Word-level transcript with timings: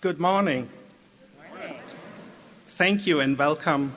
Good 0.00 0.20
morning. 0.20 0.70
Thank 2.68 3.04
you 3.04 3.18
and 3.18 3.36
welcome 3.36 3.94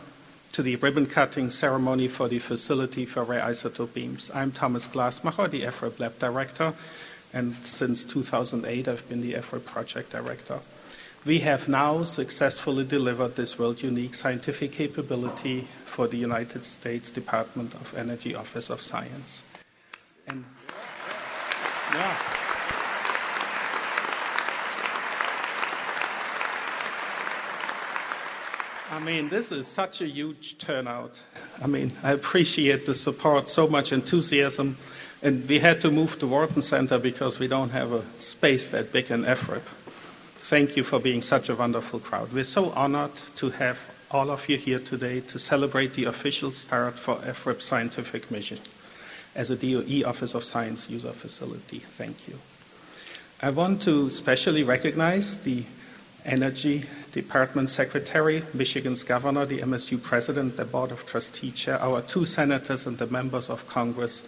to 0.52 0.64
the 0.64 0.76
ribbon 0.78 1.06
cutting 1.06 1.52
ceremony 1.52 2.08
for 2.08 2.28
the 2.28 2.40
Facility 2.40 3.06
for 3.06 3.24
Rare 3.24 3.42
Isotope 3.42 3.94
Beams. 3.94 4.32
I'm 4.34 4.52
Thomas 4.52 4.88
Glasmacher, 4.88 5.48
the 5.48 5.62
FRIB 5.62 6.00
Lab 6.00 6.18
Director, 6.18 6.74
and 7.32 7.56
since 7.64 8.04
2008 8.04 8.88
I've 8.88 9.08
been 9.10 9.22
the 9.22 9.34
FRIB 9.34 9.64
Project 9.64 10.10
Director. 10.10 10.62
We 11.24 11.42
have 11.42 11.70
now 11.70 12.04
successfully 12.04 12.84
delivered 12.84 13.36
this 13.36 13.60
world 13.60 13.84
unique 13.84 14.16
scientific 14.16 14.72
capability 14.72 15.68
for 15.86 16.08
the 16.08 16.18
United 16.18 16.64
States 16.64 17.12
Department 17.12 17.76
of 17.76 17.96
Energy 17.96 18.34
Office 18.34 18.72
of 18.72 18.82
Science. 18.82 19.44
And 20.28 20.46
yeah. 21.94 22.41
I 28.92 29.00
mean, 29.00 29.30
this 29.30 29.54
is 29.54 29.68
such 29.68 30.02
a 30.02 30.08
huge 30.08 30.58
turnout. 30.58 31.24
I 31.64 31.68
mean, 31.68 31.94
I 32.04 32.12
appreciate 32.12 32.86
the 32.86 32.94
support, 32.94 33.50
so 33.50 33.66
much 33.66 33.94
enthusiasm. 33.94 34.76
And 35.24 35.48
we 35.48 35.60
had 35.60 35.80
to 35.82 35.92
move 35.92 36.20
to 36.20 36.28
Wharton 36.28 36.62
Center 36.62 37.00
because 37.00 37.40
we 37.40 37.48
don't 37.48 37.70
have 37.70 37.94
a 37.94 38.04
space 38.20 38.68
that 38.70 38.92
big 38.92 39.10
in 39.10 39.24
FRIB. 39.24 39.62
Thank 39.62 40.76
you 40.76 40.84
for 40.84 41.00
being 41.00 41.22
such 41.22 41.48
a 41.48 41.56
wonderful 41.56 42.00
crowd. 42.00 42.34
We're 42.34 42.44
so 42.44 42.72
honored 42.72 43.16
to 43.38 43.52
have 43.52 43.80
all 44.12 44.30
of 44.30 44.50
you 44.50 44.58
here 44.58 44.80
today 44.80 45.22
to 45.22 45.40
celebrate 45.40 45.94
the 45.94 46.06
official 46.06 46.52
start 46.52 47.00
for 47.00 47.16
FRIB 47.16 47.62
Scientific 47.62 48.30
Mission 48.30 48.58
as 49.36 49.50
a 49.50 49.56
DOE 49.56 50.06
Office 50.06 50.36
of 50.36 50.44
Science 50.44 50.90
user 50.90 51.14
facility. 51.14 51.80
Thank 51.80 52.28
you. 52.28 52.38
I 53.42 53.52
want 53.52 53.82
to 53.84 54.10
specially 54.10 54.64
recognize 54.64 55.38
the 55.38 55.64
Energy 56.26 56.86
Department 57.12 57.70
Secretary, 57.70 58.44
Michigan's 58.54 59.04
Governor, 59.04 59.46
the 59.46 59.60
MSU 59.60 60.02
President, 60.02 60.58
the 60.58 60.66
Board 60.66 60.92
of 60.92 61.06
Trustee 61.06 61.52
Chair, 61.52 61.82
our 61.82 62.02
two 62.02 62.26
senators, 62.26 62.86
and 62.86 62.98
the 62.98 63.08
members 63.08 63.50
of 63.50 63.68
Congress 63.68 64.24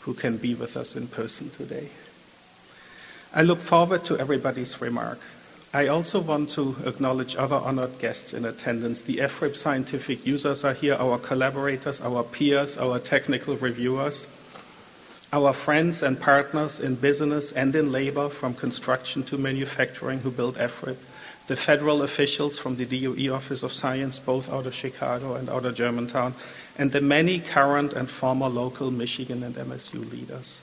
who 0.00 0.14
can 0.14 0.36
be 0.36 0.54
with 0.54 0.76
us 0.76 0.96
in 0.96 1.06
person 1.06 1.50
today. 1.50 1.88
I 3.34 3.42
look 3.42 3.60
forward 3.60 4.04
to 4.06 4.18
everybody's 4.18 4.80
remark. 4.80 5.18
I 5.74 5.86
also 5.86 6.20
want 6.20 6.50
to 6.50 6.76
acknowledge 6.84 7.34
other 7.34 7.56
honored 7.56 7.98
guests 7.98 8.34
in 8.34 8.44
attendance. 8.44 9.02
The 9.02 9.18
FRIB 9.18 9.56
scientific 9.56 10.26
users 10.26 10.64
are 10.64 10.74
here, 10.74 10.94
our 10.94 11.18
collaborators, 11.18 12.02
our 12.02 12.24
peers, 12.24 12.76
our 12.76 12.98
technical 12.98 13.56
reviewers, 13.56 14.26
our 15.32 15.54
friends 15.54 16.02
and 16.02 16.20
partners 16.20 16.78
in 16.78 16.96
business 16.96 17.52
and 17.52 17.74
in 17.74 17.90
labor, 17.90 18.28
from 18.28 18.52
construction 18.52 19.22
to 19.22 19.38
manufacturing, 19.38 20.18
who 20.18 20.30
build 20.30 20.56
FRIB, 20.56 20.98
the 21.52 21.56
federal 21.56 22.00
officials 22.00 22.58
from 22.58 22.76
the 22.76 22.86
DOE 22.86 23.30
Office 23.30 23.62
of 23.62 23.70
Science, 23.70 24.18
both 24.18 24.50
out 24.50 24.64
of 24.64 24.72
Chicago 24.72 25.34
and 25.34 25.50
out 25.50 25.66
of 25.66 25.74
Germantown, 25.74 26.32
and 26.78 26.92
the 26.92 27.00
many 27.02 27.40
current 27.40 27.92
and 27.92 28.08
former 28.08 28.48
local 28.48 28.90
Michigan 28.90 29.42
and 29.42 29.54
MSU 29.54 30.10
leaders. 30.10 30.62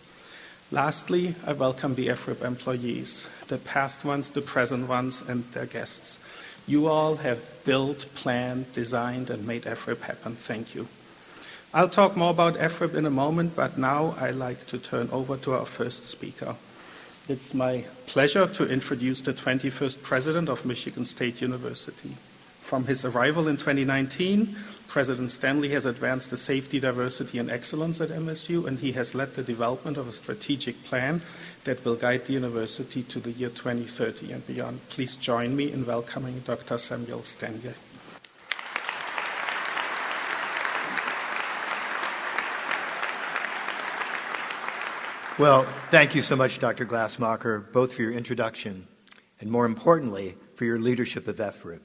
Lastly, 0.71 1.35
I 1.45 1.53
welcome 1.53 1.93
the 1.93 2.07
FRIB 2.07 2.41
employees, 2.41 3.29
the 3.49 3.59
past 3.59 4.03
ones, 4.03 4.31
the 4.31 4.41
present 4.41 4.89
ones, 4.89 5.21
and 5.21 5.43
their 5.51 5.67
guests. 5.67 6.19
You 6.65 6.87
all 6.87 7.17
have 7.17 7.45
built, 7.65 8.07
planned, 8.15 8.71
designed, 8.71 9.29
and 9.29 9.45
made 9.45 9.65
FRIB 9.65 10.01
happen. 10.01 10.33
Thank 10.33 10.73
you. 10.73 10.87
I'll 11.71 11.89
talk 11.89 12.17
more 12.17 12.31
about 12.31 12.55
FRIB 12.55 12.95
in 12.95 13.05
a 13.05 13.11
moment, 13.11 13.55
but 13.55 13.77
now 13.77 14.15
I'd 14.19 14.41
like 14.41 14.65
to 14.69 14.79
turn 14.79 15.07
over 15.11 15.37
to 15.37 15.53
our 15.53 15.67
first 15.67 16.07
speaker. 16.07 16.55
It's 17.29 17.53
my 17.53 17.85
pleasure 18.07 18.47
to 18.47 18.67
introduce 18.67 19.21
the 19.21 19.33
21st 19.33 20.01
President 20.01 20.49
of 20.49 20.65
Michigan 20.65 21.05
State 21.05 21.41
University. 21.41 22.15
From 22.59 22.85
his 22.85 23.05
arrival 23.05 23.47
in 23.47 23.55
2019, 23.55 24.55
President 24.87 25.29
Stanley 25.31 25.69
has 25.69 25.85
advanced 25.85 26.31
the 26.31 26.37
safety, 26.37 26.79
diversity, 26.79 27.37
and 27.37 27.51
excellence 27.51 28.01
at 28.01 28.09
MSU, 28.09 28.65
and 28.65 28.79
he 28.79 28.93
has 28.93 29.13
led 29.13 29.35
the 29.35 29.43
development 29.43 29.95
of 29.95 30.07
a 30.07 30.11
strategic 30.11 30.83
plan 30.85 31.21
that 31.65 31.85
will 31.85 31.95
guide 31.95 32.25
the 32.25 32.33
university 32.33 33.03
to 33.03 33.19
the 33.19 33.31
year 33.31 33.49
2030 33.49 34.31
and 34.31 34.47
beyond. 34.47 34.79
Please 34.89 35.15
join 35.15 35.55
me 35.55 35.71
in 35.71 35.85
welcoming 35.85 36.39
Dr. 36.39 36.79
Samuel 36.79 37.21
Stanley. 37.21 37.75
Well, 45.39 45.63
thank 45.89 46.15
you 46.15 46.21
so 46.21 46.35
much, 46.35 46.59
Dr. 46.59 46.85
Glasmacher, 46.85 47.71
both 47.71 47.93
for 47.93 48.01
your 48.01 48.11
introduction 48.11 48.85
and 49.39 49.49
more 49.49 49.65
importantly, 49.65 50.35
for 50.55 50.65
your 50.65 50.81
leadership 50.81 51.29
of 51.29 51.37
FRIB. 51.37 51.79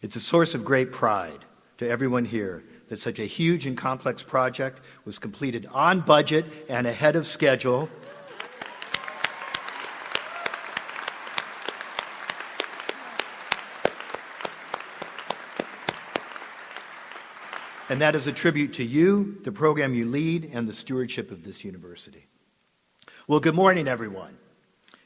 It's 0.00 0.14
a 0.14 0.20
source 0.20 0.54
of 0.54 0.64
great 0.64 0.92
pride 0.92 1.44
to 1.78 1.90
everyone 1.90 2.24
here 2.24 2.62
that 2.86 3.00
such 3.00 3.18
a 3.18 3.24
huge 3.24 3.66
and 3.66 3.76
complex 3.76 4.22
project 4.22 4.80
was 5.04 5.18
completed 5.18 5.66
on 5.72 5.98
budget 5.98 6.46
and 6.68 6.86
ahead 6.86 7.16
of 7.16 7.26
schedule. 7.26 7.88
And 17.88 18.00
that 18.00 18.14
is 18.14 18.28
a 18.28 18.32
tribute 18.32 18.72
to 18.74 18.84
you, 18.84 19.36
the 19.42 19.50
program 19.50 19.94
you 19.94 20.06
lead, 20.06 20.48
and 20.52 20.68
the 20.68 20.72
stewardship 20.72 21.32
of 21.32 21.42
this 21.42 21.64
university. 21.64 22.28
Well, 23.28 23.40
good 23.40 23.54
morning, 23.54 23.86
everyone, 23.88 24.38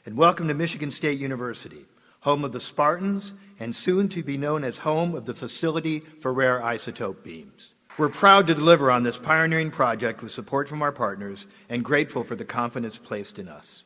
and 0.05 0.15
welcome 0.15 0.47
to 0.47 0.53
Michigan 0.53 0.91
State 0.91 1.19
University, 1.19 1.83
home 2.21 2.45
of 2.45 2.53
the 2.53 2.59
Spartans 2.61 3.33
and 3.59 3.75
soon 3.75 4.07
to 4.07 4.23
be 4.23 4.37
known 4.37 4.63
as 4.63 4.77
home 4.77 5.13
of 5.13 5.25
the 5.25 5.33
Facility 5.33 5.99
for 5.99 6.31
Rare 6.31 6.61
Isotope 6.61 7.21
Beams. 7.21 7.75
We're 7.97 8.07
proud 8.07 8.47
to 8.47 8.55
deliver 8.55 8.89
on 8.89 9.03
this 9.03 9.17
pioneering 9.17 9.71
project 9.71 10.23
with 10.23 10.31
support 10.31 10.69
from 10.69 10.81
our 10.81 10.93
partners 10.93 11.47
and 11.67 11.83
grateful 11.83 12.23
for 12.23 12.37
the 12.37 12.45
confidence 12.45 12.97
placed 12.97 13.39
in 13.39 13.49
us. 13.49 13.83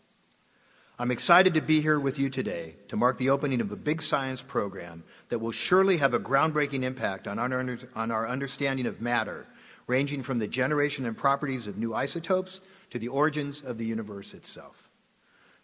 I'm 1.00 1.10
excited 1.10 1.56
to 1.56 1.62
be 1.62 1.82
here 1.82 2.00
with 2.00 2.20
you 2.20 2.30
today 2.30 2.76
to 2.90 2.96
mark 2.96 3.18
the 3.18 3.32
opening 3.32 3.60
of 3.60 3.72
a 3.72 3.76
big 3.76 4.04
science 4.04 4.44
program 4.44 5.04
that 5.30 5.40
will 5.40 5.52
surely 5.52 5.98
have 5.98 6.14
a 6.14 6.20
groundbreaking 6.20 6.84
impact 6.84 7.28
on 7.28 7.40
our, 7.40 7.80
on 7.96 8.12
our 8.12 8.28
understanding 8.28 8.86
of 8.86 9.02
matter, 9.02 9.48
ranging 9.88 10.22
from 10.22 10.38
the 10.38 10.48
generation 10.48 11.08
and 11.08 11.18
properties 11.18 11.66
of 11.66 11.80
new 11.80 11.96
isotopes 11.96 12.62
to 12.90 13.00
the 13.00 13.08
origins 13.08 13.62
of 13.62 13.78
the 13.78 13.86
universe 13.86 14.34
itself. 14.34 14.90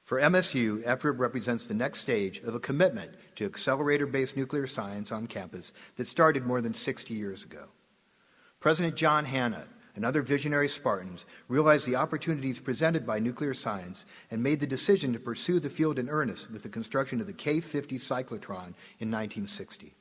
For 0.03 0.19
MSU, 0.19 0.83
FRIB 0.83 1.19
represents 1.19 1.65
the 1.65 1.73
next 1.73 2.01
stage 2.01 2.39
of 2.39 2.55
a 2.55 2.59
commitment 2.59 3.11
to 3.35 3.45
accelerator 3.45 4.05
based 4.05 4.35
nuclear 4.35 4.67
science 4.67 5.11
on 5.11 5.27
campus 5.27 5.71
that 5.95 6.07
started 6.07 6.45
more 6.45 6.61
than 6.61 6.73
60 6.73 7.13
years 7.13 7.45
ago. 7.45 7.65
President 8.59 8.95
John 8.95 9.23
Hannah 9.25 9.67
and 9.95 10.03
other 10.03 10.21
visionary 10.21 10.67
Spartans 10.67 11.25
realized 11.47 11.85
the 11.85 11.95
opportunities 11.95 12.59
presented 12.59 13.05
by 13.05 13.19
nuclear 13.19 13.53
science 13.53 14.05
and 14.31 14.41
made 14.41 14.59
the 14.59 14.67
decision 14.67 15.13
to 15.13 15.19
pursue 15.19 15.59
the 15.59 15.69
field 15.69 15.99
in 15.99 16.09
earnest 16.09 16.51
with 16.51 16.63
the 16.63 16.69
construction 16.69 17.21
of 17.21 17.27
the 17.27 17.33
K 17.33 17.61
50 17.61 17.97
cyclotron 17.97 18.73
in 18.99 19.11
1960. 19.11 19.93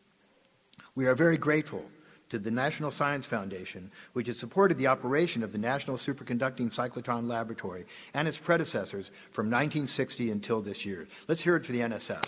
We 0.94 1.06
are 1.06 1.14
very 1.14 1.36
grateful 1.36 1.84
to 2.32 2.38
the 2.38 2.50
National 2.50 2.90
Science 2.90 3.26
Foundation, 3.26 3.90
which 4.14 4.26
has 4.26 4.38
supported 4.38 4.78
the 4.78 4.86
operation 4.86 5.42
of 5.42 5.52
the 5.52 5.58
National 5.58 5.98
Superconducting 5.98 6.72
Cyclotron 6.72 7.28
Laboratory 7.28 7.84
and 8.14 8.26
its 8.26 8.38
predecessors 8.38 9.10
from 9.32 9.50
1960 9.50 10.30
until 10.30 10.62
this 10.62 10.86
year. 10.86 11.06
Let's 11.28 11.42
hear 11.42 11.56
it 11.56 11.66
for 11.66 11.72
the 11.72 11.80
NSF. 11.80 12.24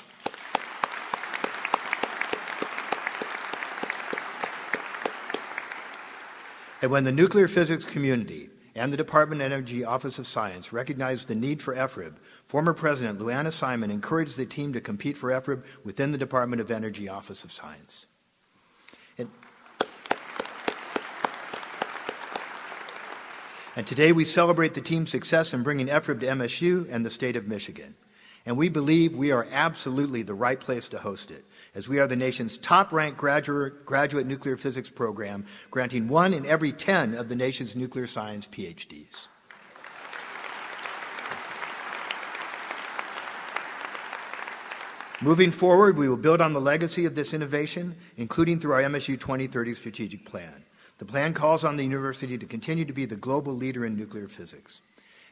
And 6.82 6.90
when 6.90 7.04
the 7.04 7.10
nuclear 7.10 7.48
physics 7.48 7.86
community 7.86 8.50
and 8.74 8.92
the 8.92 8.98
Department 8.98 9.40
of 9.40 9.46
Energy 9.46 9.86
Office 9.86 10.18
of 10.18 10.26
Science 10.26 10.70
recognized 10.70 11.28
the 11.28 11.34
need 11.34 11.62
for 11.62 11.74
FRIB, 11.74 12.16
former 12.44 12.74
President 12.74 13.18
Lou 13.18 13.30
Anna 13.30 13.50
Simon 13.50 13.90
encouraged 13.90 14.36
the 14.36 14.44
team 14.44 14.74
to 14.74 14.82
compete 14.82 15.16
for 15.16 15.30
FRIB 15.30 15.64
within 15.82 16.12
the 16.12 16.18
Department 16.18 16.60
of 16.60 16.70
Energy 16.70 17.08
Office 17.08 17.42
of 17.42 17.50
Science. 17.50 18.04
And 23.76 23.86
today 23.86 24.12
we 24.12 24.24
celebrate 24.24 24.74
the 24.74 24.80
team's 24.80 25.10
success 25.10 25.52
in 25.52 25.64
bringing 25.64 25.88
FRIB 25.88 26.20
to 26.20 26.26
MSU 26.26 26.86
and 26.90 27.04
the 27.04 27.10
state 27.10 27.34
of 27.34 27.48
Michigan. 27.48 27.96
And 28.46 28.56
we 28.56 28.68
believe 28.68 29.16
we 29.16 29.32
are 29.32 29.48
absolutely 29.50 30.22
the 30.22 30.34
right 30.34 30.60
place 30.60 30.88
to 30.90 30.98
host 30.98 31.30
it, 31.30 31.44
as 31.74 31.88
we 31.88 31.98
are 31.98 32.06
the 32.06 32.14
nation's 32.14 32.56
top 32.58 32.92
ranked 32.92 33.18
graduate, 33.18 33.84
graduate 33.84 34.26
nuclear 34.26 34.56
physics 34.56 34.90
program, 34.90 35.44
granting 35.70 36.08
one 36.08 36.34
in 36.34 36.46
every 36.46 36.70
10 36.70 37.14
of 37.14 37.28
the 37.28 37.34
nation's 37.34 37.74
nuclear 37.74 38.06
science 38.06 38.46
PhDs. 38.46 39.26
Moving 45.20 45.50
forward, 45.50 45.96
we 45.96 46.08
will 46.08 46.18
build 46.18 46.40
on 46.40 46.52
the 46.52 46.60
legacy 46.60 47.06
of 47.06 47.14
this 47.14 47.32
innovation, 47.32 47.96
including 48.18 48.60
through 48.60 48.74
our 48.74 48.82
MSU 48.82 49.18
2030 49.18 49.74
strategic 49.74 50.26
plan. 50.26 50.63
The 50.98 51.04
plan 51.04 51.34
calls 51.34 51.64
on 51.64 51.76
the 51.76 51.82
university 51.82 52.38
to 52.38 52.46
continue 52.46 52.84
to 52.84 52.92
be 52.92 53.04
the 53.04 53.16
global 53.16 53.52
leader 53.52 53.84
in 53.84 53.96
nuclear 53.96 54.28
physics. 54.28 54.80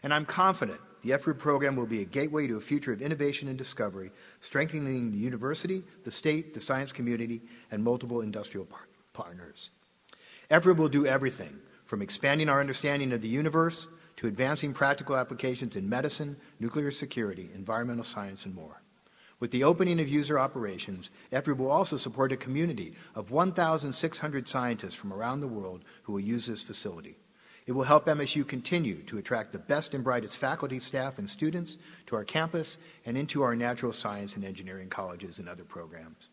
And 0.03 0.13
I'm 0.13 0.25
confident 0.25 0.81
the 1.03 1.11
FRIB 1.11 1.39
program 1.39 1.77
will 1.77 1.87
be 1.87 2.03
a 2.03 2.05
gateway 2.05 2.47
to 2.47 2.57
a 2.57 2.61
future 2.61 2.93
of 2.93 3.03
innovation 3.03 3.49
and 3.49 3.57
discovery, 3.57 4.11
strengthening 4.41 5.13
the 5.13 5.19
university, 5.19 5.83
the 6.05 6.11
state, 6.11 6.55
the 6.55 6.61
science 6.61 6.93
community, 6.93 7.41
and 7.71 7.83
multiple 7.83 8.21
industrial 8.21 8.67
par- 8.67 8.89
partners. 9.13 9.71
FRIB 10.51 10.77
will 10.77 10.89
do 10.89 11.07
everything 11.07 11.59
from 11.85 12.03
expanding 12.03 12.49
our 12.49 12.61
understanding 12.61 13.13
of 13.13 13.23
the 13.23 13.29
universe 13.29 13.87
to 14.17 14.27
advancing 14.27 14.73
practical 14.73 15.17
applications 15.17 15.77
in 15.77 15.89
medicine, 15.89 16.37
nuclear 16.61 16.91
security, 16.91 17.51
environmental 17.55 18.05
science, 18.05 18.47
and 18.47 18.55
more. 18.55 18.83
With 19.43 19.51
the 19.51 19.65
opening 19.65 20.01
of 20.01 20.09
user 20.09 20.39
operations, 20.39 21.11
FRIB 21.33 21.59
will 21.59 21.73
also 21.73 21.97
support 21.97 22.31
a 22.31 22.37
community 22.37 22.95
of 23.17 23.33
1,600 23.33 24.47
scientists 24.47 24.95
from 24.95 25.13
around 25.13 25.41
the 25.41 25.49
world 25.49 25.85
who 26.05 26.13
will 26.13 26.21
use 26.21 26.47
this 26.47 26.63
facility. 26.63 27.17
It 27.67 27.73
will 27.73 27.83
help 27.83 28.07
MSU 28.07 28.47
continue 28.47 29.03
to 29.03 29.19
attract 29.19 29.53
the 29.53 29.59
best 29.59 29.95
and 29.95 30.05
brightest 30.05 30.39
faculty, 30.39 30.79
staff, 30.79 31.19
and 31.19 31.29
students 31.29 31.77
to 32.07 32.15
our 32.15 32.23
campus 32.23 32.79
and 33.05 33.19
into 33.19 33.43
our 33.43 33.57
natural 33.57 33.93
science 33.93 34.37
and 34.37 34.45
engineering 34.45 34.89
colleges 34.89 35.41
and 35.41 35.49
other 35.49 35.65
programs. 35.65 36.29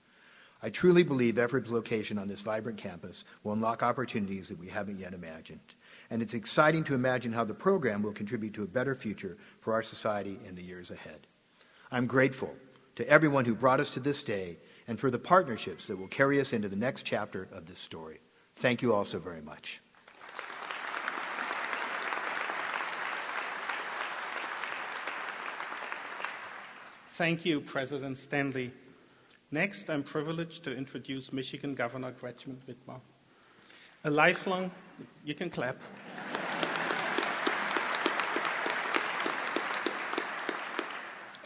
I 0.61 0.69
truly 0.69 1.01
believe 1.01 1.33
FRIB's 1.33 1.71
location 1.71 2.19
on 2.19 2.27
this 2.27 2.41
vibrant 2.41 2.77
campus 2.77 3.23
will 3.43 3.53
unlock 3.53 3.81
opportunities 3.81 4.49
that 4.49 4.59
we 4.59 4.67
haven't 4.67 4.99
yet 4.99 5.15
imagined. 5.15 5.73
And 6.11 6.21
it's 6.21 6.35
exciting 6.35 6.83
to 6.83 6.93
imagine 6.93 7.33
how 7.33 7.43
the 7.43 7.55
program 7.55 8.03
will 8.03 8.13
contribute 8.13 8.53
to 8.53 8.61
a 8.61 8.67
better 8.67 8.93
future 8.93 9.35
for 9.61 9.73
our 9.73 9.81
society 9.81 10.37
in 10.47 10.53
the 10.53 10.63
years 10.63 10.91
ahead. 10.91 11.25
I'm 11.91 12.05
grateful 12.05 12.55
to 12.99 13.07
everyone 13.07 13.45
who 13.45 13.55
brought 13.55 13.79
us 13.79 13.93
to 13.93 13.99
this 14.01 14.23
day 14.23 14.57
and 14.85 14.99
for 14.99 15.09
the 15.09 15.17
partnerships 15.17 15.87
that 15.87 15.97
will 15.97 16.09
carry 16.09 16.37
us 16.41 16.51
into 16.51 16.67
the 16.67 16.75
next 16.75 17.03
chapter 17.03 17.47
of 17.53 17.65
this 17.65 17.79
story. 17.79 18.19
Thank 18.57 18.81
you 18.81 18.93
all 18.93 19.05
so 19.05 19.19
very 19.19 19.41
much. 19.41 19.79
Thank 27.11 27.45
you, 27.45 27.61
President 27.61 28.17
Stanley. 28.17 28.73
Next, 29.49 29.89
I'm 29.89 30.03
privileged 30.03 30.65
to 30.65 30.75
introduce 30.75 31.31
Michigan 31.31 31.75
Governor 31.75 32.11
Gretchen 32.11 32.61
Whitmer. 32.67 32.99
A 34.03 34.09
lifelong, 34.09 34.71
you 35.23 35.35
can 35.35 35.49
clap. 35.49 35.77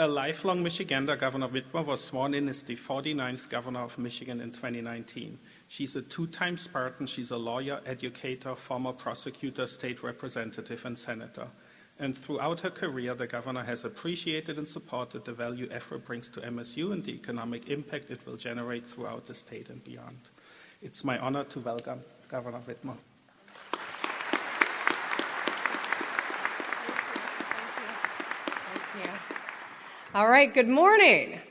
A 0.04 0.08
lifelong 0.08 0.62
Michigander, 0.62 1.18
Governor 1.18 1.48
Whitmer 1.48 1.86
was 1.86 2.04
sworn 2.04 2.34
in 2.34 2.50
as 2.50 2.62
the 2.62 2.76
49th 2.76 3.48
governor 3.48 3.84
of 3.84 3.98
Michigan 3.98 4.42
in 4.42 4.52
2019. 4.52 5.40
She's 5.70 5.96
a 5.96 6.02
two 6.02 6.28
time 6.28 6.58
Spartan. 6.58 7.08
She's 7.08 7.32
a 7.32 7.38
lawyer, 7.38 7.80
educator, 7.86 8.54
former 8.54 8.92
prosecutor, 8.92 9.66
state 9.66 10.04
representative, 10.04 10.86
and 10.86 11.00
senator 11.00 11.48
and 12.00 12.18
throughout 12.18 12.60
her 12.60 12.70
career, 12.70 13.14
the 13.14 13.28
governor 13.28 13.64
has 13.64 13.86
appreciated 13.86 14.58
and 14.58 14.68
supported 14.68 15.24
the 15.24 15.32
value 15.32 15.70
FRIB 15.70 16.04
brings 16.04 16.28
to 16.30 16.42
MSU 16.42 16.92
and 16.92 17.02
the 17.02 17.14
economic 17.14 17.70
impact 17.70 18.12
it 18.12 18.26
will 18.26 18.36
generate 18.36 18.86
throughout 18.86 19.26
the 19.26 19.34
state 19.34 19.70
and 19.70 19.82
beyond. 19.86 20.18
It's 20.82 21.06
my 21.06 21.18
honor 21.20 21.46
to 21.46 21.62
welcome 21.62 22.02
Governor 22.28 22.60
Whitmer. 22.68 22.98
All 30.16 30.30
right, 30.30 30.54
good 30.54 30.68
morning. 30.68 31.42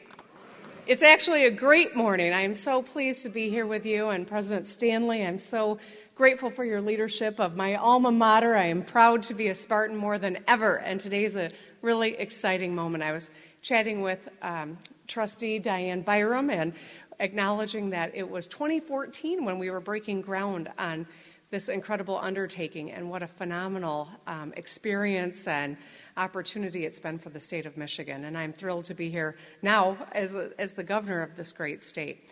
It's 0.86 1.02
actually 1.02 1.46
a 1.46 1.50
great 1.50 1.96
morning. 1.96 2.32
I 2.32 2.42
am 2.42 2.54
so 2.54 2.80
pleased 2.80 3.24
to 3.24 3.28
be 3.28 3.50
here 3.50 3.66
with 3.66 3.84
you 3.84 4.10
and 4.10 4.24
President 4.24 4.68
Stanley. 4.68 5.26
I'm 5.26 5.40
so 5.40 5.80
grateful 6.14 6.48
for 6.48 6.64
your 6.64 6.80
leadership 6.80 7.40
of 7.40 7.56
my 7.56 7.74
alma 7.74 8.12
mater. 8.12 8.54
I 8.54 8.66
am 8.66 8.84
proud 8.84 9.24
to 9.24 9.34
be 9.34 9.48
a 9.48 9.54
Spartan 9.56 9.96
more 9.96 10.16
than 10.16 10.38
ever, 10.46 10.78
and 10.78 11.00
today's 11.00 11.34
a 11.34 11.50
really 11.80 12.14
exciting 12.14 12.72
moment. 12.72 13.02
I 13.02 13.10
was 13.10 13.30
chatting 13.62 14.00
with 14.00 14.28
um, 14.42 14.78
Trustee 15.08 15.58
Dianne 15.58 16.04
Byrum 16.04 16.48
and 16.48 16.72
acknowledging 17.18 17.90
that 17.90 18.12
it 18.14 18.30
was 18.30 18.46
2014 18.46 19.44
when 19.44 19.58
we 19.58 19.70
were 19.70 19.80
breaking 19.80 20.20
ground 20.20 20.70
on 20.78 21.08
this 21.50 21.68
incredible 21.68 22.16
undertaking, 22.16 22.92
and 22.92 23.10
what 23.10 23.24
a 23.24 23.26
phenomenal 23.26 24.08
um, 24.28 24.52
experience 24.56 25.48
and 25.48 25.76
opportunity 26.16 26.84
it's 26.84 26.98
been 26.98 27.18
for 27.18 27.30
the 27.30 27.40
state 27.40 27.66
of 27.66 27.76
Michigan. 27.76 28.24
And 28.24 28.36
I'm 28.36 28.52
thrilled 28.52 28.84
to 28.84 28.94
be 28.94 29.10
here 29.10 29.36
now 29.62 29.96
as, 30.12 30.36
as 30.58 30.74
the 30.74 30.82
governor 30.82 31.22
of 31.22 31.36
this 31.36 31.52
great 31.52 31.82
state. 31.82 32.28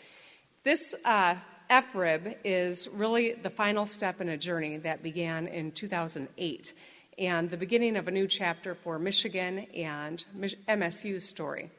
This 0.65 0.95
uh, 1.05 1.37
FRIB 1.71 2.37
is 2.45 2.89
really 2.89 3.33
the 3.33 3.51
final 3.51 3.87
step 3.87 4.21
in 4.21 4.29
a 4.29 4.37
journey 4.37 4.77
that 4.79 5.03
began 5.03 5.47
in 5.47 5.73
2008 5.73 6.75
and 7.19 7.51
the 7.51 7.57
beginning 7.57 7.97
of 7.97 8.09
a 8.09 8.11
new 8.11 8.27
chapter 8.27 8.75
for 8.75 8.99
Michigan 8.99 9.67
and 9.75 10.25
MSU's 10.69 11.25
story. 11.25 11.71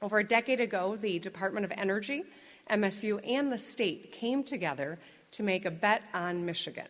Over 0.00 0.20
a 0.20 0.24
decade 0.24 0.60
ago, 0.60 0.96
the 0.96 1.18
Department 1.18 1.64
of 1.64 1.72
Energy, 1.76 2.22
MSU, 2.70 3.20
and 3.28 3.52
the 3.52 3.58
state 3.58 4.12
came 4.12 4.44
together 4.44 4.98
to 5.32 5.42
make 5.42 5.64
a 5.64 5.70
bet 5.70 6.02
on 6.14 6.46
Michigan. 6.46 6.86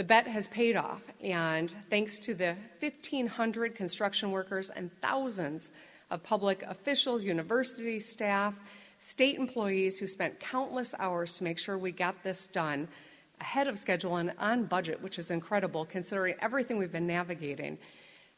The 0.00 0.04
bet 0.04 0.26
has 0.28 0.48
paid 0.48 0.76
off, 0.76 1.02
and 1.22 1.70
thanks 1.90 2.18
to 2.20 2.34
the 2.34 2.56
1,500 2.78 3.74
construction 3.74 4.30
workers 4.30 4.70
and 4.70 4.90
thousands 5.02 5.72
of 6.10 6.22
public 6.22 6.62
officials, 6.62 7.22
university 7.22 8.00
staff, 8.00 8.58
state 8.98 9.36
employees 9.36 10.00
who 10.00 10.06
spent 10.06 10.40
countless 10.40 10.94
hours 10.98 11.36
to 11.36 11.44
make 11.44 11.58
sure 11.58 11.76
we 11.76 11.92
got 11.92 12.22
this 12.22 12.46
done 12.46 12.88
ahead 13.42 13.68
of 13.68 13.78
schedule 13.78 14.16
and 14.16 14.32
on 14.38 14.64
budget, 14.64 15.02
which 15.02 15.18
is 15.18 15.30
incredible 15.30 15.84
considering 15.84 16.34
everything 16.40 16.78
we've 16.78 16.90
been 16.90 17.06
navigating. 17.06 17.76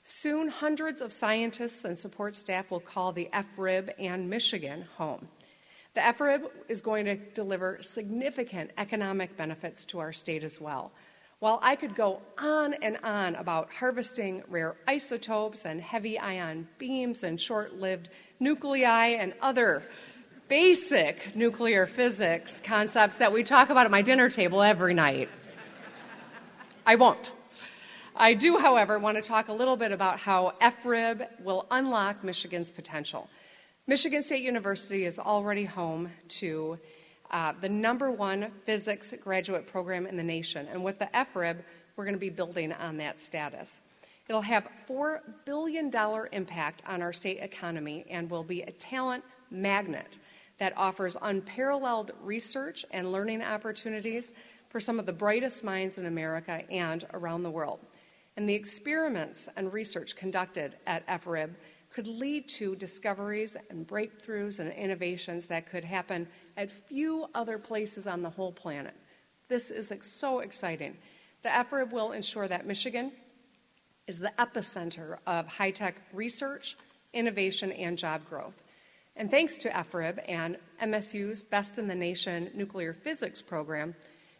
Soon, 0.02 0.48
hundreds 0.48 1.00
of 1.00 1.12
scientists 1.12 1.84
and 1.84 1.96
support 1.96 2.34
staff 2.34 2.72
will 2.72 2.80
call 2.80 3.12
the 3.12 3.30
FRIB 3.32 3.90
and 4.00 4.28
Michigan 4.28 4.84
home. 4.96 5.28
The 5.94 6.00
FRIB 6.00 6.42
is 6.68 6.80
going 6.80 7.04
to 7.04 7.14
deliver 7.14 7.78
significant 7.82 8.72
economic 8.78 9.36
benefits 9.36 9.84
to 9.84 10.00
our 10.00 10.12
state 10.12 10.42
as 10.42 10.60
well. 10.60 10.90
While 11.42 11.58
I 11.60 11.74
could 11.74 11.96
go 11.96 12.22
on 12.38 12.72
and 12.74 12.98
on 13.02 13.34
about 13.34 13.72
harvesting 13.72 14.44
rare 14.46 14.76
isotopes 14.86 15.64
and 15.64 15.80
heavy 15.80 16.16
ion 16.16 16.68
beams 16.78 17.24
and 17.24 17.40
short 17.40 17.74
lived 17.74 18.10
nuclei 18.38 19.16
and 19.18 19.34
other 19.42 19.82
basic 20.46 21.34
nuclear 21.34 21.88
physics 21.88 22.60
concepts 22.60 23.16
that 23.18 23.32
we 23.32 23.42
talk 23.42 23.70
about 23.70 23.86
at 23.86 23.90
my 23.90 24.02
dinner 24.02 24.30
table 24.30 24.62
every 24.62 24.94
night. 24.94 25.28
I 26.86 26.94
won't. 26.94 27.32
I 28.14 28.34
do, 28.34 28.58
however, 28.58 29.00
want 29.00 29.20
to 29.20 29.28
talk 29.28 29.48
a 29.48 29.52
little 29.52 29.76
bit 29.76 29.90
about 29.90 30.20
how 30.20 30.54
FRIB 30.60 31.26
will 31.42 31.66
unlock 31.72 32.22
Michigan's 32.22 32.70
potential. 32.70 33.28
Michigan 33.88 34.22
State 34.22 34.44
University 34.44 35.06
is 35.06 35.18
already 35.18 35.64
home 35.64 36.12
to 36.28 36.78
uh, 37.32 37.52
the 37.60 37.68
number 37.68 38.10
one 38.10 38.50
physics 38.64 39.14
graduate 39.20 39.66
program 39.66 40.06
in 40.06 40.16
the 40.16 40.22
nation. 40.22 40.68
And 40.70 40.84
with 40.84 40.98
the 40.98 41.08
FRIB, 41.14 41.58
we're 41.96 42.04
going 42.04 42.14
to 42.14 42.20
be 42.20 42.30
building 42.30 42.72
on 42.72 42.96
that 42.98 43.20
status. 43.20 43.82
It'll 44.28 44.42
have 44.42 44.68
$4 44.88 45.20
billion 45.44 45.90
impact 46.32 46.82
on 46.86 47.02
our 47.02 47.12
state 47.12 47.38
economy 47.40 48.04
and 48.08 48.30
will 48.30 48.44
be 48.44 48.62
a 48.62 48.70
talent 48.70 49.24
magnet 49.50 50.18
that 50.58 50.72
offers 50.76 51.16
unparalleled 51.22 52.12
research 52.22 52.84
and 52.92 53.10
learning 53.10 53.42
opportunities 53.42 54.32
for 54.68 54.80
some 54.80 54.98
of 54.98 55.06
the 55.06 55.12
brightest 55.12 55.64
minds 55.64 55.98
in 55.98 56.06
America 56.06 56.62
and 56.70 57.04
around 57.12 57.42
the 57.42 57.50
world. 57.50 57.80
And 58.36 58.48
the 58.48 58.54
experiments 58.54 59.48
and 59.56 59.72
research 59.72 60.16
conducted 60.16 60.76
at 60.86 61.06
FRIB 61.06 61.50
could 61.92 62.06
lead 62.06 62.48
to 62.48 62.74
discoveries 62.76 63.56
and 63.68 63.86
breakthroughs 63.86 64.60
and 64.60 64.72
innovations 64.72 65.46
that 65.48 65.66
could 65.66 65.84
happen 65.84 66.26
at 66.56 66.70
few 66.70 67.26
other 67.34 67.58
places 67.58 68.06
on 68.06 68.22
the 68.22 68.30
whole 68.30 68.52
planet. 68.52 68.94
This 69.48 69.70
is 69.70 69.92
so 70.02 70.40
exciting. 70.40 70.96
The 71.42 71.50
FRIB 71.50 71.92
will 71.92 72.12
ensure 72.12 72.48
that 72.48 72.66
Michigan 72.66 73.12
is 74.06 74.18
the 74.18 74.32
epicenter 74.38 75.18
of 75.26 75.46
high 75.46 75.70
tech 75.70 75.96
research, 76.12 76.76
innovation, 77.12 77.72
and 77.72 77.98
job 77.98 78.22
growth. 78.28 78.62
And 79.16 79.30
thanks 79.30 79.58
to 79.58 79.68
FRIB 79.68 80.20
and 80.28 80.56
MSU's 80.82 81.42
Best 81.42 81.78
in 81.78 81.86
the 81.86 81.94
Nation 81.94 82.50
nuclear 82.54 82.92
physics 82.92 83.42
program, 83.42 83.94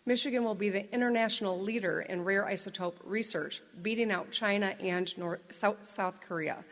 Michigan 0.06 0.42
will 0.42 0.54
be 0.54 0.70
the 0.70 0.92
international 0.92 1.60
leader 1.60 2.00
in 2.00 2.24
rare 2.24 2.44
isotope 2.44 2.94
research, 3.04 3.62
beating 3.82 4.10
out 4.10 4.30
China 4.30 4.74
and 4.80 5.16
North, 5.16 5.40
South, 5.50 5.84
South 5.86 6.20
Korea. 6.20 6.64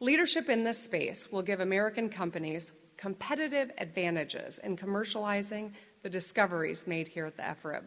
Leadership 0.00 0.48
in 0.48 0.64
this 0.64 0.78
space 0.78 1.30
will 1.32 1.42
give 1.42 1.60
American 1.60 2.08
companies 2.10 2.74
competitive 2.98 3.70
advantages 3.78 4.58
in 4.58 4.76
commercializing 4.76 5.72
the 6.02 6.10
discoveries 6.10 6.86
made 6.86 7.08
here 7.08 7.24
at 7.24 7.36
the 7.36 7.42
FRIB. 7.42 7.84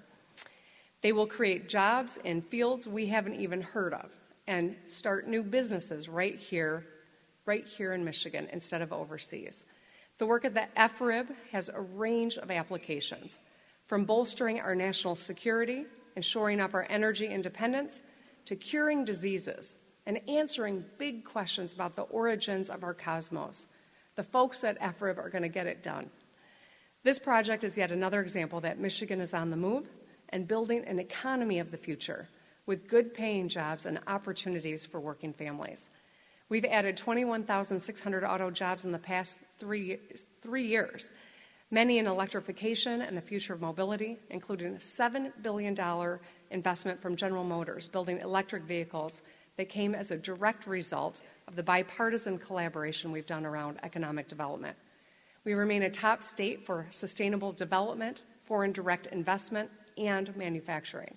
They 1.02 1.12
will 1.12 1.28
create 1.28 1.70
jobs 1.70 2.18
in 2.24 2.42
fields 2.42 2.88
we 2.88 3.06
haven't 3.06 3.36
even 3.36 3.62
heard 3.62 3.94
of 3.94 4.10
and 4.48 4.76
start 4.86 5.28
new 5.28 5.44
businesses 5.44 6.10
right 6.10 6.38
here 6.40 6.88
right 7.46 7.66
here 7.66 7.94
in 7.94 8.04
Michigan 8.04 8.48
instead 8.54 8.82
of 8.82 8.94
overseas. 8.94 9.66
The 10.18 10.26
work 10.26 10.46
of 10.46 10.54
the 10.54 10.68
FRIB 10.78 11.28
has 11.52 11.70
a 11.70 11.82
range 11.82 12.38
of 12.38 12.52
applications, 12.52 13.40
from 13.88 14.06
bolstering 14.06 14.60
our 14.60 14.76
national 14.76 15.16
security 15.16 15.86
and 16.16 16.24
shoring 16.24 16.62
up 16.62 16.74
our 16.74 16.86
energy 16.90 17.28
independence 17.28 18.04
to 18.46 18.56
curing 18.56 19.04
diseases 19.04 19.78
and 20.06 20.22
answering 20.30 20.86
big 20.98 21.26
questions 21.26 21.74
about 21.74 21.96
the 21.96 22.04
origins 22.04 22.70
of 22.70 22.84
our 22.84 22.94
cosmos. 22.94 23.68
The 24.16 24.24
folks 24.24 24.64
at 24.64 24.80
FRIB 24.80 25.18
are 25.18 25.30
going 25.30 25.44
to 25.44 25.50
get 25.50 25.68
it 25.68 25.84
done. 25.84 26.10
This 27.04 27.18
project 27.18 27.64
is 27.64 27.78
yet 27.78 27.92
another 27.92 28.22
example 28.22 28.62
that 28.62 28.80
Michigan 28.80 29.22
is 29.22 29.34
on 29.34 29.50
the 29.50 29.58
move 29.58 29.88
and 30.30 30.48
building 30.48 30.84
an 30.86 31.00
economy 31.00 31.60
of 31.60 31.72
the 31.72 31.78
future 31.78 32.28
with 32.66 32.88
good 32.88 33.14
paying 33.14 33.48
jobs 33.48 33.86
and 33.86 34.00
opportunities 34.08 34.86
for 34.86 35.00
working 35.00 35.34
families. 35.34 35.90
We've 36.50 36.66
added 36.66 36.98
21,600 36.98 38.24
auto 38.24 38.52
jobs 38.52 38.86
in 38.86 38.92
the 38.92 39.00
past 39.00 39.40
three, 39.58 39.98
three 40.42 40.68
years, 40.68 41.10
many 41.72 41.98
in 41.98 42.08
electrification 42.08 43.02
and 43.02 43.18
the 43.18 43.22
future 43.22 43.54
of 43.54 43.62
mobility, 43.62 44.20
including 44.30 44.74
a 44.74 44.78
$7 44.78 45.32
billion 45.42 45.76
investment 46.52 47.00
from 47.00 47.16
General 47.16 47.46
Motors 47.46 47.90
building 47.90 48.20
electric 48.20 48.64
vehicles 48.64 49.24
that 49.58 49.70
came 49.70 49.94
as 49.94 50.12
a 50.12 50.18
direct 50.18 50.68
result 50.68 51.22
of 51.48 51.56
the 51.56 51.64
bipartisan 51.64 52.38
collaboration 52.38 53.12
we've 53.12 53.26
done 53.26 53.46
around 53.46 53.80
economic 53.84 54.28
development. 54.28 54.76
We 55.44 55.54
remain 55.54 55.84
a 55.84 55.90
top 55.90 56.24
state 56.24 56.66
for 56.66 56.86
sustainable 56.90 57.52
development, 57.52 58.22
foreign 58.46 58.72
direct 58.72 59.08
investment, 59.08 59.70
and 59.98 60.36
manufacturing. 60.36 61.16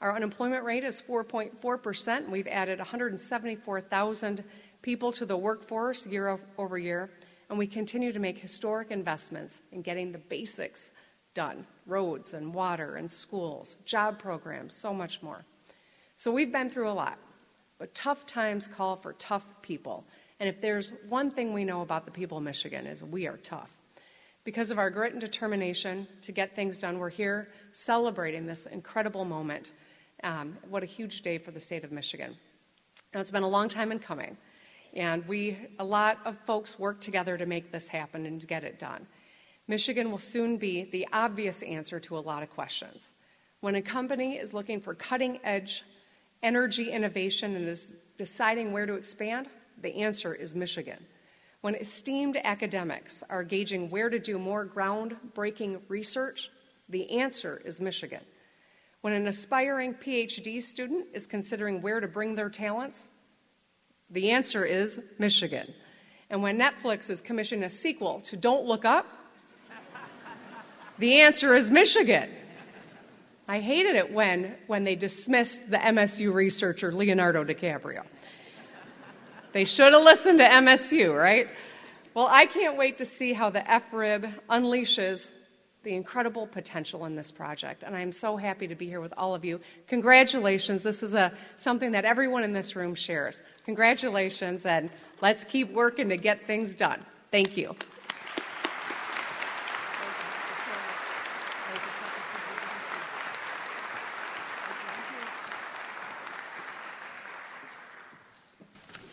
Our 0.00 0.16
unemployment 0.16 0.64
rate 0.64 0.84
is 0.84 1.00
4.4%. 1.00 2.16
and 2.16 2.32
We've 2.32 2.48
added 2.48 2.78
174,000 2.78 4.44
people 4.82 5.12
to 5.12 5.24
the 5.24 5.36
workforce 5.36 6.06
year 6.06 6.38
over 6.58 6.76
year, 6.78 7.10
and 7.48 7.58
we 7.58 7.68
continue 7.68 8.12
to 8.12 8.18
make 8.18 8.38
historic 8.38 8.90
investments 8.90 9.62
in 9.70 9.80
getting 9.80 10.10
the 10.10 10.18
basics 10.18 10.90
done 11.34 11.64
roads 11.86 12.34
and 12.34 12.52
water 12.52 12.96
and 12.96 13.10
schools, 13.10 13.76
job 13.84 14.18
programs, 14.18 14.74
so 14.74 14.92
much 14.92 15.22
more. 15.22 15.44
So 16.16 16.32
we've 16.32 16.52
been 16.52 16.68
through 16.68 16.90
a 16.90 16.92
lot, 16.92 17.18
but 17.82 17.92
tough 17.96 18.24
times 18.26 18.68
call 18.68 18.94
for 18.94 19.12
tough 19.14 19.44
people. 19.60 20.04
And 20.38 20.48
if 20.48 20.60
there's 20.60 20.92
one 21.08 21.32
thing 21.32 21.52
we 21.52 21.64
know 21.64 21.80
about 21.80 22.04
the 22.04 22.12
people 22.12 22.38
of 22.38 22.44
Michigan 22.44 22.86
is 22.86 23.02
we 23.02 23.26
are 23.26 23.38
tough. 23.38 23.72
Because 24.44 24.70
of 24.70 24.78
our 24.78 24.88
grit 24.88 25.10
and 25.10 25.20
determination 25.20 26.06
to 26.20 26.30
get 26.30 26.54
things 26.54 26.78
done, 26.78 27.00
we're 27.00 27.10
here 27.10 27.48
celebrating 27.72 28.46
this 28.46 28.66
incredible 28.66 29.24
moment 29.24 29.72
um, 30.22 30.56
what 30.70 30.84
a 30.84 30.86
huge 30.86 31.22
day 31.22 31.38
for 31.38 31.50
the 31.50 31.58
state 31.58 31.82
of 31.82 31.90
Michigan. 31.90 32.36
Now, 33.12 33.18
it's 33.18 33.32
been 33.32 33.42
a 33.42 33.48
long 33.48 33.68
time 33.68 33.90
in 33.90 33.98
coming, 33.98 34.36
and 34.94 35.26
we, 35.26 35.58
a 35.80 35.84
lot 35.84 36.20
of 36.24 36.38
folks 36.46 36.78
work 36.78 37.00
together 37.00 37.36
to 37.36 37.46
make 37.46 37.72
this 37.72 37.88
happen 37.88 38.26
and 38.26 38.40
to 38.40 38.46
get 38.46 38.62
it 38.62 38.78
done. 38.78 39.08
Michigan 39.66 40.12
will 40.12 40.18
soon 40.18 40.56
be 40.56 40.84
the 40.84 41.08
obvious 41.12 41.64
answer 41.64 41.98
to 41.98 42.16
a 42.16 42.20
lot 42.20 42.44
of 42.44 42.50
questions. 42.50 43.10
When 43.58 43.74
a 43.74 43.82
company 43.82 44.36
is 44.36 44.54
looking 44.54 44.80
for 44.80 44.94
cutting 44.94 45.40
edge 45.42 45.82
energy 46.42 46.90
innovation 46.90 47.56
and 47.56 47.68
is 47.68 47.96
deciding 48.18 48.72
where 48.72 48.86
to 48.86 48.94
expand, 48.94 49.48
the 49.80 49.94
answer 49.96 50.34
is 50.34 50.54
Michigan. 50.54 51.04
When 51.60 51.74
esteemed 51.76 52.38
academics 52.42 53.22
are 53.30 53.44
gauging 53.44 53.88
where 53.90 54.10
to 54.10 54.18
do 54.18 54.38
more 54.38 54.66
groundbreaking 54.66 55.80
research, 55.88 56.50
the 56.88 57.08
answer 57.10 57.62
is 57.64 57.80
Michigan. 57.80 58.20
When 59.00 59.12
an 59.12 59.26
aspiring 59.26 59.94
PhD 59.94 60.62
student 60.62 61.06
is 61.12 61.26
considering 61.26 61.80
where 61.80 62.00
to 62.00 62.08
bring 62.08 62.34
their 62.34 62.50
talents, 62.50 63.08
the 64.10 64.30
answer 64.30 64.64
is 64.64 65.02
Michigan. 65.18 65.72
And 66.30 66.42
when 66.42 66.58
Netflix 66.58 67.10
is 67.10 67.20
commissioning 67.20 67.64
a 67.64 67.70
sequel 67.70 68.20
to 68.22 68.36
Don't 68.36 68.64
Look 68.64 68.84
Up, 68.84 69.06
the 70.98 71.20
answer 71.20 71.54
is 71.54 71.70
Michigan. 71.70 72.28
I 73.48 73.60
hated 73.60 73.96
it 73.96 74.12
when, 74.12 74.54
when 74.66 74.84
they 74.84 74.94
dismissed 74.94 75.70
the 75.70 75.78
MSU 75.78 76.32
researcher 76.32 76.92
Leonardo 76.92 77.44
DiCaprio. 77.44 78.04
They 79.52 79.64
should 79.64 79.92
have 79.92 80.02
listened 80.02 80.38
to 80.38 80.44
MSU, 80.44 81.16
right? 81.16 81.48
Well, 82.14 82.28
I 82.30 82.46
can't 82.46 82.76
wait 82.76 82.98
to 82.98 83.04
see 83.04 83.32
how 83.32 83.50
the 83.50 83.60
FRIB 83.60 84.32
unleashes 84.48 85.32
the 85.82 85.94
incredible 85.94 86.46
potential 86.46 87.04
in 87.06 87.16
this 87.16 87.32
project. 87.32 87.82
And 87.82 87.96
I'm 87.96 88.12
so 88.12 88.36
happy 88.36 88.68
to 88.68 88.74
be 88.74 88.86
here 88.86 89.00
with 89.00 89.12
all 89.16 89.34
of 89.34 89.44
you. 89.44 89.60
Congratulations. 89.88 90.82
This 90.82 91.02
is 91.02 91.14
a, 91.14 91.32
something 91.56 91.92
that 91.92 92.04
everyone 92.04 92.44
in 92.44 92.52
this 92.52 92.76
room 92.76 92.94
shares. 92.94 93.42
Congratulations, 93.64 94.64
and 94.64 94.90
let's 95.20 95.44
keep 95.44 95.72
working 95.72 96.08
to 96.10 96.16
get 96.16 96.46
things 96.46 96.76
done. 96.76 97.04
Thank 97.30 97.56
you. 97.56 97.74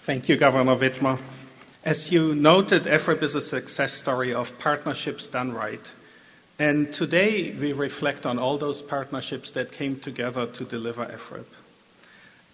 Thank 0.09 0.27
you, 0.27 0.37
Governor 0.37 0.75
Whitmer. 0.75 1.21
As 1.85 2.11
you 2.11 2.33
noted, 2.33 2.85
FRIB 2.85 3.21
is 3.21 3.35
a 3.35 3.43
success 3.43 3.93
story 3.93 4.33
of 4.33 4.57
partnerships 4.57 5.27
done 5.27 5.53
right. 5.53 5.91
And 6.57 6.91
today 6.91 7.51
we 7.51 7.73
reflect 7.73 8.25
on 8.25 8.39
all 8.39 8.57
those 8.57 8.81
partnerships 8.81 9.51
that 9.51 9.71
came 9.71 9.99
together 9.99 10.47
to 10.47 10.63
deliver 10.63 11.05
FRIB. 11.05 11.45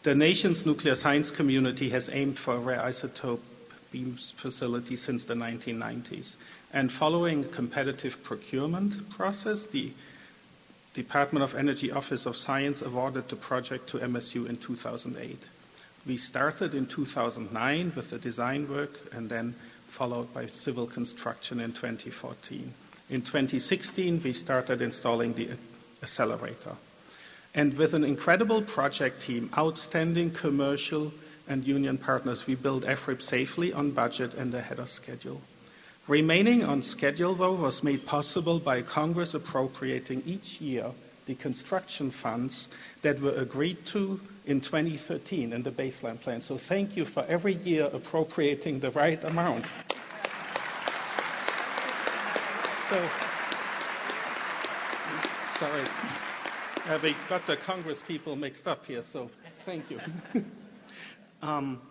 The 0.03 0.13
nation's 0.15 0.65
nuclear 0.65 0.95
science 0.95 1.31
community 1.31 1.91
has 1.91 2.09
aimed 2.11 2.37
for 2.37 2.55
a 2.55 2.59
rare 2.59 2.81
isotope 2.81 3.39
beams 3.89 4.31
facility 4.31 4.97
since 4.97 5.23
the 5.23 5.35
1990s. 5.35 6.35
And 6.73 6.91
following 6.91 7.45
a 7.45 7.47
competitive 7.47 8.21
procurement 8.21 9.09
process, 9.11 9.65
the 9.65 9.93
Department 10.93 11.41
of 11.41 11.55
Energy 11.55 11.89
Office 11.89 12.25
of 12.25 12.35
Science 12.35 12.81
awarded 12.81 13.29
the 13.29 13.37
project 13.37 13.87
to 13.91 13.99
MSU 13.99 14.45
in 14.49 14.57
2008. 14.57 15.47
We 16.05 16.17
started 16.17 16.75
in 16.75 16.85
2009 16.85 17.93
with 17.95 18.11
the 18.11 18.19
design 18.19 18.69
work 18.69 18.91
and 19.11 19.29
then 19.29 19.55
followed 19.87 20.33
by 20.33 20.45
civil 20.45 20.85
construction 20.85 21.59
in 21.59 21.73
2014. 21.73 22.73
In 23.09 23.21
2016, 23.21 24.21
we 24.23 24.33
started 24.33 24.81
installing 24.81 25.33
the 25.33 25.49
accelerator. 26.03 26.75
And 27.53 27.77
with 27.77 27.93
an 27.93 28.03
incredible 28.03 28.61
project 28.61 29.21
team, 29.21 29.49
outstanding 29.57 30.31
commercial 30.31 31.13
and 31.47 31.65
union 31.65 31.97
partners, 31.97 32.45
we 32.45 32.55
built 32.55 32.83
FRIB 32.83 33.21
safely 33.21 33.73
on 33.73 33.91
budget 33.91 34.33
and 34.33 34.53
ahead 34.53 34.79
of 34.79 34.89
schedule. 34.89 35.41
Remaining 36.07 36.63
on 36.63 36.83
schedule, 36.83 37.33
though, 37.33 37.53
was 37.53 37.83
made 37.83 38.05
possible 38.05 38.59
by 38.59 38.81
Congress 38.81 39.33
appropriating 39.33 40.21
each 40.25 40.61
year 40.61 40.91
the 41.25 41.35
construction 41.35 42.11
funds 42.11 42.69
that 43.01 43.19
were 43.19 43.33
agreed 43.33 43.83
to 43.85 44.19
in 44.45 44.61
2013 44.61 45.53
in 45.53 45.63
the 45.63 45.71
baseline 45.71 46.19
plan. 46.19 46.41
So 46.41 46.57
thank 46.57 46.95
you 46.95 47.05
for 47.05 47.25
every 47.27 47.53
year 47.53 47.89
appropriating 47.91 48.79
the 48.79 48.91
right 48.91 49.23
amount. 49.23 49.65
So, 52.89 53.09
sorry. 55.57 55.83
Uh, 56.87 56.99
we 57.01 57.15
got 57.27 57.47
the 57.47 57.57
Congress 57.57 58.01
people 58.01 58.35
mixed 58.35 58.67
up 58.67 58.85
here, 58.85 59.01
so 59.01 59.31
thank 59.65 59.89
you. 59.89 59.99
um, 61.41 61.81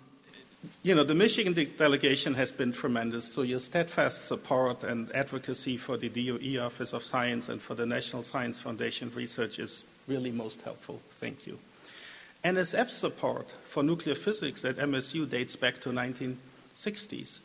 you 0.85 0.95
know, 0.95 1.03
the 1.03 1.17
Michigan 1.17 1.53
de- 1.53 1.65
delegation 1.65 2.35
has 2.35 2.53
been 2.53 2.71
tremendous, 2.71 3.25
so 3.33 3.43
your 3.43 3.59
steadfast 3.59 4.27
support 4.27 4.85
and 4.85 5.11
advocacy 5.13 5.77
for 5.77 5.97
the 5.97 6.09
DOE 6.09 6.65
Office 6.65 6.93
of 6.93 7.03
Science 7.03 7.49
and 7.49 7.61
for 7.61 7.75
the 7.75 7.85
National 7.85 8.23
Science 8.23 8.61
Foundation 8.61 9.11
research 9.17 9.59
is 9.59 9.85
really 10.07 10.31
most 10.31 10.63
helpful. 10.63 11.01
Thank 11.19 11.47
you. 11.47 11.59
NSF 12.45 12.91
support 12.91 13.51
for 13.65 13.83
nuclear 13.83 14.15
physics 14.15 14.65
at 14.67 14.77
MSU 14.77 15.29
dates 15.29 15.57
back 15.57 15.81
to 15.81 15.89
1960s. 15.89 17.41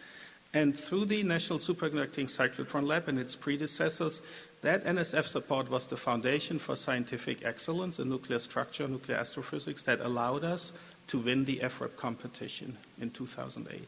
And 0.54 0.78
through 0.78 1.06
the 1.06 1.24
National 1.24 1.60
Superconducting 1.60 2.26
Cyclotron 2.26 2.86
Lab 2.86 3.08
and 3.08 3.18
its 3.18 3.36
predecessors, 3.36 4.22
that 4.62 4.84
NSF 4.84 5.26
support 5.26 5.72
was 5.72 5.88
the 5.88 5.96
foundation 5.96 6.60
for 6.60 6.76
scientific 6.76 7.46
excellence 7.46 8.00
in 8.00 8.10
nuclear 8.10 8.40
structure, 8.40 8.88
nuclear 8.88 9.18
astrophysics, 9.18 9.84
that 9.84 10.02
allowed 10.02 10.44
us 10.44 10.74
to 11.08 11.20
win 11.20 11.46
the 11.46 11.60
FRIB 11.60 11.96
competition 11.96 12.76
in 13.00 13.10
2008. 13.12 13.82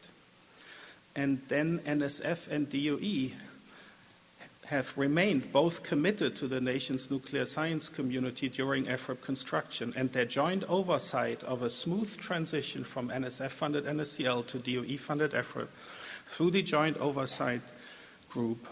And 1.15 1.41
then 1.49 1.79
NSF 1.79 2.47
and 2.47 2.69
DOE 2.69 3.35
have 4.65 4.97
remained 4.97 5.51
both 5.51 5.83
committed 5.83 6.35
to 6.35 6.47
the 6.47 6.61
nation's 6.61 7.09
nuclear 7.11 7.45
science 7.45 7.89
community 7.89 8.47
during 8.47 8.85
FRIB 8.85 9.21
construction, 9.21 9.93
and 9.95 10.11
their 10.11 10.25
joint 10.25 10.63
oversight 10.69 11.43
of 11.43 11.61
a 11.61 11.69
smooth 11.69 12.15
transition 12.17 12.83
from 12.83 13.09
NSF 13.09 13.49
funded 13.49 13.85
NSCL 13.85 14.47
to 14.47 14.59
DOE 14.59 14.97
funded 14.97 15.31
FRIB 15.31 15.67
through 16.27 16.51
the 16.51 16.61
Joint 16.61 16.97
Oversight 16.97 17.61
Group 18.29 18.65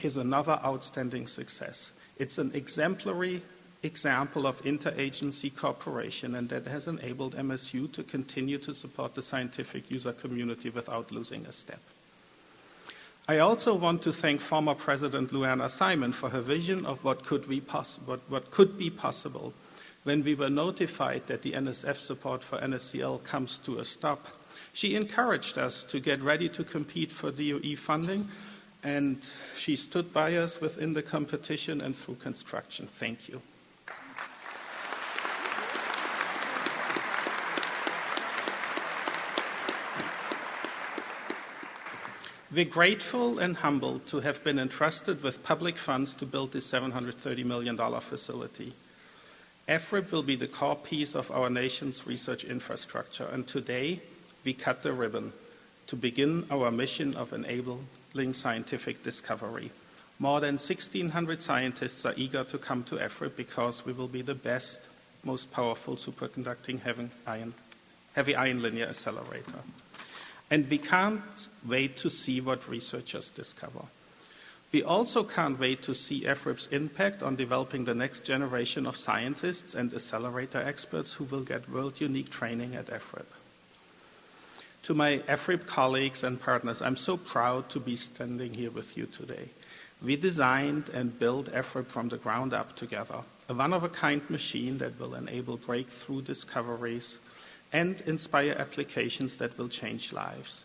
is 0.00 0.16
another 0.16 0.58
outstanding 0.64 1.26
success. 1.26 1.92
It's 2.18 2.38
an 2.38 2.52
exemplary 2.54 3.42
example 3.82 4.46
of 4.46 4.62
interagency 4.62 5.54
cooperation, 5.54 6.34
and 6.34 6.48
that 6.48 6.66
has 6.66 6.86
enabled 6.86 7.34
MSU 7.36 7.92
to 7.92 8.02
continue 8.02 8.58
to 8.58 8.72
support 8.72 9.14
the 9.14 9.22
scientific 9.22 9.90
user 9.90 10.12
community 10.12 10.70
without 10.70 11.12
losing 11.12 11.44
a 11.46 11.52
step. 11.52 11.80
I 13.26 13.38
also 13.38 13.74
want 13.74 14.02
to 14.02 14.12
thank 14.12 14.40
former 14.40 14.74
President 14.74 15.32
Lou 15.32 15.44
Anna 15.44 15.68
Simon 15.68 16.12
for 16.12 16.28
her 16.28 16.42
vision 16.42 16.84
of 16.84 17.02
what 17.02 17.24
could 17.24 17.46
poss- 17.66 17.98
what, 18.04 18.20
what 18.28 18.50
could 18.50 18.76
be 18.76 18.90
possible 18.90 19.54
when 20.04 20.22
we 20.22 20.34
were 20.34 20.50
notified 20.50 21.26
that 21.26 21.42
the 21.42 21.52
NSF 21.52 21.96
support 21.96 22.44
for 22.44 22.58
NSCL 22.58 23.24
comes 23.24 23.58
to 23.58 23.78
a 23.78 23.84
stop, 23.84 24.28
she 24.72 24.94
encouraged 24.94 25.58
us 25.58 25.82
to 25.84 25.98
get 25.98 26.20
ready 26.20 26.48
to 26.50 26.62
compete 26.62 27.10
for 27.10 27.30
DOE 27.30 27.76
funding, 27.76 28.28
and 28.82 29.26
she 29.56 29.76
stood 29.76 30.12
by 30.12 30.36
us 30.36 30.60
within 30.60 30.92
the 30.92 31.02
competition 31.02 31.80
and 31.80 31.96
through 31.96 32.16
construction. 32.16 32.86
Thank 32.86 33.28
you. 33.28 33.40
We're 42.54 42.64
grateful 42.64 43.40
and 43.40 43.56
humbled 43.56 44.06
to 44.06 44.20
have 44.20 44.44
been 44.44 44.60
entrusted 44.60 45.24
with 45.24 45.42
public 45.42 45.76
funds 45.76 46.14
to 46.14 46.24
build 46.24 46.52
this 46.52 46.70
$730 46.70 47.44
million 47.44 47.76
facility. 48.00 48.74
FRIB 49.66 50.12
will 50.12 50.22
be 50.22 50.36
the 50.36 50.46
core 50.46 50.76
piece 50.76 51.16
of 51.16 51.32
our 51.32 51.50
nation's 51.50 52.06
research 52.06 52.44
infrastructure, 52.44 53.26
and 53.26 53.48
today 53.48 53.98
we 54.44 54.52
cut 54.52 54.84
the 54.84 54.92
ribbon 54.92 55.32
to 55.88 55.96
begin 55.96 56.46
our 56.48 56.70
mission 56.70 57.16
of 57.16 57.32
enabling 57.32 58.34
scientific 58.34 59.02
discovery. 59.02 59.72
More 60.20 60.38
than 60.38 60.54
1,600 60.54 61.42
scientists 61.42 62.06
are 62.06 62.14
eager 62.16 62.44
to 62.44 62.58
come 62.58 62.84
to 62.84 62.98
FRIB 62.98 63.34
because 63.34 63.84
we 63.84 63.92
will 63.92 64.06
be 64.06 64.22
the 64.22 64.36
best, 64.36 64.86
most 65.24 65.50
powerful 65.50 65.96
superconducting 65.96 66.78
heavy 68.14 68.36
ion 68.36 68.62
linear 68.62 68.86
accelerator. 68.86 69.58
And 70.50 70.68
we 70.68 70.78
can't 70.78 71.48
wait 71.66 71.96
to 71.98 72.10
see 72.10 72.40
what 72.40 72.68
researchers 72.68 73.30
discover. 73.30 73.86
We 74.72 74.82
also 74.82 75.22
can't 75.22 75.58
wait 75.58 75.82
to 75.82 75.94
see 75.94 76.22
FRIB's 76.22 76.66
impact 76.72 77.22
on 77.22 77.36
developing 77.36 77.84
the 77.84 77.94
next 77.94 78.24
generation 78.24 78.86
of 78.86 78.96
scientists 78.96 79.74
and 79.74 79.94
accelerator 79.94 80.60
experts 80.60 81.12
who 81.12 81.24
will 81.24 81.44
get 81.44 81.70
world 81.70 82.00
unique 82.00 82.30
training 82.30 82.74
at 82.74 82.86
FRIB. 82.86 83.26
To 84.82 84.94
my 84.94 85.18
FRIB 85.28 85.66
colleagues 85.66 86.24
and 86.24 86.40
partners, 86.40 86.82
I'm 86.82 86.96
so 86.96 87.16
proud 87.16 87.70
to 87.70 87.78
be 87.78 87.94
standing 87.94 88.52
here 88.52 88.70
with 88.70 88.98
you 88.98 89.06
today. 89.06 89.50
We 90.02 90.16
designed 90.16 90.88
and 90.88 91.18
built 91.18 91.52
FRIB 91.52 91.86
from 91.86 92.08
the 92.08 92.18
ground 92.18 92.52
up 92.52 92.74
together, 92.74 93.20
a 93.48 93.54
one 93.54 93.72
of 93.72 93.84
a 93.84 93.88
kind 93.88 94.28
machine 94.28 94.78
that 94.78 94.98
will 94.98 95.14
enable 95.14 95.56
breakthrough 95.56 96.22
discoveries 96.22 97.20
and 97.74 98.00
inspire 98.02 98.54
applications 98.56 99.36
that 99.38 99.58
will 99.58 99.68
change 99.68 100.12
lives. 100.12 100.64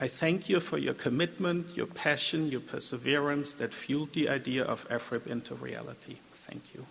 I 0.00 0.08
thank 0.08 0.48
you 0.48 0.58
for 0.58 0.76
your 0.76 0.94
commitment, 0.94 1.76
your 1.76 1.86
passion, 1.86 2.50
your 2.50 2.60
perseverance 2.60 3.54
that 3.54 3.72
fueled 3.72 4.12
the 4.12 4.28
idea 4.28 4.64
of 4.64 4.86
FRIB 4.88 5.28
into 5.28 5.54
reality. 5.54 6.16
Thank 6.34 6.74
you. 6.74 6.84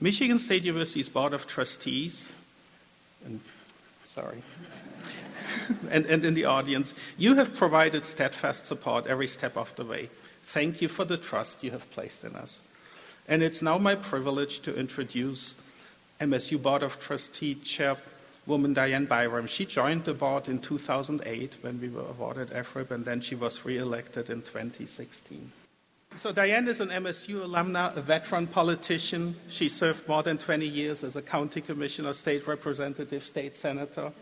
Michigan 0.00 0.38
State 0.38 0.62
University's 0.62 1.08
Board 1.08 1.34
of 1.34 1.48
Trustees, 1.48 2.32
and 3.26 3.40
sorry, 4.04 4.42
and, 5.90 6.06
and 6.06 6.24
in 6.24 6.34
the 6.34 6.44
audience, 6.44 6.94
you 7.18 7.34
have 7.34 7.54
provided 7.54 8.04
steadfast 8.04 8.66
support 8.66 9.08
every 9.08 9.26
step 9.26 9.56
of 9.56 9.74
the 9.74 9.84
way. 9.84 10.08
Thank 10.44 10.80
you 10.80 10.86
for 10.86 11.04
the 11.04 11.16
trust 11.16 11.64
you 11.64 11.72
have 11.72 11.90
placed 11.90 12.22
in 12.22 12.36
us. 12.36 12.62
And 13.26 13.42
it's 13.42 13.62
now 13.62 13.78
my 13.78 13.96
privilege 13.96 14.60
to 14.60 14.74
introduce 14.76 15.56
MSU 16.20 16.62
Board 16.62 16.84
of 16.84 17.00
Trustee 17.00 17.56
Chair 17.56 17.96
woman 18.46 18.74
Dianne 18.74 19.06
Byrum. 19.06 19.48
She 19.48 19.64
joined 19.64 20.04
the 20.04 20.14
board 20.14 20.48
in 20.48 20.58
2008 20.58 21.56
when 21.60 21.80
we 21.80 21.88
were 21.88 22.02
awarded 22.02 22.50
FRIB, 22.50 22.90
and 22.90 23.04
then 23.04 23.20
she 23.20 23.34
was 23.34 23.64
re 23.64 23.78
elected 23.78 24.30
in 24.30 24.42
2016. 24.42 25.52
So 26.16 26.32
Dianne 26.32 26.68
is 26.68 26.80
an 26.80 26.90
MSU 26.90 27.42
alumna, 27.46 27.96
a 27.96 28.02
veteran 28.02 28.46
politician. 28.46 29.34
She 29.48 29.68
served 29.68 30.06
more 30.06 30.22
than 30.22 30.36
20 30.36 30.66
years 30.66 31.02
as 31.02 31.16
a 31.16 31.22
county 31.22 31.62
commissioner, 31.62 32.12
state 32.12 32.46
representative, 32.46 33.24
state 33.24 33.56
senator. 33.56 34.12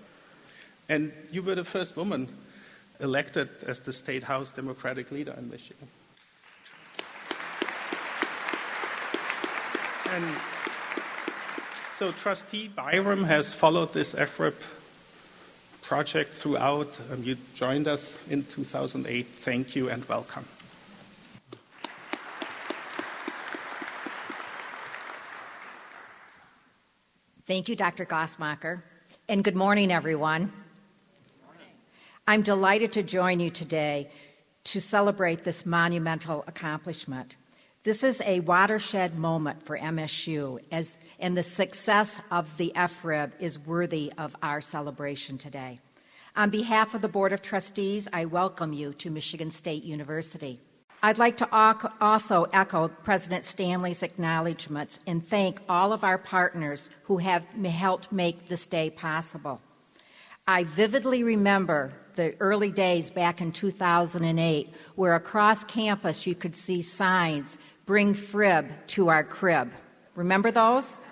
And 0.88 1.12
you 1.32 1.42
were 1.42 1.56
the 1.56 1.64
first 1.64 1.96
woman 1.96 2.28
elected 3.00 3.48
as 3.66 3.80
the 3.80 3.92
state 3.92 4.22
house 4.22 4.52
Democratic 4.52 5.10
leader 5.10 5.34
in 5.36 5.50
Michigan. 5.50 5.88
And 10.12 10.24
so 12.00 12.10
Trustee 12.12 12.70
Byrum 12.74 13.26
has 13.26 13.52
followed 13.52 13.92
this 13.92 14.14
FRIB 14.14 14.54
project 15.82 16.32
throughout. 16.32 16.98
Um, 17.12 17.22
you 17.22 17.36
joined 17.52 17.86
us 17.86 18.26
in 18.28 18.42
2008. 18.46 19.26
Thank 19.26 19.76
you 19.76 19.90
and 19.90 20.02
welcome. 20.08 20.46
Thank 27.46 27.68
you, 27.68 27.76
Dr. 27.76 28.06
Glasmacher, 28.06 28.80
and 29.28 29.44
good 29.44 29.56
morning, 29.56 29.92
everyone. 29.92 30.50
I'm 32.26 32.40
delighted 32.40 32.92
to 32.92 33.02
join 33.02 33.40
you 33.40 33.50
today 33.50 34.10
to 34.64 34.80
celebrate 34.80 35.44
this 35.44 35.66
monumental 35.66 36.44
accomplishment. 36.46 37.36
This 37.82 38.04
is 38.04 38.20
a 38.26 38.40
watershed 38.40 39.18
moment 39.18 39.64
for 39.64 39.78
MSU, 39.78 40.60
as, 40.70 40.98
and 41.18 41.34
the 41.34 41.42
success 41.42 42.20
of 42.30 42.54
the 42.58 42.74
FRIB 42.76 43.32
is 43.40 43.58
worthy 43.58 44.12
of 44.18 44.36
our 44.42 44.60
celebration 44.60 45.38
today. 45.38 45.78
On 46.36 46.50
behalf 46.50 46.92
of 46.94 47.00
the 47.00 47.08
Board 47.08 47.32
of 47.32 47.40
Trustees, 47.40 48.06
I 48.12 48.26
welcome 48.26 48.74
you 48.74 48.92
to 48.92 49.08
Michigan 49.08 49.50
State 49.50 49.82
University. 49.82 50.60
I'd 51.02 51.16
like 51.16 51.38
to 51.38 51.48
also 52.02 52.44
echo 52.52 52.88
President 52.88 53.46
Stanley's 53.46 54.02
acknowledgments 54.02 55.00
and 55.06 55.26
thank 55.26 55.62
all 55.66 55.94
of 55.94 56.04
our 56.04 56.18
partners 56.18 56.90
who 57.04 57.16
have 57.16 57.50
helped 57.64 58.12
make 58.12 58.48
this 58.48 58.66
day 58.66 58.90
possible. 58.90 59.62
I 60.50 60.64
vividly 60.64 61.22
remember 61.22 61.92
the 62.16 62.34
early 62.40 62.72
days 62.72 63.08
back 63.08 63.40
in 63.40 63.52
2008 63.52 64.74
where 64.96 65.14
across 65.14 65.62
campus 65.62 66.26
you 66.26 66.34
could 66.34 66.56
see 66.56 66.82
signs 66.82 67.56
Bring 67.86 68.14
Frib 68.14 68.68
to 68.88 69.10
our 69.10 69.22
crib. 69.22 69.70
Remember 70.16 70.50
those? 70.50 71.02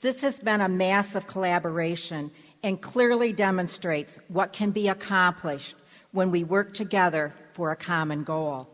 This 0.00 0.20
has 0.22 0.40
been 0.40 0.62
a 0.62 0.68
massive 0.68 1.28
collaboration 1.28 2.32
and 2.64 2.82
clearly 2.82 3.32
demonstrates 3.32 4.18
what 4.26 4.52
can 4.52 4.72
be 4.72 4.88
accomplished 4.88 5.76
when 6.10 6.32
we 6.32 6.42
work 6.42 6.74
together 6.74 7.32
for 7.52 7.70
a 7.70 7.76
common 7.76 8.24
goal. 8.24 8.68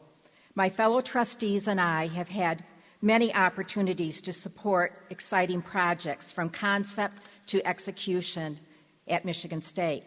My 0.54 0.70
fellow 0.70 1.02
trustees 1.02 1.68
and 1.68 1.78
I 1.78 2.06
have 2.06 2.30
had 2.30 2.64
many 3.02 3.34
opportunities 3.34 4.22
to 4.22 4.32
support 4.32 5.04
exciting 5.10 5.60
projects 5.60 6.32
from 6.32 6.48
concept 6.48 7.18
to 7.48 7.66
execution 7.66 8.58
at 9.12 9.24
Michigan 9.24 9.62
State. 9.62 10.04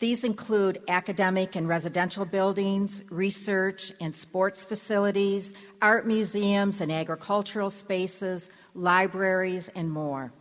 These 0.00 0.22
include 0.22 0.80
academic 0.86 1.56
and 1.56 1.66
residential 1.66 2.24
buildings, 2.24 3.02
research 3.10 3.90
and 4.00 4.14
sports 4.14 4.64
facilities, 4.64 5.54
art 5.82 6.06
museums 6.06 6.80
and 6.80 6.92
agricultural 6.92 7.70
spaces, 7.70 8.50
libraries, 8.74 9.70
and 9.74 9.90
more. 9.90 10.32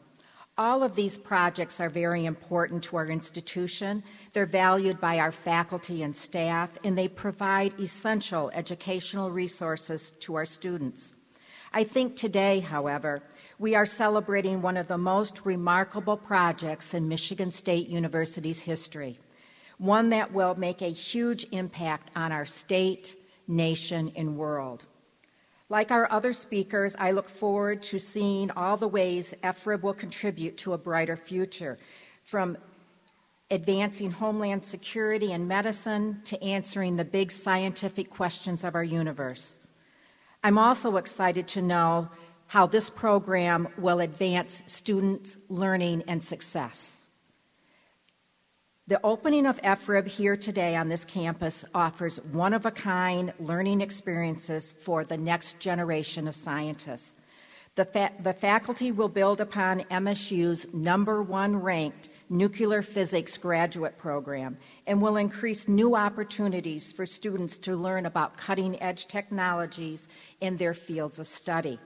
All 0.60 0.84
of 0.84 0.96
these 0.96 1.18
projects 1.18 1.80
are 1.80 1.90
very 1.90 2.26
important 2.26 2.84
to 2.86 2.98
our 2.98 3.08
institution. 3.08 4.04
They're 4.34 4.46
valued 4.46 5.00
by 5.00 5.20
our 5.20 5.32
faculty 5.32 6.04
and 6.04 6.16
staff, 6.16 6.78
and 6.84 6.98
they 6.98 7.08
provide 7.08 7.80
essential 7.80 8.52
educational 8.54 9.32
resources 9.32 10.12
to 10.22 10.36
our 10.36 10.46
students. 10.46 11.16
I 11.74 11.84
think 11.84 12.16
today, 12.16 12.60
however, 12.60 13.22
we 13.60 13.74
are 13.74 13.86
celebrating 13.86 14.62
one 14.62 14.78
of 14.78 14.88
the 14.88 14.98
most 14.98 15.46
remarkable 15.46 16.18
projects 16.18 16.94
in 16.94 17.08
Michigan 17.08 17.52
State 17.52 17.88
University's 17.88 18.62
history 18.62 19.20
one 19.78 20.10
that 20.10 20.34
will 20.34 20.56
make 20.56 20.82
a 20.82 20.90
huge 20.90 21.46
impact 21.52 22.10
on 22.16 22.32
our 22.32 22.46
state, 22.46 23.16
nation, 23.48 24.12
and 24.16 24.36
world. 24.36 24.86
Like 25.70 25.92
our 25.92 26.12
other 26.12 26.34
speakers, 26.34 26.96
I 26.98 27.12
look 27.12 27.30
forward 27.30 27.84
to 27.84 28.00
seeing 28.00 28.50
all 28.52 28.78
the 28.78 28.88
ways 28.88 29.36
FRIB 29.44 29.84
will 29.84 29.94
contribute 29.94 30.58
to 30.58 30.74
a 30.74 30.80
brighter 30.80 31.16
future, 31.16 31.78
from 32.24 32.58
advancing 33.52 34.10
homeland 34.12 34.66
security 34.66 35.32
and 35.32 35.48
medicine 35.48 36.22
to 36.24 36.42
answering 36.44 36.96
the 36.96 37.06
big 37.06 37.32
scientific 37.32 38.10
questions 38.10 38.64
of 38.64 38.74
our 38.74 38.84
universe. 38.84 39.60
I'm 40.44 40.58
also 40.58 40.98
excited 40.98 41.48
to 41.50 41.62
know 41.62 42.10
how 42.48 42.66
this 42.66 42.90
program 42.90 43.68
will 43.78 44.00
advance 44.00 44.64
students' 44.66 45.38
learning 45.50 46.04
and 46.08 46.24
success. 46.24 47.06
The 48.88 49.02
opening 49.04 49.46
of 49.46 49.62
FRIB 49.62 50.08
here 50.08 50.38
today 50.38 50.78
on 50.78 50.88
this 50.88 51.04
campus 51.04 51.66
offers 51.76 52.24
one 52.24 52.54
of 52.54 52.66
a 52.66 52.72
kind 52.72 53.34
learning 53.38 53.82
experiences 53.82 54.74
for 54.80 55.04
the 55.04 55.18
next 55.18 55.60
generation 55.60 56.26
of 56.26 56.36
scientists. 56.36 57.18
The, 57.76 57.84
fa- 57.84 58.14
the 58.24 58.34
faculty 58.34 58.94
will 58.94 59.10
build 59.10 59.42
upon 59.42 59.82
MSU's 59.82 60.74
number 60.74 61.22
one 61.22 61.58
ranked 61.58 62.08
nuclear 62.30 62.82
physics 62.82 63.38
graduate 63.38 63.98
program 63.98 64.58
and 64.88 65.02
will 65.02 65.18
increase 65.18 65.68
new 65.68 65.96
opportunities 65.96 66.94
for 66.94 67.06
students 67.06 67.58
to 67.60 67.76
learn 67.76 68.06
about 68.06 68.38
cutting 68.38 68.82
edge 68.82 69.08
technologies 69.08 70.08
in 70.40 70.56
their 70.58 70.74
fields 70.74 71.20
of 71.20 71.28
study. 71.28 71.78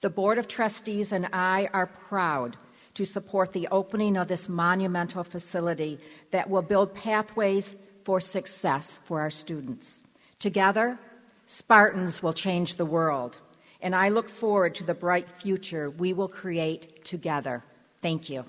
The 0.00 0.10
Board 0.10 0.38
of 0.38 0.46
Trustees 0.46 1.12
and 1.12 1.28
I 1.32 1.68
are 1.72 1.86
proud 1.86 2.56
to 2.94 3.04
support 3.04 3.52
the 3.52 3.66
opening 3.72 4.16
of 4.16 4.28
this 4.28 4.48
monumental 4.48 5.24
facility 5.24 5.98
that 6.30 6.48
will 6.48 6.62
build 6.62 6.94
pathways 6.94 7.74
for 8.04 8.20
success 8.20 9.00
for 9.04 9.20
our 9.20 9.30
students. 9.30 10.02
Together, 10.38 10.98
Spartans 11.46 12.22
will 12.22 12.32
change 12.32 12.76
the 12.76 12.84
world, 12.84 13.38
and 13.80 13.94
I 13.94 14.08
look 14.08 14.28
forward 14.28 14.74
to 14.76 14.84
the 14.84 14.94
bright 14.94 15.28
future 15.28 15.90
we 15.90 16.12
will 16.12 16.28
create 16.28 17.04
together. 17.04 17.64
Thank 18.00 18.30
you. 18.30 18.44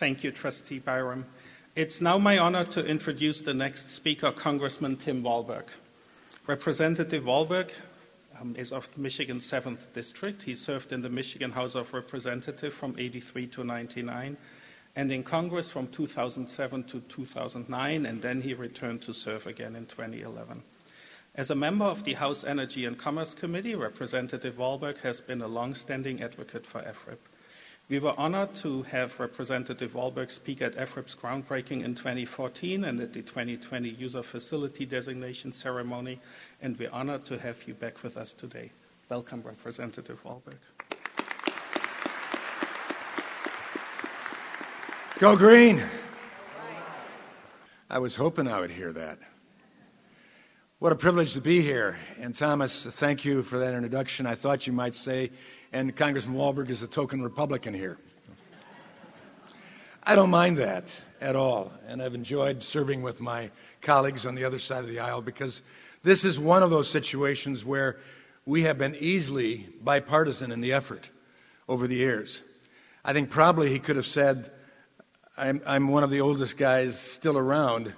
Thank 0.00 0.24
you, 0.24 0.30
Trustee 0.30 0.80
Byrum. 0.80 1.24
It's 1.76 2.00
now 2.00 2.16
my 2.16 2.38
honor 2.38 2.64
to 2.64 2.82
introduce 2.82 3.42
the 3.42 3.52
next 3.52 3.90
speaker, 3.90 4.32
Congressman 4.32 4.96
Tim 4.96 5.22
Walberg. 5.22 5.68
Representative 6.46 7.24
Walberg 7.24 7.70
um, 8.40 8.56
is 8.56 8.72
of 8.72 8.96
Michigan's 8.96 9.46
7th 9.46 9.92
District. 9.92 10.42
He 10.42 10.54
served 10.54 10.94
in 10.94 11.02
the 11.02 11.10
Michigan 11.10 11.50
House 11.50 11.74
of 11.74 11.92
Representatives 11.92 12.74
from 12.74 12.94
83 12.98 13.46
to 13.48 13.62
99 13.62 14.38
and 14.96 15.12
in 15.12 15.22
Congress 15.22 15.70
from 15.70 15.86
2007 15.88 16.84
to 16.84 17.00
2009, 17.00 18.06
and 18.06 18.22
then 18.22 18.40
he 18.40 18.54
returned 18.54 19.02
to 19.02 19.12
serve 19.12 19.46
again 19.46 19.76
in 19.76 19.84
2011. 19.84 20.62
As 21.34 21.50
a 21.50 21.54
member 21.54 21.84
of 21.84 22.04
the 22.04 22.14
House 22.14 22.42
Energy 22.42 22.86
and 22.86 22.96
Commerce 22.96 23.34
Committee, 23.34 23.74
Representative 23.74 24.56
Walberg 24.56 24.96
has 25.00 25.20
been 25.20 25.42
a 25.42 25.46
long-standing 25.46 26.22
advocate 26.22 26.64
for 26.64 26.80
FRIB. 26.80 27.18
We 27.90 27.98
were 27.98 28.14
honored 28.16 28.54
to 28.56 28.82
have 28.84 29.18
Representative 29.18 29.94
Walberg 29.94 30.30
speak 30.30 30.62
at 30.62 30.74
FRIB's 30.76 31.16
groundbreaking 31.16 31.82
in 31.84 31.96
2014 31.96 32.84
and 32.84 33.00
at 33.00 33.12
the 33.12 33.20
2020 33.20 33.88
User 33.88 34.22
Facility 34.22 34.86
Designation 34.86 35.52
Ceremony, 35.52 36.20
and 36.62 36.78
we're 36.78 36.92
honored 36.92 37.24
to 37.24 37.38
have 37.40 37.66
you 37.66 37.74
back 37.74 38.04
with 38.04 38.16
us 38.16 38.32
today. 38.32 38.70
Welcome, 39.08 39.42
Representative 39.44 40.22
Walberg. 40.22 40.54
Go 45.18 45.36
green! 45.36 45.82
I 47.90 47.98
was 47.98 48.14
hoping 48.14 48.46
I 48.46 48.60
would 48.60 48.70
hear 48.70 48.92
that. 48.92 49.18
What 50.78 50.92
a 50.92 50.96
privilege 50.96 51.34
to 51.34 51.40
be 51.40 51.60
here. 51.60 51.98
And 52.20 52.36
Thomas, 52.36 52.86
thank 52.86 53.24
you 53.24 53.42
for 53.42 53.58
that 53.58 53.74
introduction. 53.74 54.26
I 54.26 54.36
thought 54.36 54.68
you 54.68 54.72
might 54.72 54.94
say 54.94 55.32
and 55.72 55.94
Congressman 55.94 56.36
Walberg 56.36 56.68
is 56.68 56.82
a 56.82 56.86
token 56.86 57.22
Republican 57.22 57.74
here. 57.74 57.98
I 60.02 60.14
don't 60.14 60.30
mind 60.30 60.56
that 60.58 61.00
at 61.20 61.36
all, 61.36 61.72
and 61.86 62.02
I've 62.02 62.14
enjoyed 62.14 62.62
serving 62.62 63.02
with 63.02 63.20
my 63.20 63.50
colleagues 63.82 64.26
on 64.26 64.34
the 64.34 64.44
other 64.44 64.58
side 64.58 64.82
of 64.82 64.88
the 64.88 64.98
aisle 64.98 65.22
because 65.22 65.62
this 66.02 66.24
is 66.24 66.38
one 66.38 66.62
of 66.62 66.70
those 66.70 66.88
situations 66.88 67.64
where 67.64 67.98
we 68.46 68.62
have 68.62 68.78
been 68.78 68.96
easily 68.96 69.68
bipartisan 69.82 70.50
in 70.50 70.60
the 70.60 70.72
effort 70.72 71.10
over 71.68 71.86
the 71.86 71.96
years. 71.96 72.42
I 73.04 73.12
think 73.12 73.30
probably 73.30 73.70
he 73.70 73.78
could 73.78 73.96
have 73.96 74.06
said, 74.06 74.50
I'm, 75.36 75.60
I'm 75.66 75.88
one 75.88 76.02
of 76.02 76.10
the 76.10 76.20
oldest 76.20 76.56
guys 76.56 76.98
still 76.98 77.38
around 77.38 77.92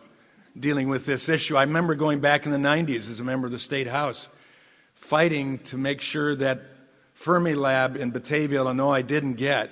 dealing 0.58 0.88
with 0.88 1.06
this 1.06 1.28
issue. 1.28 1.56
I 1.56 1.62
remember 1.62 1.94
going 1.94 2.20
back 2.20 2.44
in 2.44 2.52
the 2.52 2.58
90s 2.58 3.08
as 3.08 3.20
a 3.20 3.24
member 3.24 3.46
of 3.46 3.52
the 3.52 3.58
State 3.58 3.86
House 3.86 4.28
fighting 4.94 5.58
to 5.60 5.78
make 5.78 6.00
sure 6.00 6.34
that 6.34 6.60
Fermilab 7.16 7.96
in 7.96 8.10
Batavia, 8.10 8.60
Illinois 8.60 9.02
didn't 9.02 9.34
get. 9.34 9.70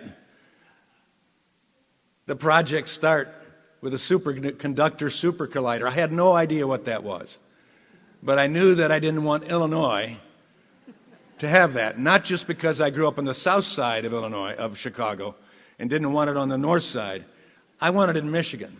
The 2.26 2.36
project 2.36 2.88
start 2.88 3.34
with 3.80 3.94
a 3.94 3.96
superconductor 3.96 5.10
super 5.10 5.48
collider. 5.48 5.86
I 5.86 5.90
had 5.90 6.12
no 6.12 6.32
idea 6.32 6.66
what 6.66 6.84
that 6.84 7.02
was. 7.02 7.38
But 8.22 8.38
I 8.38 8.46
knew 8.46 8.74
that 8.74 8.92
I 8.92 8.98
didn't 8.98 9.24
want 9.24 9.44
Illinois 9.44 10.18
to 11.38 11.48
have 11.48 11.72
that. 11.74 11.98
Not 11.98 12.22
just 12.24 12.46
because 12.46 12.80
I 12.80 12.90
grew 12.90 13.08
up 13.08 13.18
on 13.18 13.24
the 13.24 13.34
south 13.34 13.64
side 13.64 14.04
of 14.04 14.12
Illinois, 14.12 14.54
of 14.54 14.76
Chicago, 14.76 15.34
and 15.78 15.88
didn't 15.88 16.12
want 16.12 16.28
it 16.28 16.36
on 16.36 16.50
the 16.50 16.58
north 16.58 16.82
side. 16.82 17.24
I 17.80 17.90
wanted 17.90 18.16
it 18.16 18.24
in 18.24 18.30
Michigan. 18.30 18.76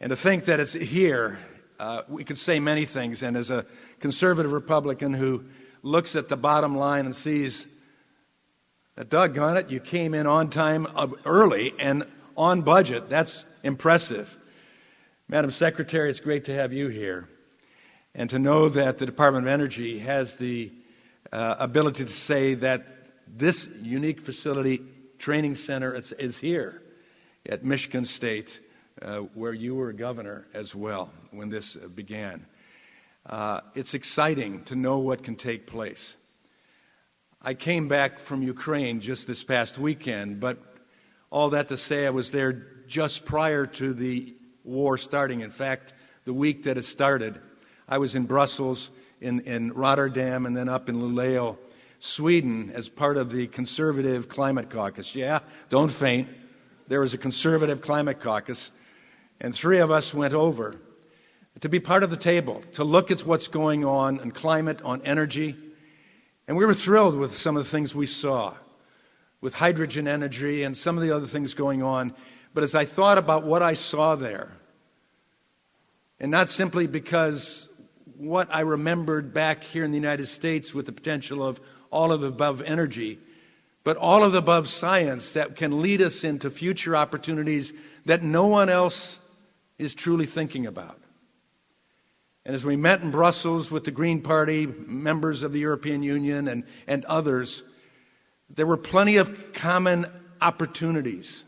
And 0.00 0.10
to 0.10 0.16
think 0.16 0.46
that 0.46 0.58
it's 0.58 0.72
here, 0.72 1.38
uh, 1.78 2.02
we 2.08 2.24
could 2.24 2.38
say 2.38 2.58
many 2.58 2.84
things. 2.84 3.22
And 3.22 3.36
as 3.36 3.50
a 3.50 3.64
conservative 4.00 4.52
Republican 4.52 5.14
who 5.14 5.44
looks 5.82 6.16
at 6.16 6.28
the 6.28 6.36
bottom 6.36 6.76
line 6.76 7.06
and 7.06 7.14
sees 7.14 7.66
that, 8.96 9.08
doggone 9.08 9.56
it, 9.56 9.70
you 9.70 9.80
came 9.80 10.14
in 10.14 10.26
on 10.26 10.50
time 10.50 10.86
uh, 10.94 11.08
early 11.24 11.72
and 11.78 12.04
on 12.36 12.62
budget. 12.62 13.08
That's 13.08 13.44
impressive. 13.62 14.36
Madam 15.28 15.50
Secretary, 15.50 16.10
it's 16.10 16.20
great 16.20 16.44
to 16.46 16.54
have 16.54 16.72
you 16.72 16.88
here. 16.88 17.28
And 18.14 18.28
to 18.30 18.38
know 18.38 18.68
that 18.68 18.98
the 18.98 19.06
Department 19.06 19.46
of 19.46 19.52
Energy 19.52 20.00
has 20.00 20.36
the 20.36 20.72
uh, 21.32 21.56
ability 21.58 22.04
to 22.04 22.12
say 22.12 22.54
that 22.54 22.86
this 23.26 23.68
unique 23.82 24.20
facility 24.20 24.82
training 25.18 25.54
center 25.54 25.94
is, 25.94 26.12
is 26.12 26.38
here 26.38 26.82
at 27.48 27.64
Michigan 27.64 28.04
State, 28.04 28.60
uh, 29.00 29.18
where 29.34 29.52
you 29.52 29.74
were 29.74 29.92
governor 29.92 30.46
as 30.52 30.74
well 30.74 31.12
when 31.30 31.48
this 31.48 31.76
began. 31.76 32.44
Uh, 33.26 33.60
it's 33.74 33.94
exciting 33.94 34.64
to 34.64 34.74
know 34.74 34.98
what 34.98 35.22
can 35.22 35.36
take 35.36 35.66
place. 35.66 36.16
I 37.42 37.54
came 37.54 37.88
back 37.88 38.18
from 38.18 38.42
Ukraine 38.42 39.00
just 39.00 39.26
this 39.26 39.44
past 39.44 39.78
weekend, 39.78 40.40
but 40.40 40.58
all 41.30 41.50
that 41.50 41.68
to 41.68 41.76
say, 41.76 42.06
I 42.06 42.10
was 42.10 42.30
there 42.30 42.52
just 42.86 43.24
prior 43.24 43.66
to 43.66 43.94
the 43.94 44.34
war 44.64 44.98
starting. 44.98 45.40
In 45.40 45.50
fact, 45.50 45.94
the 46.24 46.32
week 46.32 46.64
that 46.64 46.76
it 46.76 46.84
started, 46.84 47.40
I 47.88 47.98
was 47.98 48.14
in 48.14 48.24
Brussels, 48.24 48.90
in, 49.20 49.40
in 49.40 49.72
Rotterdam, 49.72 50.44
and 50.44 50.56
then 50.56 50.68
up 50.68 50.88
in 50.88 50.96
Luleå, 50.96 51.56
Sweden, 51.98 52.72
as 52.74 52.88
part 52.88 53.16
of 53.16 53.30
the 53.30 53.46
Conservative 53.46 54.28
Climate 54.28 54.70
Caucus. 54.70 55.14
Yeah, 55.14 55.40
don't 55.68 55.90
faint. 55.90 56.28
There 56.88 57.00
was 57.00 57.14
a 57.14 57.18
Conservative 57.18 57.82
Climate 57.82 58.20
Caucus, 58.20 58.70
and 59.40 59.54
three 59.54 59.78
of 59.78 59.90
us 59.90 60.12
went 60.12 60.34
over 60.34 60.76
to 61.58 61.68
be 61.68 61.80
part 61.80 62.02
of 62.02 62.10
the 62.10 62.16
table, 62.16 62.62
to 62.72 62.84
look 62.84 63.10
at 63.10 63.26
what's 63.26 63.48
going 63.48 63.84
on 63.84 64.20
in 64.20 64.30
climate, 64.30 64.80
on 64.82 65.02
energy. 65.02 65.56
And 66.46 66.56
we 66.56 66.64
were 66.64 66.74
thrilled 66.74 67.16
with 67.16 67.36
some 67.36 67.56
of 67.56 67.64
the 67.64 67.68
things 67.68 67.94
we 67.94 68.06
saw 68.06 68.54
with 69.40 69.54
hydrogen 69.54 70.06
energy 70.06 70.62
and 70.62 70.76
some 70.76 70.96
of 70.96 71.02
the 71.02 71.10
other 71.10 71.26
things 71.26 71.54
going 71.54 71.82
on. 71.82 72.14
But 72.54 72.62
as 72.62 72.74
I 72.74 72.84
thought 72.84 73.18
about 73.18 73.44
what 73.44 73.62
I 73.62 73.74
saw 73.74 74.14
there, 74.14 74.52
and 76.18 76.30
not 76.30 76.50
simply 76.50 76.86
because 76.86 77.68
what 78.16 78.54
I 78.54 78.60
remembered 78.60 79.32
back 79.32 79.64
here 79.64 79.84
in 79.84 79.90
the 79.90 79.96
United 79.96 80.26
States 80.26 80.74
with 80.74 80.86
the 80.86 80.92
potential 80.92 81.46
of 81.46 81.60
all 81.90 82.12
of 82.12 82.20
the 82.20 82.26
above 82.26 82.60
energy, 82.60 83.18
but 83.82 83.96
all 83.96 84.22
of 84.22 84.32
the 84.32 84.38
above 84.38 84.68
science 84.68 85.32
that 85.32 85.56
can 85.56 85.80
lead 85.80 86.02
us 86.02 86.22
into 86.22 86.50
future 86.50 86.94
opportunities 86.94 87.72
that 88.04 88.22
no 88.22 88.46
one 88.46 88.68
else 88.68 89.20
is 89.78 89.94
truly 89.94 90.26
thinking 90.26 90.66
about. 90.66 90.99
And 92.44 92.54
as 92.54 92.64
we 92.64 92.76
met 92.76 93.02
in 93.02 93.10
Brussels 93.10 93.70
with 93.70 93.84
the 93.84 93.90
Green 93.90 94.22
Party, 94.22 94.66
members 94.66 95.42
of 95.42 95.52
the 95.52 95.60
European 95.60 96.02
Union, 96.02 96.48
and, 96.48 96.64
and 96.86 97.04
others, 97.04 97.62
there 98.48 98.66
were 98.66 98.76
plenty 98.76 99.18
of 99.18 99.52
common 99.52 100.06
opportunities. 100.40 101.44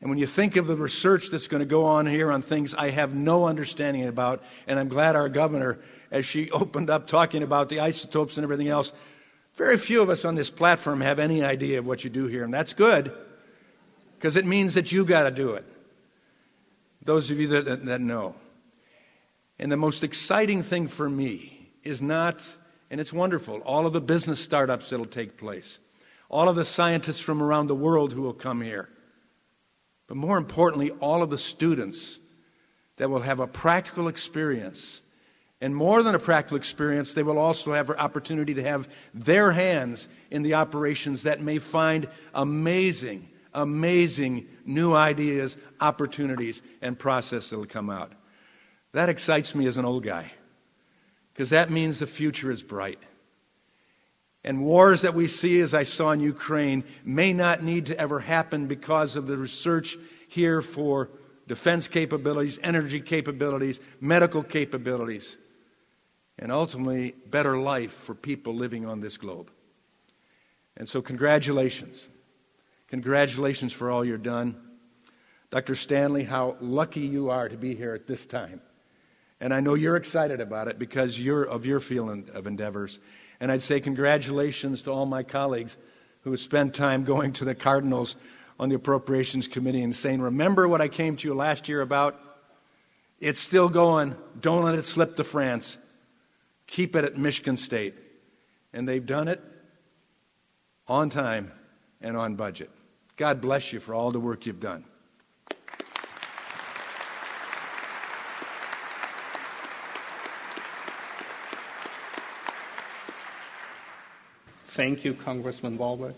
And 0.00 0.10
when 0.10 0.18
you 0.18 0.26
think 0.26 0.56
of 0.56 0.66
the 0.66 0.76
research 0.76 1.30
that's 1.30 1.48
going 1.48 1.60
to 1.60 1.66
go 1.66 1.84
on 1.84 2.06
here 2.06 2.30
on 2.30 2.42
things 2.42 2.74
I 2.74 2.90
have 2.90 3.14
no 3.14 3.44
understanding 3.44 4.06
about, 4.06 4.42
and 4.66 4.78
I'm 4.78 4.88
glad 4.88 5.16
our 5.16 5.28
governor, 5.28 5.78
as 6.10 6.24
she 6.24 6.50
opened 6.52 6.90
up 6.90 7.06
talking 7.06 7.42
about 7.42 7.68
the 7.68 7.80
isotopes 7.80 8.36
and 8.36 8.44
everything 8.44 8.68
else, 8.68 8.92
very 9.54 9.78
few 9.78 10.02
of 10.02 10.10
us 10.10 10.24
on 10.24 10.34
this 10.34 10.50
platform 10.50 11.00
have 11.00 11.18
any 11.18 11.42
idea 11.42 11.78
of 11.78 11.86
what 11.86 12.04
you 12.04 12.10
do 12.10 12.26
here. 12.26 12.44
And 12.44 12.52
that's 12.52 12.72
good, 12.74 13.10
because 14.18 14.36
it 14.36 14.44
means 14.44 14.74
that 14.74 14.92
you 14.92 15.04
got 15.04 15.24
to 15.24 15.30
do 15.30 15.54
it. 15.54 15.66
Those 17.02 17.30
of 17.30 17.38
you 17.38 17.48
that, 17.48 17.84
that 17.86 18.00
know. 18.00 18.34
And 19.58 19.72
the 19.72 19.76
most 19.76 20.04
exciting 20.04 20.62
thing 20.62 20.86
for 20.86 21.08
me 21.08 21.70
is 21.82 22.02
not, 22.02 22.56
and 22.90 23.00
it's 23.00 23.12
wonderful, 23.12 23.60
all 23.60 23.86
of 23.86 23.92
the 23.92 24.00
business 24.00 24.40
startups 24.40 24.90
that'll 24.90 25.06
take 25.06 25.38
place, 25.38 25.78
all 26.28 26.48
of 26.48 26.56
the 26.56 26.64
scientists 26.64 27.20
from 27.20 27.42
around 27.42 27.68
the 27.68 27.74
world 27.74 28.12
who 28.12 28.22
will 28.22 28.34
come 28.34 28.60
here, 28.60 28.88
but 30.06 30.16
more 30.16 30.36
importantly, 30.36 30.90
all 31.00 31.22
of 31.22 31.30
the 31.30 31.38
students 31.38 32.18
that 32.96 33.10
will 33.10 33.22
have 33.22 33.40
a 33.40 33.46
practical 33.46 34.08
experience. 34.08 35.00
And 35.60 35.74
more 35.74 36.02
than 36.02 36.14
a 36.14 36.18
practical 36.18 36.56
experience, 36.56 37.14
they 37.14 37.22
will 37.22 37.38
also 37.38 37.72
have 37.72 37.88
an 37.88 37.96
opportunity 37.96 38.54
to 38.54 38.62
have 38.62 38.88
their 39.14 39.52
hands 39.52 40.08
in 40.30 40.42
the 40.42 40.54
operations 40.54 41.22
that 41.22 41.40
may 41.40 41.58
find 41.58 42.08
amazing, 42.34 43.28
amazing 43.54 44.46
new 44.66 44.94
ideas, 44.94 45.56
opportunities, 45.80 46.60
and 46.82 46.98
process 46.98 47.50
that 47.50 47.58
will 47.58 47.64
come 47.64 47.88
out. 47.88 48.12
That 48.96 49.10
excites 49.10 49.54
me 49.54 49.66
as 49.66 49.76
an 49.76 49.84
old 49.84 50.04
guy 50.04 50.32
because 51.34 51.50
that 51.50 51.70
means 51.70 51.98
the 51.98 52.06
future 52.06 52.50
is 52.50 52.62
bright. 52.62 52.98
And 54.42 54.64
wars 54.64 55.02
that 55.02 55.12
we 55.12 55.26
see, 55.26 55.60
as 55.60 55.74
I 55.74 55.82
saw 55.82 56.12
in 56.12 56.20
Ukraine, 56.20 56.82
may 57.04 57.34
not 57.34 57.62
need 57.62 57.84
to 57.86 58.00
ever 58.00 58.20
happen 58.20 58.68
because 58.68 59.14
of 59.14 59.26
the 59.26 59.36
research 59.36 59.98
here 60.28 60.62
for 60.62 61.10
defense 61.46 61.88
capabilities, 61.88 62.58
energy 62.62 63.00
capabilities, 63.00 63.80
medical 64.00 64.42
capabilities, 64.42 65.36
and 66.38 66.50
ultimately 66.50 67.14
better 67.26 67.58
life 67.58 67.92
for 67.92 68.14
people 68.14 68.54
living 68.54 68.86
on 68.86 69.00
this 69.00 69.18
globe. 69.18 69.50
And 70.74 70.88
so, 70.88 71.02
congratulations. 71.02 72.08
Congratulations 72.88 73.74
for 73.74 73.90
all 73.90 74.06
you've 74.06 74.22
done. 74.22 74.56
Dr. 75.50 75.74
Stanley, 75.74 76.24
how 76.24 76.56
lucky 76.62 77.00
you 77.00 77.28
are 77.28 77.50
to 77.50 77.58
be 77.58 77.74
here 77.74 77.92
at 77.92 78.06
this 78.06 78.24
time. 78.24 78.62
And 79.40 79.52
I 79.52 79.60
know 79.60 79.74
you're 79.74 79.96
excited 79.96 80.40
about 80.40 80.68
it 80.68 80.78
because 80.78 81.20
you're 81.20 81.44
of 81.44 81.66
your 81.66 81.80
field 81.80 82.30
of 82.30 82.46
endeavors. 82.46 82.98
And 83.40 83.52
I'd 83.52 83.62
say 83.62 83.80
congratulations 83.80 84.82
to 84.84 84.92
all 84.92 85.06
my 85.06 85.22
colleagues 85.22 85.76
who 86.22 86.36
spent 86.36 86.74
time 86.74 87.04
going 87.04 87.32
to 87.34 87.44
the 87.44 87.54
Cardinals 87.54 88.16
on 88.58 88.68
the 88.68 88.76
Appropriations 88.76 89.46
Committee 89.46 89.82
and 89.82 89.94
saying, 89.94 90.20
Remember 90.20 90.66
what 90.66 90.80
I 90.80 90.88
came 90.88 91.16
to 91.16 91.28
you 91.28 91.34
last 91.34 91.68
year 91.68 91.82
about? 91.82 92.18
It's 93.20 93.38
still 93.38 93.68
going. 93.68 94.16
Don't 94.40 94.64
let 94.64 94.74
it 94.74 94.84
slip 94.84 95.16
to 95.16 95.24
France. 95.24 95.78
Keep 96.66 96.96
it 96.96 97.04
at 97.04 97.16
Michigan 97.16 97.56
State. 97.56 97.94
And 98.72 98.88
they've 98.88 99.04
done 99.04 99.28
it 99.28 99.40
on 100.88 101.10
time 101.10 101.52
and 102.00 102.16
on 102.16 102.36
budget. 102.36 102.70
God 103.16 103.40
bless 103.40 103.72
you 103.72 103.80
for 103.80 103.94
all 103.94 104.10
the 104.10 104.20
work 104.20 104.46
you've 104.46 104.60
done. 104.60 104.84
Thank 114.76 115.06
you, 115.06 115.14
Congressman 115.14 115.78
Walberg. 115.78 116.16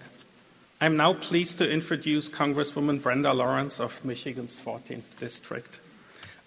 I'm 0.81 0.97
now 0.97 1.15
pleased 1.15 1.59
to 1.59 1.71
introduce 1.71 2.29
Congresswoman 2.29 3.01
Brenda 3.01 3.33
Lawrence 3.33 3.79
of 3.79 4.05
Michigan's 4.05 4.57
14th 4.57 5.17
District. 5.17 5.79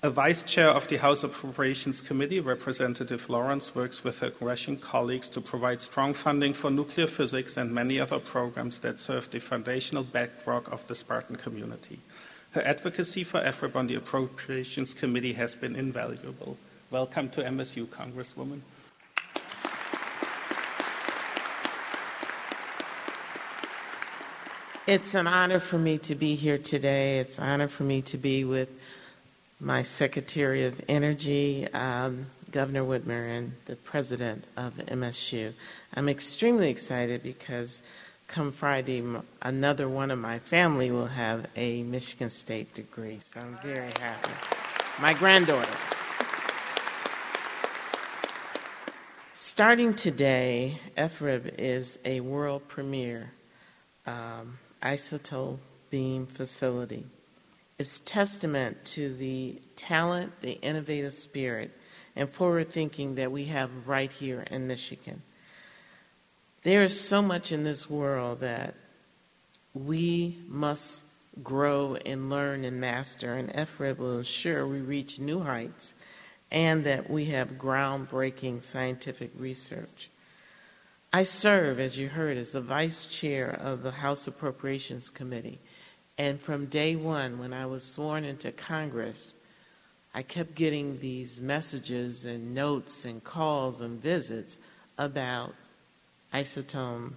A 0.04 0.10
vice 0.10 0.44
chair 0.44 0.72
of 0.72 0.90
the 0.90 0.98
House 0.98 1.24
Appropriations 1.24 2.02
Committee, 2.02 2.42
Representative 2.42 3.30
Lawrence 3.30 3.74
works 3.74 4.04
with 4.04 4.20
her 4.20 4.30
congressional 4.30 4.82
colleagues 4.82 5.30
to 5.30 5.40
provide 5.40 5.80
strong 5.80 6.14
funding 6.14 6.52
for 6.52 6.70
nuclear 6.70 7.08
physics 7.08 7.56
and 7.56 7.72
many 7.72 7.98
other 7.98 8.20
programs 8.20 8.80
that 8.80 9.00
serve 9.00 9.32
the 9.32 9.40
foundational 9.40 10.04
bedrock 10.04 10.70
of 10.70 10.86
the 10.88 10.96
Spartan 10.96 11.38
community. 11.38 11.98
Her 12.52 12.62
advocacy 12.64 13.24
for 13.24 13.40
FRIB 13.40 13.78
on 13.78 13.88
the 13.88 13.96
Appropriations 13.96 14.94
Committee 14.94 15.32
has 15.32 15.56
been 15.56 15.78
invaluable. 15.78 16.58
Welcome 16.90 17.30
to 17.30 17.42
MSU, 17.42 17.86
Congresswoman. 17.86 18.64
It's 24.88 25.14
an 25.14 25.28
honor 25.28 25.60
for 25.60 25.78
me 25.78 26.00
to 26.00 26.16
be 26.16 26.34
here 26.34 26.58
today. 26.58 27.20
It's 27.20 27.38
an 27.38 27.48
honor 27.48 27.68
for 27.68 27.84
me 27.84 28.02
to 28.02 28.18
be 28.18 28.44
with 28.44 28.68
my 29.60 29.84
Secretary 29.84 30.66
of 30.66 30.82
Energy, 30.88 31.68
um, 31.72 32.26
Governor 32.50 32.84
Whitmer, 32.84 33.30
and 33.30 33.52
the 33.66 33.76
President 33.76 34.44
of 34.58 34.74
MSU. 34.88 35.54
I'm 35.94 36.10
extremely 36.10 36.72
excited 36.72 37.22
because 37.22 37.84
come 38.26 38.52
Friday, 38.52 39.04
another 39.44 39.88
one 39.88 40.10
of 40.10 40.18
my 40.18 40.40
family 40.40 40.90
will 40.90 41.06
have 41.06 41.48
a 41.56 41.84
Michigan 41.84 42.32
State 42.32 42.74
degree, 42.74 43.20
so 43.20 43.40
I'm 43.40 43.58
very 43.58 43.92
happy. 44.00 44.32
My 45.00 45.14
granddaughter. 45.14 45.78
Starting 49.36 49.94
today, 49.94 50.80
FRIB 50.98 51.54
is 51.60 52.00
a 52.04 52.22
world 52.22 52.68
premiere 52.68 53.30
um, 54.08 54.58
isotope 54.82 55.60
beam 55.90 56.26
facility 56.26 57.06
is 57.82 58.00
testament 58.02 58.86
to 58.86 59.12
the 59.16 59.60
talent, 59.76 60.42
the 60.42 60.54
innovative 60.62 61.14
spirit, 61.14 61.72
and 62.16 62.30
forward 62.30 62.70
thinking 62.70 63.16
that 63.16 63.32
we 63.32 63.46
have 63.46 63.88
right 63.88 64.12
here 64.12 64.46
in 64.52 64.68
Michigan. 64.68 65.24
There 66.62 66.84
is 66.84 67.00
so 67.00 67.24
much 67.24 67.52
in 67.52 67.64
this 67.64 67.90
world 67.90 68.42
that 68.42 68.76
we 69.74 70.38
must 70.48 71.06
grow 71.42 71.98
and 72.06 72.30
learn 72.30 72.66
and 72.66 72.80
master, 72.80 73.34
and 73.34 73.50
FRIB 73.50 73.98
will 73.98 74.20
ensure 74.20 74.68
we 74.68 74.80
reach 74.80 75.20
new 75.20 75.42
heights 75.42 75.96
and 76.52 76.84
that 76.84 77.10
we 77.10 77.26
have 77.26 77.54
groundbreaking 77.54 78.62
scientific 78.62 79.32
research. 79.36 80.11
I 81.14 81.24
serve, 81.24 81.78
as 81.78 82.00
you 82.00 82.08
heard, 82.08 82.38
as 82.38 82.54
the 82.54 82.62
vice 82.62 83.06
chair 83.06 83.50
of 83.50 83.84
the 83.84 83.92
House 83.92 84.28
Appropriations 84.28 85.10
Committee. 85.10 85.60
And 86.18 86.40
from 86.40 86.68
day 86.68 86.96
one, 86.96 87.38
when 87.38 87.52
I 87.52 87.66
was 87.66 87.84
sworn 87.84 88.24
into 88.24 88.54
Congress, 88.54 89.36
I 90.14 90.22
kept 90.22 90.56
getting 90.56 91.00
these 91.00 91.42
messages 91.42 92.24
and 92.24 92.56
notes 92.56 93.04
and 93.04 93.22
calls 93.22 93.82
and 93.82 94.02
visits 94.02 94.58
about 94.98 95.54
isotope 96.34 97.12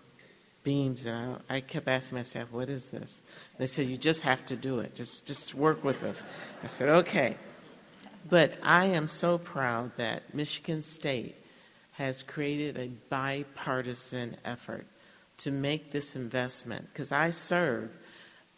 beams. 0.65 1.07
And 1.07 1.39
I, 1.49 1.57
I 1.57 1.61
kept 1.61 1.87
asking 1.87 2.19
myself, 2.19 2.51
what 2.51 2.71
is 2.71 2.91
this? 2.91 3.23
And 3.53 3.61
they 3.61 3.69
said, 3.69 3.87
you 3.87 3.97
just 3.97 4.23
have 4.23 4.45
to 4.47 4.57
do 4.57 4.81
it. 4.81 4.97
Just, 4.97 5.25
just 5.25 5.55
work 5.55 5.85
with 5.85 6.03
us. 6.03 6.25
I 6.65 6.67
said, 6.67 6.89
okay. 6.89 7.37
But 8.29 8.59
I 8.61 8.87
am 8.87 9.07
so 9.07 9.39
proud 9.39 9.95
that 9.99 10.35
Michigan 10.35 10.83
State 10.83 11.37
has 11.95 12.23
created 12.23 12.77
a 12.77 12.89
bipartisan 13.09 14.37
effort 14.45 14.87
to 15.37 15.51
make 15.51 15.91
this 15.91 16.17
investment 16.17 16.87
because 16.93 17.13
I 17.13 17.31
serve 17.31 17.97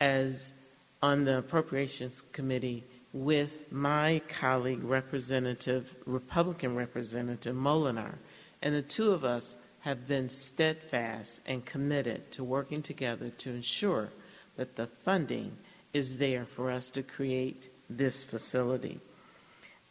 as 0.01 0.55
on 1.03 1.25
the 1.25 1.39
Appropriations 1.39 2.23
Committee 2.33 2.85
with 3.13 3.71
my 3.73 4.21
colleague, 4.29 4.83
Representative, 4.83 5.97
Republican 6.07 6.75
Representative 6.75 7.55
Moolenaar. 7.55 8.15
and 8.63 8.75
the 8.75 8.83
two 8.83 9.11
of 9.11 9.25
us 9.25 9.57
have 9.81 10.09
been 10.09 10.29
steadfast 10.29 11.41
and 11.47 11.65
committed 11.65 12.31
to 12.33 12.43
working 12.43 12.83
together 12.83 13.31
to 13.31 13.51
ensure 13.51 14.11
that 14.57 14.77
the 14.77 14.87
funding 14.87 15.57
is 15.93 16.19
there 16.19 16.45
for 16.45 16.71
us 16.71 16.91
to 16.91 17.03
create 17.03 17.71
this 17.89 18.25
facility. 18.25 19.01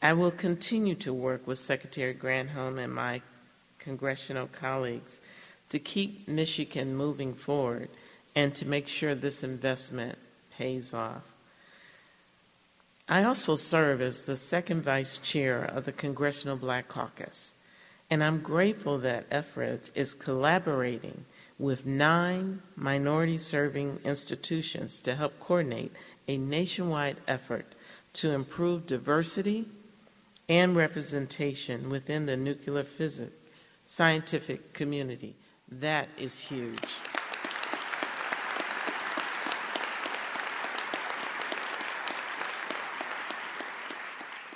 I 0.01 0.13
will 0.13 0.31
continue 0.31 0.95
to 0.95 1.13
work 1.13 1.47
with 1.47 1.57
Secretary 1.57 2.13
Granholm 2.13 2.77
and 2.77 2.93
my 2.93 3.21
congressional 3.85 4.47
colleagues 4.47 5.21
to 5.69 5.79
keep 5.79 6.27
Michigan 6.27 6.95
moving 6.95 7.35
forward 7.35 7.87
and 8.35 8.53
to 8.55 8.67
make 8.67 8.87
sure 8.87 9.15
this 9.15 9.43
investment 9.43 10.17
pays 10.57 10.93
off. 10.93 11.33
I 13.07 13.23
also 13.23 13.55
serve 13.55 14.01
as 14.01 14.25
the 14.25 14.35
second 14.35 14.81
vice 14.81 15.19
chair 15.19 15.63
of 15.63 15.85
the 15.85 15.91
Congressional 15.91 16.57
Black 16.57 16.87
Caucus, 16.87 17.53
and 18.09 18.23
I'm 18.23 18.39
grateful 18.39 18.97
that 18.99 19.29
FRIB 19.29 19.91
is 19.93 20.15
collaborating 20.15 21.25
with 21.59 21.85
nine 21.85 22.63
minority 22.75 23.37
serving 23.37 23.99
institutions 24.03 24.99
to 25.01 25.15
help 25.15 25.39
coordinate 25.39 25.93
a 26.27 26.37
nationwide 26.37 27.17
effort 27.27 27.67
to 28.13 28.31
improve 28.31 28.87
diversity 28.87 29.65
and 30.49 30.75
representation 30.75 31.89
within 31.89 32.25
the 32.25 32.35
nuclear 32.35 32.83
physics 32.83 33.33
scientific 33.85 34.73
community. 34.73 35.35
That 35.69 36.09
is 36.17 36.39
huge. 36.39 36.79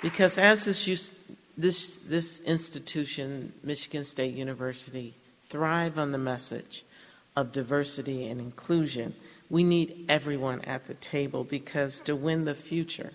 Because 0.02 0.38
as 0.38 0.64
this, 0.64 1.14
this, 1.56 1.96
this 1.98 2.40
institution, 2.40 3.52
Michigan 3.62 4.04
State 4.04 4.34
University, 4.34 5.14
thrive 5.46 5.98
on 5.98 6.12
the 6.12 6.18
message 6.18 6.84
of 7.36 7.52
diversity 7.52 8.26
and 8.28 8.40
inclusion, 8.40 9.14
we 9.50 9.62
need 9.64 10.06
everyone 10.08 10.62
at 10.62 10.84
the 10.84 10.94
table 10.94 11.44
because 11.44 12.00
to 12.00 12.16
win 12.16 12.44
the 12.44 12.54
future, 12.54 13.12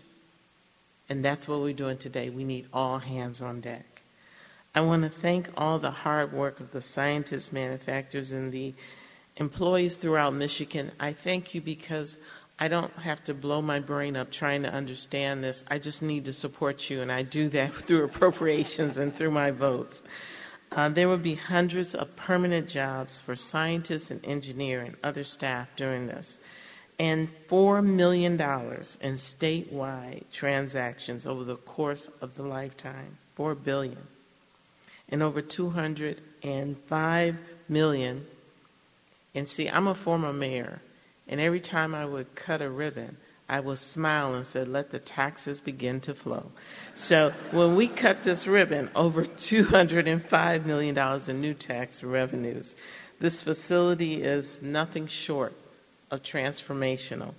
and 1.09 1.23
that's 1.23 1.47
what 1.47 1.59
we're 1.61 1.73
doing 1.73 1.97
today, 1.97 2.29
we 2.29 2.43
need 2.43 2.67
all 2.73 2.99
hands 2.99 3.41
on 3.41 3.61
deck. 3.61 3.94
I 4.75 4.81
want 4.81 5.03
to 5.03 5.09
thank 5.09 5.49
all 5.55 5.79
the 5.79 5.89
hard 5.89 6.33
work 6.33 6.59
of 6.59 6.71
the 6.73 6.81
scientists, 6.81 7.53
manufacturers, 7.53 8.33
and 8.33 8.51
the 8.51 8.73
employees 9.37 9.95
throughout 9.95 10.33
Michigan. 10.33 10.91
I 10.99 11.13
thank 11.13 11.55
you 11.55 11.61
because 11.61 12.17
I 12.59 12.67
don't 12.67 12.91
have 12.97 13.23
to 13.23 13.33
blow 13.33 13.61
my 13.61 13.79
brain 13.79 14.17
up 14.17 14.31
trying 14.31 14.63
to 14.63 14.73
understand 14.73 15.41
this. 15.41 15.63
I 15.69 15.79
just 15.79 16.01
need 16.01 16.25
to 16.25 16.33
support 16.33 16.89
you, 16.89 17.01
and 17.01 17.09
I 17.09 17.21
do 17.21 17.47
that 17.49 17.71
through 17.73 18.03
appropriations 18.03 18.97
and 18.97 19.15
through 19.15 19.31
my 19.31 19.49
votes. 19.49 20.03
Uh, 20.73 20.89
there 20.89 21.07
will 21.07 21.17
be 21.17 21.35
hundreds 21.35 21.95
of 21.95 22.13
permanent 22.17 22.67
jobs 22.67 23.21
for 23.21 23.33
scientists 23.37 24.11
and 24.11 24.25
engineer 24.25 24.81
and 24.81 24.97
other 25.05 25.23
staff 25.23 25.73
during 25.77 26.07
this, 26.07 26.41
and 26.99 27.29
$4 27.47 27.81
million 27.81 28.33
in 28.33 28.39
statewide 29.13 30.23
transactions 30.33 31.25
over 31.25 31.45
the 31.45 31.55
course 31.55 32.09
of 32.19 32.35
the 32.35 32.43
lifetime. 32.43 33.17
$4 33.37 33.63
billion 33.63 33.97
and 35.09 35.21
over 35.21 35.41
205 35.41 37.39
million 37.69 38.25
And 39.35 39.49
see, 39.49 39.69
I'm 39.69 39.87
a 39.87 39.95
former 39.95 40.31
mayor, 40.31 40.81
and 41.27 41.41
every 41.41 41.59
time 41.59 41.93
I 41.93 42.05
would 42.05 42.35
cut 42.35 42.61
a 42.61 42.69
ribbon, 42.69 43.17
I 43.47 43.59
would 43.59 43.77
smile 43.77 44.33
and 44.33 44.47
say, 44.47 44.63
let 44.63 44.89
the 44.91 44.99
taxes 44.99 45.59
begin 45.59 45.99
to 46.01 46.15
flow. 46.15 46.51
So 46.95 47.31
when 47.51 47.75
we 47.75 47.87
cut 47.87 48.23
this 48.23 48.47
ribbon, 48.47 48.89
over 48.95 49.23
$205 49.23 50.65
million 50.65 50.97
in 51.29 51.41
new 51.41 51.53
tax 51.53 52.01
revenues, 52.03 52.75
this 53.19 53.43
facility 53.43 54.23
is 54.23 54.61
nothing 54.61 55.05
short 55.07 55.53
of 56.09 56.23
transformational. 56.23 57.33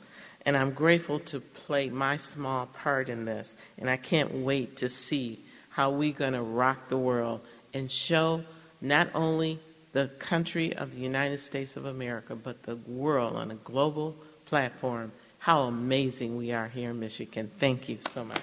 And 0.44 0.56
I'm 0.56 0.70
grateful 0.70 1.18
to 1.20 1.40
play 1.40 1.90
my 1.90 2.16
small 2.18 2.66
part 2.66 3.08
in 3.08 3.24
this. 3.24 3.56
And 3.78 3.90
I 3.90 3.96
can't 3.96 4.32
wait 4.32 4.76
to 4.76 4.88
see 4.88 5.40
how 5.70 5.90
we're 5.90 6.12
going 6.12 6.34
to 6.34 6.42
rock 6.42 6.88
the 6.88 6.96
world 6.96 7.40
and 7.74 7.90
show 7.90 8.42
not 8.80 9.08
only 9.14 9.58
the 9.92 10.08
country 10.18 10.76
of 10.76 10.94
the 10.94 11.00
United 11.00 11.38
States 11.38 11.76
of 11.76 11.86
America, 11.86 12.34
but 12.36 12.62
the 12.64 12.76
world 12.76 13.36
on 13.36 13.50
a 13.50 13.54
global 13.56 14.14
platform 14.44 15.12
how 15.38 15.62
amazing 15.64 16.36
we 16.36 16.52
are 16.52 16.68
here 16.68 16.90
in 16.90 16.98
Michigan. 16.98 17.50
Thank 17.58 17.88
you 17.88 17.98
so 18.08 18.24
much. 18.24 18.40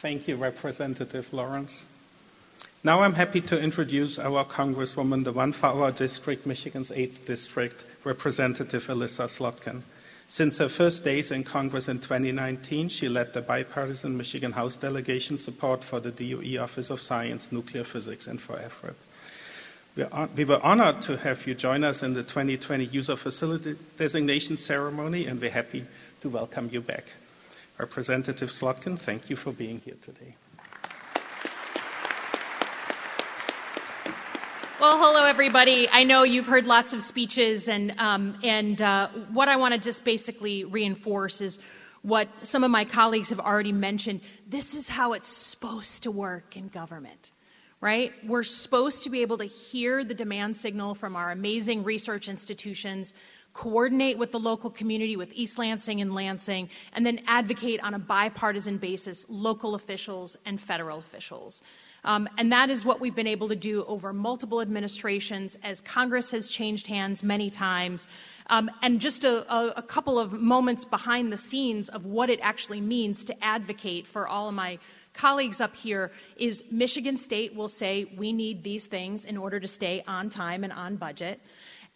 Thank 0.00 0.28
you, 0.28 0.36
Representative 0.36 1.32
Lawrence. 1.32 1.84
Now 2.84 3.02
I'm 3.02 3.14
happy 3.14 3.40
to 3.42 3.60
introduce 3.60 4.18
our 4.18 4.44
Congresswoman, 4.44 5.24
the 5.24 5.32
one 5.32 5.52
for 5.52 5.66
our 5.66 5.90
district, 5.90 6.46
Michigan's 6.46 6.90
8th 6.90 7.26
District, 7.26 7.84
Representative 8.04 8.88
Elissa 8.88 9.24
Slotkin. 9.24 9.82
Since 10.30 10.58
her 10.58 10.68
first 10.68 11.04
days 11.04 11.30
in 11.30 11.42
Congress 11.42 11.88
in 11.88 12.00
2019, 12.00 12.90
she 12.90 13.08
led 13.08 13.32
the 13.32 13.40
bipartisan 13.40 14.14
Michigan 14.14 14.52
House 14.52 14.76
delegation 14.76 15.38
support 15.38 15.82
for 15.82 16.00
the 16.00 16.10
DOE 16.10 16.62
Office 16.62 16.90
of 16.90 17.00
Science, 17.00 17.50
Nuclear 17.50 17.82
Physics, 17.82 18.26
and 18.26 18.38
for 18.38 18.56
FRIB. 18.56 18.94
We 20.36 20.44
were 20.44 20.62
honored 20.62 21.00
to 21.02 21.16
have 21.16 21.46
you 21.46 21.54
join 21.54 21.82
us 21.82 22.02
in 22.02 22.12
the 22.12 22.22
2020 22.22 22.84
User 22.84 23.16
Facility 23.16 23.76
Designation 23.96 24.58
Ceremony, 24.58 25.26
and 25.26 25.40
we're 25.40 25.50
happy 25.50 25.86
to 26.20 26.28
welcome 26.28 26.68
you 26.70 26.82
back. 26.82 27.06
Representative 27.78 28.50
Slotkin, 28.50 28.98
thank 28.98 29.30
you 29.30 29.36
for 29.36 29.52
being 29.52 29.80
here 29.82 29.96
today. 30.02 30.34
Well, 34.80 34.96
hello, 34.96 35.24
everybody. 35.24 35.88
I 35.90 36.04
know 36.04 36.22
you've 36.22 36.46
heard 36.46 36.68
lots 36.68 36.92
of 36.92 37.02
speeches, 37.02 37.68
and, 37.68 37.98
um, 37.98 38.38
and 38.44 38.80
uh, 38.80 39.08
what 39.32 39.48
I 39.48 39.56
want 39.56 39.74
to 39.74 39.80
just 39.80 40.04
basically 40.04 40.62
reinforce 40.62 41.40
is 41.40 41.58
what 42.02 42.28
some 42.42 42.62
of 42.62 42.70
my 42.70 42.84
colleagues 42.84 43.30
have 43.30 43.40
already 43.40 43.72
mentioned. 43.72 44.20
This 44.46 44.76
is 44.76 44.88
how 44.88 45.14
it's 45.14 45.26
supposed 45.26 46.04
to 46.04 46.12
work 46.12 46.56
in 46.56 46.68
government, 46.68 47.32
right? 47.80 48.12
We're 48.24 48.44
supposed 48.44 49.02
to 49.02 49.10
be 49.10 49.22
able 49.22 49.38
to 49.38 49.46
hear 49.46 50.04
the 50.04 50.14
demand 50.14 50.56
signal 50.56 50.94
from 50.94 51.16
our 51.16 51.32
amazing 51.32 51.82
research 51.82 52.28
institutions, 52.28 53.14
coordinate 53.54 54.16
with 54.16 54.30
the 54.30 54.38
local 54.38 54.70
community, 54.70 55.16
with 55.16 55.32
East 55.34 55.58
Lansing 55.58 56.00
and 56.00 56.14
Lansing, 56.14 56.70
and 56.92 57.04
then 57.04 57.20
advocate 57.26 57.82
on 57.82 57.94
a 57.94 57.98
bipartisan 57.98 58.78
basis, 58.78 59.26
local 59.28 59.74
officials 59.74 60.36
and 60.46 60.60
federal 60.60 60.98
officials. 60.98 61.62
Um, 62.04 62.28
and 62.38 62.52
that 62.52 62.70
is 62.70 62.84
what 62.84 63.00
we've 63.00 63.14
been 63.14 63.26
able 63.26 63.48
to 63.48 63.56
do 63.56 63.84
over 63.84 64.12
multiple 64.12 64.60
administrations 64.60 65.56
as 65.62 65.80
Congress 65.80 66.30
has 66.30 66.48
changed 66.48 66.86
hands 66.86 67.22
many 67.22 67.50
times. 67.50 68.06
Um, 68.48 68.70
and 68.82 69.00
just 69.00 69.24
a, 69.24 69.52
a, 69.52 69.74
a, 69.76 69.82
couple 69.82 70.18
of 70.18 70.32
moments 70.32 70.84
behind 70.84 71.32
the 71.32 71.36
scenes 71.36 71.88
of 71.88 72.06
what 72.06 72.30
it 72.30 72.38
actually 72.42 72.80
means 72.80 73.24
to 73.24 73.44
advocate 73.44 74.06
for 74.06 74.26
all 74.26 74.48
of 74.48 74.54
my 74.54 74.78
colleagues 75.12 75.60
up 75.60 75.76
here 75.76 76.12
is 76.36 76.64
Michigan 76.70 77.16
State 77.16 77.54
will 77.54 77.68
say 77.68 78.06
we 78.16 78.32
need 78.32 78.62
these 78.62 78.86
things 78.86 79.24
in 79.24 79.36
order 79.36 79.58
to 79.60 79.68
stay 79.68 80.02
on 80.06 80.30
time 80.30 80.64
and 80.64 80.72
on 80.72 80.96
budget. 80.96 81.40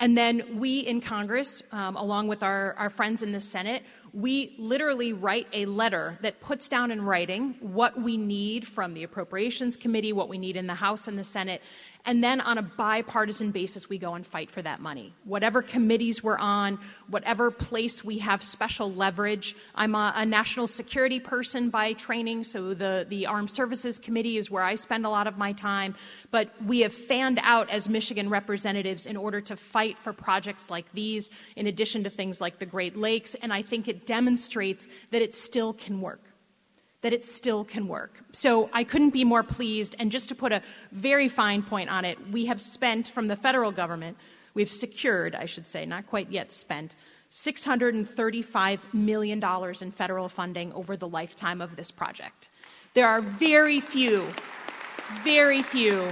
And 0.00 0.18
then 0.18 0.58
we 0.58 0.80
in 0.80 1.00
Congress, 1.00 1.62
um, 1.70 1.96
along 1.96 2.26
with 2.26 2.42
our, 2.42 2.74
our 2.74 2.90
friends 2.90 3.22
in 3.22 3.30
the 3.30 3.40
Senate, 3.40 3.84
we 4.12 4.54
literally 4.58 5.12
write 5.12 5.48
a 5.52 5.64
letter 5.66 6.18
that 6.20 6.40
puts 6.40 6.68
down 6.68 6.90
in 6.90 7.02
writing 7.02 7.56
what 7.60 8.00
we 8.00 8.16
need 8.16 8.66
from 8.66 8.92
the 8.92 9.02
Appropriations 9.02 9.76
Committee, 9.76 10.12
what 10.12 10.28
we 10.28 10.36
need 10.36 10.56
in 10.56 10.66
the 10.66 10.74
House 10.74 11.08
and 11.08 11.18
the 11.18 11.24
Senate, 11.24 11.62
and 12.04 12.22
then 12.22 12.40
on 12.40 12.58
a 12.58 12.62
bipartisan 12.62 13.52
basis, 13.52 13.88
we 13.88 13.96
go 13.96 14.14
and 14.14 14.26
fight 14.26 14.50
for 14.50 14.60
that 14.60 14.80
money. 14.80 15.14
Whatever 15.24 15.62
committees 15.62 16.22
we're 16.22 16.38
on, 16.38 16.80
whatever 17.06 17.52
place 17.52 18.02
we 18.02 18.18
have 18.18 18.42
special 18.42 18.92
leverage. 18.92 19.54
I'm 19.76 19.94
a, 19.94 20.12
a 20.16 20.26
national 20.26 20.66
security 20.66 21.20
person 21.20 21.70
by 21.70 21.92
training, 21.92 22.42
so 22.42 22.74
the, 22.74 23.06
the 23.08 23.26
Armed 23.26 23.50
Services 23.50 24.00
Committee 24.00 24.36
is 24.36 24.50
where 24.50 24.64
I 24.64 24.74
spend 24.74 25.06
a 25.06 25.10
lot 25.10 25.28
of 25.28 25.38
my 25.38 25.52
time. 25.52 25.94
But 26.32 26.50
we 26.66 26.80
have 26.80 26.92
fanned 26.92 27.38
out 27.40 27.70
as 27.70 27.88
Michigan 27.88 28.28
representatives 28.30 29.06
in 29.06 29.16
order 29.16 29.40
to 29.42 29.54
fight 29.54 29.96
for 29.96 30.12
projects 30.12 30.70
like 30.70 30.90
these, 30.92 31.30
in 31.54 31.68
addition 31.68 32.02
to 32.02 32.10
things 32.10 32.40
like 32.40 32.58
the 32.58 32.66
Great 32.66 32.96
Lakes, 32.96 33.36
and 33.36 33.52
I 33.52 33.62
think 33.62 33.86
it 33.86 34.06
demonstrates 34.06 34.88
that 35.12 35.22
it 35.22 35.36
still 35.36 35.72
can 35.72 36.00
work 36.00 36.31
that 37.02 37.12
it 37.12 37.22
still 37.22 37.64
can 37.64 37.86
work. 37.88 38.22
So 38.32 38.70
I 38.72 38.84
couldn't 38.84 39.10
be 39.10 39.24
more 39.24 39.42
pleased. 39.42 39.94
And 39.98 40.10
just 40.10 40.28
to 40.30 40.34
put 40.34 40.52
a 40.52 40.62
very 40.92 41.28
fine 41.28 41.62
point 41.62 41.90
on 41.90 42.04
it, 42.04 42.18
we 42.30 42.46
have 42.46 42.60
spent 42.60 43.08
from 43.08 43.28
the 43.28 43.36
federal 43.36 43.72
government, 43.72 44.16
we've 44.54 44.70
secured, 44.70 45.34
I 45.34 45.46
should 45.46 45.66
say, 45.66 45.84
not 45.84 46.06
quite 46.06 46.30
yet 46.30 46.50
spent, 46.50 46.94
$635 47.30 48.94
million 48.94 49.42
in 49.80 49.90
federal 49.90 50.28
funding 50.28 50.72
over 50.72 50.96
the 50.96 51.08
lifetime 51.08 51.60
of 51.60 51.76
this 51.76 51.90
project. 51.90 52.48
There 52.94 53.08
are 53.08 53.20
very 53.20 53.80
few, 53.80 54.26
very 55.22 55.62
few 55.62 56.08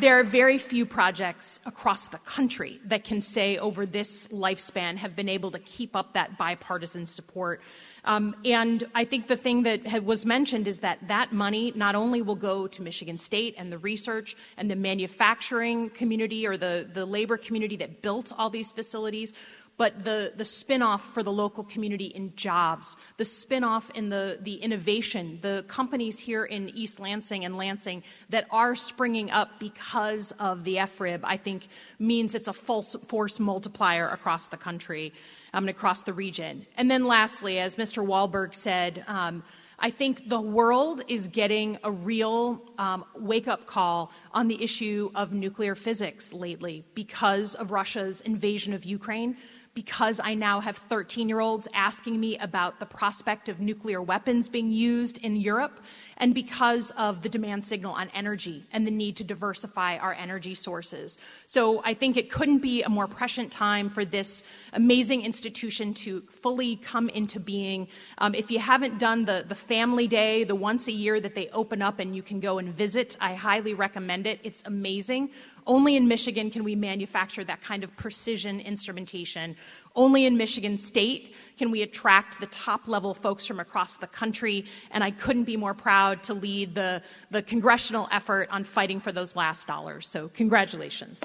there 0.00 0.20
are 0.20 0.22
very 0.22 0.58
few 0.58 0.86
projects 0.86 1.58
across 1.66 2.06
the 2.06 2.18
country 2.18 2.78
that 2.84 3.02
can 3.02 3.20
say 3.20 3.58
over 3.58 3.84
this 3.84 4.28
lifespan 4.28 4.96
have 4.96 5.16
been 5.16 5.28
able 5.28 5.50
to 5.50 5.58
keep 5.58 5.96
up 5.96 6.12
that 6.12 6.38
bipartisan 6.38 7.04
support 7.04 7.60
um, 8.08 8.34
and 8.42 8.84
I 8.94 9.04
think 9.04 9.26
the 9.26 9.36
thing 9.36 9.64
that 9.64 10.02
was 10.02 10.24
mentioned 10.24 10.66
is 10.66 10.78
that 10.78 11.06
that 11.08 11.30
money 11.30 11.72
not 11.76 11.94
only 11.94 12.22
will 12.22 12.36
go 12.36 12.66
to 12.66 12.82
Michigan 12.82 13.18
State 13.18 13.54
and 13.58 13.70
the 13.70 13.76
research 13.76 14.34
and 14.56 14.70
the 14.70 14.76
manufacturing 14.76 15.90
community 15.90 16.46
or 16.46 16.56
the, 16.56 16.88
the 16.90 17.04
labor 17.04 17.36
community 17.36 17.76
that 17.76 18.00
built 18.00 18.32
all 18.38 18.48
these 18.48 18.72
facilities, 18.72 19.34
but 19.76 20.04
the, 20.04 20.32
the 20.34 20.42
spinoff 20.42 21.00
for 21.00 21.22
the 21.22 21.30
local 21.30 21.62
community 21.62 22.06
in 22.06 22.34
jobs, 22.34 22.96
the 23.18 23.24
spinoff 23.24 23.94
in 23.94 24.08
the, 24.08 24.38
the 24.40 24.54
innovation, 24.54 25.38
the 25.42 25.66
companies 25.68 26.18
here 26.18 26.46
in 26.46 26.70
East 26.70 26.98
Lansing 26.98 27.44
and 27.44 27.58
Lansing 27.58 28.02
that 28.30 28.46
are 28.50 28.74
springing 28.74 29.30
up 29.30 29.60
because 29.60 30.32
of 30.40 30.64
the 30.64 30.76
FRIB, 30.76 31.20
I 31.24 31.36
think 31.36 31.68
means 31.98 32.34
it's 32.34 32.48
a 32.48 32.54
false 32.54 32.96
force 33.06 33.38
multiplier 33.38 34.08
across 34.08 34.48
the 34.48 34.56
country 34.56 35.12
um, 35.52 35.68
across 35.68 36.02
the 36.02 36.12
region. 36.12 36.66
And 36.76 36.90
then 36.90 37.04
lastly, 37.04 37.58
as 37.58 37.76
Mr. 37.76 38.04
Walberg 38.06 38.54
said, 38.54 39.04
um, 39.06 39.42
I 39.78 39.90
think 39.90 40.28
the 40.28 40.40
world 40.40 41.02
is 41.06 41.28
getting 41.28 41.78
a 41.84 41.90
real 41.90 42.62
um, 42.78 43.04
wake 43.14 43.46
up 43.46 43.66
call 43.66 44.10
on 44.32 44.48
the 44.48 44.62
issue 44.62 45.10
of 45.14 45.32
nuclear 45.32 45.74
physics 45.74 46.32
lately 46.32 46.84
because 46.94 47.54
of 47.54 47.70
Russia's 47.70 48.20
invasion 48.22 48.72
of 48.72 48.84
Ukraine 48.84 49.36
because 49.78 50.18
I 50.18 50.34
now 50.34 50.58
have 50.58 50.76
13 50.76 51.28
year 51.28 51.38
olds 51.38 51.68
asking 51.72 52.18
me 52.18 52.36
about 52.38 52.80
the 52.80 52.84
prospect 52.84 53.48
of 53.48 53.60
nuclear 53.60 54.02
weapons 54.02 54.48
being 54.48 54.72
used 54.72 55.18
in 55.18 55.36
Europe, 55.36 55.78
and 56.16 56.34
because 56.34 56.90
of 56.96 57.22
the 57.22 57.28
demand 57.28 57.64
signal 57.64 57.92
on 57.92 58.10
energy 58.12 58.64
and 58.72 58.84
the 58.84 58.90
need 58.90 59.14
to 59.14 59.22
diversify 59.22 59.96
our 59.98 60.12
energy 60.14 60.52
sources. 60.56 61.16
So 61.46 61.80
I 61.84 61.94
think 61.94 62.16
it 62.16 62.28
couldn't 62.28 62.58
be 62.58 62.82
a 62.82 62.88
more 62.88 63.06
prescient 63.06 63.52
time 63.52 63.88
for 63.88 64.04
this 64.04 64.42
amazing 64.72 65.24
institution 65.24 65.94
to 65.94 66.22
fully 66.22 66.74
come 66.74 67.08
into 67.10 67.38
being. 67.38 67.86
Um, 68.18 68.34
if 68.34 68.50
you 68.50 68.58
haven't 68.58 68.98
done 68.98 69.26
the, 69.26 69.44
the 69.46 69.54
family 69.54 70.08
day, 70.08 70.42
the 70.42 70.56
once 70.56 70.88
a 70.88 70.92
year 70.92 71.20
that 71.20 71.36
they 71.36 71.50
open 71.50 71.82
up 71.82 72.00
and 72.00 72.16
you 72.16 72.22
can 72.24 72.40
go 72.40 72.58
and 72.58 72.68
visit, 72.68 73.16
I 73.20 73.34
highly 73.34 73.74
recommend 73.74 74.26
it. 74.26 74.40
It's 74.42 74.64
amazing. 74.66 75.30
Only 75.68 75.96
in 75.96 76.08
Michigan 76.08 76.50
can 76.50 76.64
we 76.64 76.74
manufacture 76.74 77.44
that 77.44 77.60
kind 77.60 77.84
of 77.84 77.94
precision 77.94 78.58
instrumentation. 78.58 79.54
Only 79.94 80.24
in 80.24 80.38
Michigan 80.38 80.78
State 80.78 81.34
can 81.58 81.70
we 81.70 81.82
attract 81.82 82.40
the 82.40 82.46
top 82.46 82.88
level 82.88 83.12
folks 83.12 83.44
from 83.44 83.60
across 83.60 83.98
the 83.98 84.06
country. 84.06 84.64
And 84.90 85.04
I 85.04 85.10
couldn't 85.10 85.44
be 85.44 85.58
more 85.58 85.74
proud 85.74 86.22
to 86.22 86.32
lead 86.32 86.74
the, 86.74 87.02
the 87.30 87.42
congressional 87.42 88.08
effort 88.10 88.48
on 88.50 88.64
fighting 88.64 88.98
for 88.98 89.12
those 89.12 89.36
last 89.36 89.68
dollars. 89.68 90.08
So, 90.08 90.28
congratulations. 90.28 91.20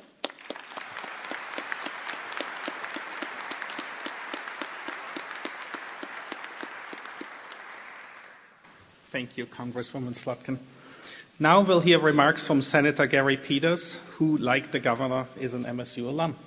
Thank 9.10 9.38
you, 9.38 9.46
Congresswoman 9.46 10.16
Slotkin. 10.16 10.58
Now 11.44 11.60
we'll 11.60 11.82
hear 11.82 12.00
remarks 12.00 12.48
from 12.48 12.62
Senator 12.62 13.06
Gary 13.06 13.36
Peters, 13.36 14.00
who, 14.12 14.38
like 14.38 14.72
the 14.72 14.80
governor, 14.80 15.28
is 15.38 15.54
an 15.54 15.66
MSU 15.66 16.08
alum. 16.08 16.38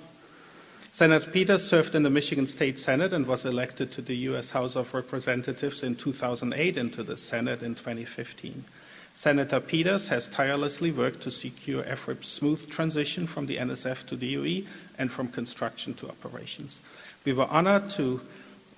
Senator 0.89 1.29
Peters 1.29 1.63
served 1.63 1.93
in 1.93 2.01
the 2.01 2.09
Michigan 2.09 2.47
State 2.47 2.79
Senate 2.79 3.13
and 3.13 3.27
was 3.27 3.45
elected 3.45 3.91
to 3.91 4.01
the 4.01 4.15
U.S. 4.31 4.49
House 4.49 4.75
of 4.75 4.95
Representatives 4.95 5.83
in 5.83 5.97
2008 5.97 6.77
and 6.77 6.91
to 6.93 7.03
the 7.03 7.15
Senate 7.15 7.61
in 7.61 7.75
2015. 7.75 8.63
Senator 9.13 9.59
Peters 9.59 10.07
has 10.07 10.27
tirelessly 10.27 10.91
worked 10.91 11.21
to 11.21 11.29
secure 11.29 11.83
FRIB's 11.83 12.27
smooth 12.27 12.67
transition 12.67 13.27
from 13.27 13.45
the 13.45 13.57
NSF 13.57 14.03
to 14.07 14.15
the 14.15 14.33
DOE 14.33 14.67
and 14.97 15.11
from 15.11 15.27
construction 15.27 15.93
to 15.93 16.09
operations. 16.09 16.81
We 17.23 17.33
were 17.33 17.45
honored 17.45 17.87
to 17.89 18.19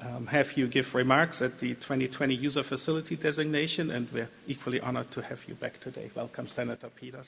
um, 0.02 0.28
have 0.28 0.56
you 0.58 0.68
give 0.68 0.96
remarks 0.96 1.42
at 1.42 1.60
the 1.60 1.74
2020 1.76 2.34
user 2.34 2.64
facility 2.64 3.16
designation, 3.16 3.92
and 3.92 4.12
we're 4.12 4.30
equally 4.48 4.80
honored 4.80 5.12
to 5.12 5.22
have 5.22 5.44
you 5.48 5.56
back 5.56 5.80
today. 5.80 6.10
Welcome, 6.16 6.48
Senator 6.48 6.90
Peters. 6.90 7.28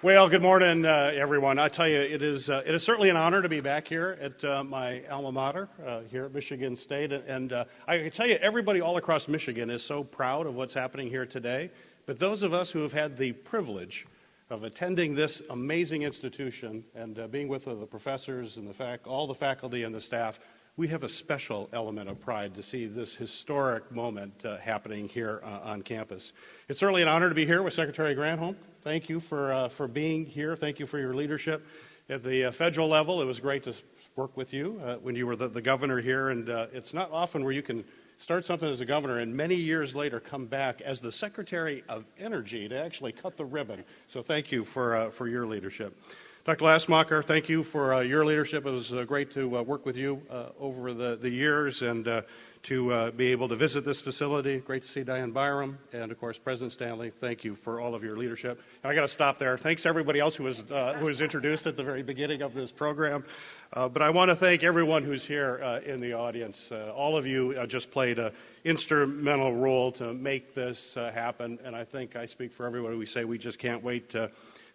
Well, 0.00 0.28
good 0.28 0.42
morning, 0.42 0.86
uh, 0.86 1.10
everyone. 1.12 1.58
I 1.58 1.68
tell 1.68 1.88
you, 1.88 1.98
it 1.98 2.22
is 2.22 2.48
uh, 2.48 2.62
it 2.64 2.72
is 2.72 2.84
certainly 2.84 3.10
an 3.10 3.16
honor 3.16 3.42
to 3.42 3.48
be 3.48 3.60
back 3.60 3.88
here 3.88 4.16
at 4.20 4.44
uh, 4.44 4.62
my 4.62 5.02
alma 5.10 5.32
mater 5.32 5.68
uh, 5.84 6.02
here 6.02 6.24
at 6.24 6.32
Michigan 6.32 6.76
State, 6.76 7.10
and 7.10 7.52
uh, 7.52 7.64
I 7.86 7.98
can 7.98 8.10
tell 8.12 8.28
you, 8.28 8.36
everybody 8.36 8.80
all 8.80 8.96
across 8.96 9.26
Michigan 9.26 9.70
is 9.70 9.82
so 9.82 10.04
proud 10.04 10.46
of 10.46 10.54
what's 10.54 10.72
happening 10.72 11.08
here 11.08 11.26
today. 11.26 11.70
But 12.06 12.20
those 12.20 12.42
of 12.42 12.54
us 12.54 12.70
who 12.70 12.82
have 12.82 12.92
had 12.92 13.16
the 13.16 13.32
privilege 13.32 14.06
of 14.50 14.64
attending 14.64 15.14
this 15.14 15.42
amazing 15.50 16.02
institution 16.02 16.84
and 16.94 17.18
uh, 17.18 17.26
being 17.28 17.48
with 17.48 17.66
the 17.66 17.86
professors 17.86 18.56
and 18.56 18.68
the 18.68 18.74
fac- 18.74 19.06
all 19.06 19.26
the 19.26 19.34
faculty 19.34 19.82
and 19.82 19.94
the 19.94 20.00
staff, 20.00 20.40
we 20.76 20.88
have 20.88 21.02
a 21.02 21.08
special 21.08 21.68
element 21.72 22.08
of 22.08 22.20
pride 22.20 22.54
to 22.54 22.62
see 22.62 22.86
this 22.86 23.14
historic 23.14 23.90
moment 23.90 24.44
happening 24.62 25.08
here 25.08 25.40
on 25.42 25.82
campus. 25.82 26.32
It's 26.68 26.78
certainly 26.78 27.02
an 27.02 27.08
honor 27.08 27.28
to 27.28 27.34
be 27.34 27.44
here 27.44 27.64
with 27.64 27.74
Secretary 27.74 28.14
Granholm 28.14 28.54
thank 28.88 29.10
you 29.10 29.20
for, 29.20 29.52
uh, 29.52 29.68
for 29.68 29.86
being 29.86 30.24
here. 30.24 30.56
Thank 30.56 30.78
you 30.78 30.86
for 30.86 30.98
your 30.98 31.14
leadership. 31.14 31.66
At 32.08 32.22
the 32.22 32.46
uh, 32.46 32.52
federal 32.52 32.88
level, 32.88 33.20
it 33.20 33.26
was 33.26 33.38
great 33.38 33.64
to 33.64 33.74
work 34.16 34.34
with 34.34 34.54
you 34.54 34.80
uh, 34.82 34.94
when 34.96 35.14
you 35.14 35.26
were 35.26 35.36
the, 35.36 35.48
the 35.48 35.60
governor 35.60 36.00
here. 36.00 36.30
And 36.30 36.48
uh, 36.48 36.68
it's 36.72 36.94
not 36.94 37.10
often 37.12 37.44
where 37.44 37.52
you 37.52 37.60
can 37.60 37.84
start 38.18 38.44
something 38.44 38.68
as 38.68 38.80
a 38.80 38.84
governor 38.84 39.20
and 39.20 39.34
many 39.34 39.54
years 39.54 39.94
later 39.94 40.20
come 40.20 40.46
back 40.46 40.80
as 40.80 41.00
the 41.00 41.12
Secretary 41.12 41.84
of 41.88 42.04
Energy 42.18 42.68
to 42.68 42.76
actually 42.76 43.12
cut 43.12 43.36
the 43.36 43.44
ribbon. 43.44 43.84
So 44.08 44.22
thank 44.22 44.52
you 44.52 44.64
for, 44.64 44.96
uh, 44.96 45.10
for 45.10 45.28
your 45.28 45.46
leadership. 45.46 45.96
Dr. 46.44 46.64
Glasmacher, 46.64 47.24
thank 47.24 47.48
you 47.48 47.62
for 47.62 47.94
uh, 47.94 48.00
your 48.00 48.24
leadership. 48.24 48.66
It 48.66 48.70
was 48.70 48.92
uh, 48.92 49.04
great 49.04 49.30
to 49.32 49.58
uh, 49.58 49.62
work 49.62 49.84
with 49.84 49.96
you 49.96 50.22
uh, 50.30 50.46
over 50.58 50.92
the, 50.94 51.16
the 51.16 51.30
years 51.30 51.82
and 51.82 52.06
to 52.64 52.92
uh, 52.92 53.10
be 53.12 53.28
able 53.28 53.48
to 53.48 53.56
visit 53.56 53.84
this 53.84 54.00
facility. 54.00 54.58
Great 54.58 54.82
to 54.82 54.88
see 54.88 55.02
Dianne 55.02 55.32
Byrum. 55.32 55.76
And 55.92 56.10
of 56.10 56.18
course, 56.18 56.38
President 56.38 56.72
Stanley, 56.72 57.10
thank 57.10 57.44
you 57.44 57.54
for 57.54 57.80
all 57.80 57.94
of 57.94 58.02
your 58.02 58.16
leadership. 58.16 58.62
And 58.82 58.90
I 58.90 58.94
got 58.94 59.02
to 59.02 59.08
stop 59.08 59.38
there. 59.38 59.56
Thanks 59.56 59.82
to 59.82 59.88
everybody 59.88 60.20
else 60.20 60.36
who 60.36 60.44
was, 60.44 60.70
uh, 60.70 60.94
who 60.98 61.06
was 61.06 61.20
introduced 61.20 61.66
at 61.66 61.76
the 61.76 61.84
very 61.84 62.02
beginning 62.02 62.42
of 62.42 62.54
this 62.54 62.72
program. 62.72 63.24
Uh, 63.72 63.88
but 63.88 64.02
I 64.02 64.10
want 64.10 64.30
to 64.30 64.34
thank 64.34 64.64
everyone 64.64 65.02
who's 65.02 65.26
here 65.26 65.60
uh, 65.62 65.80
in 65.84 66.00
the 66.00 66.14
audience. 66.14 66.72
Uh, 66.72 66.92
all 66.94 67.16
of 67.16 67.26
you 67.26 67.52
uh, 67.52 67.66
just 67.66 67.90
played 67.90 68.18
an 68.18 68.32
instrumental 68.64 69.54
role 69.54 69.92
to 69.92 70.12
make 70.14 70.54
this 70.54 70.94
happen. 70.94 71.58
And 71.64 71.76
I 71.76 71.84
think 71.84 72.16
I 72.16 72.26
speak 72.26 72.52
for 72.52 72.66
everybody. 72.66 72.96
We 72.96 73.06
say 73.06 73.24
we 73.24 73.38
just 73.38 73.58
can't 73.58 73.82
wait 73.82 74.10
to, 74.10 74.30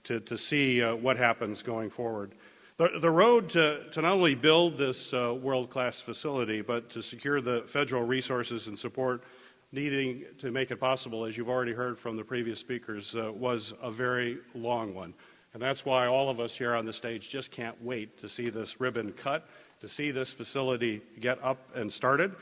to, 0.05 0.19
to 0.21 0.37
see 0.37 0.81
what 0.81 1.17
happens 1.17 1.63
going 1.63 1.89
forward. 1.89 2.31
The, 2.77 2.89
the 2.99 3.11
road 3.11 3.49
to, 3.49 3.87
to 3.91 4.01
not 4.01 4.13
only 4.13 4.33
build 4.33 4.79
this 4.79 5.13
uh, 5.13 5.31
world 5.31 5.69
class 5.69 6.01
facility, 6.01 6.61
but 6.61 6.89
to 6.91 7.03
secure 7.03 7.39
the 7.39 7.61
federal 7.67 8.01
resources 8.01 8.65
and 8.65 8.77
support 8.77 9.23
needing 9.71 10.25
to 10.39 10.49
make 10.49 10.71
it 10.71 10.77
possible, 10.77 11.25
as 11.25 11.37
you've 11.37 11.49
already 11.49 11.73
heard 11.73 11.99
from 11.99 12.17
the 12.17 12.23
previous 12.23 12.59
speakers, 12.59 13.15
uh, 13.15 13.31
was 13.31 13.73
a 13.79 13.91
very 13.91 14.39
long 14.55 14.95
one. 14.95 15.13
And 15.53 15.61
that's 15.61 15.85
why 15.85 16.07
all 16.07 16.31
of 16.31 16.39
us 16.39 16.57
here 16.57 16.73
on 16.73 16.85
the 16.85 16.93
stage 16.93 17.29
just 17.29 17.51
can't 17.51 17.79
wait 17.79 18.17
to 18.19 18.27
see 18.27 18.49
this 18.49 18.81
ribbon 18.81 19.11
cut, 19.11 19.47
to 19.81 19.87
see 19.87 20.09
this 20.09 20.33
facility 20.33 21.01
get 21.19 21.37
up 21.43 21.59
and 21.75 21.93
started. 21.93 22.33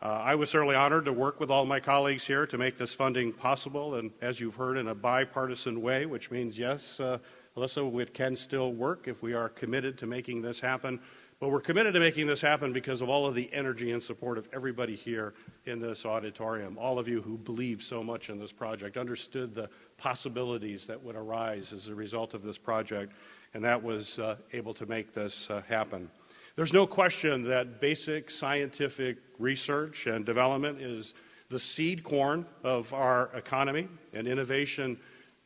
Uh, 0.00 0.06
I 0.06 0.36
was 0.36 0.50
certainly 0.50 0.76
honored 0.76 1.06
to 1.06 1.12
work 1.12 1.40
with 1.40 1.50
all 1.50 1.64
my 1.64 1.80
colleagues 1.80 2.24
here 2.24 2.46
to 2.46 2.56
make 2.56 2.78
this 2.78 2.94
funding 2.94 3.32
possible, 3.32 3.96
and 3.96 4.12
as 4.22 4.38
you've 4.38 4.54
heard, 4.54 4.76
in 4.76 4.86
a 4.86 4.94
bipartisan 4.94 5.82
way, 5.82 6.06
which 6.06 6.30
means, 6.30 6.56
yes, 6.56 7.00
uh, 7.00 7.18
Elissa, 7.56 7.84
it 7.98 8.14
can 8.14 8.36
still 8.36 8.72
work 8.72 9.08
if 9.08 9.22
we 9.22 9.34
are 9.34 9.48
committed 9.48 9.98
to 9.98 10.06
making 10.06 10.42
this 10.42 10.60
happen. 10.60 11.00
But 11.40 11.48
we're 11.48 11.62
committed 11.62 11.94
to 11.94 12.00
making 12.00 12.26
this 12.26 12.42
happen 12.42 12.74
because 12.74 13.00
of 13.00 13.08
all 13.08 13.26
of 13.26 13.34
the 13.34 13.50
energy 13.50 13.92
and 13.92 14.02
support 14.02 14.36
of 14.36 14.46
everybody 14.52 14.94
here 14.94 15.32
in 15.64 15.78
this 15.78 16.04
auditorium. 16.04 16.76
All 16.78 16.98
of 16.98 17.08
you 17.08 17.22
who 17.22 17.38
believe 17.38 17.82
so 17.82 18.04
much 18.04 18.28
in 18.28 18.38
this 18.38 18.52
project, 18.52 18.98
understood 18.98 19.54
the 19.54 19.70
possibilities 19.96 20.84
that 20.86 21.02
would 21.02 21.16
arise 21.16 21.72
as 21.72 21.88
a 21.88 21.94
result 21.94 22.34
of 22.34 22.42
this 22.42 22.58
project, 22.58 23.14
and 23.54 23.64
that 23.64 23.82
was 23.82 24.18
uh, 24.18 24.36
able 24.52 24.74
to 24.74 24.84
make 24.84 25.14
this 25.14 25.48
uh, 25.48 25.62
happen. 25.66 26.10
There's 26.56 26.74
no 26.74 26.86
question 26.86 27.44
that 27.44 27.80
basic 27.80 28.30
scientific 28.30 29.16
research 29.38 30.06
and 30.06 30.26
development 30.26 30.82
is 30.82 31.14
the 31.48 31.58
seed 31.58 32.04
corn 32.04 32.44
of 32.62 32.92
our 32.92 33.30
economy, 33.34 33.88
and 34.12 34.28
innovation 34.28 34.98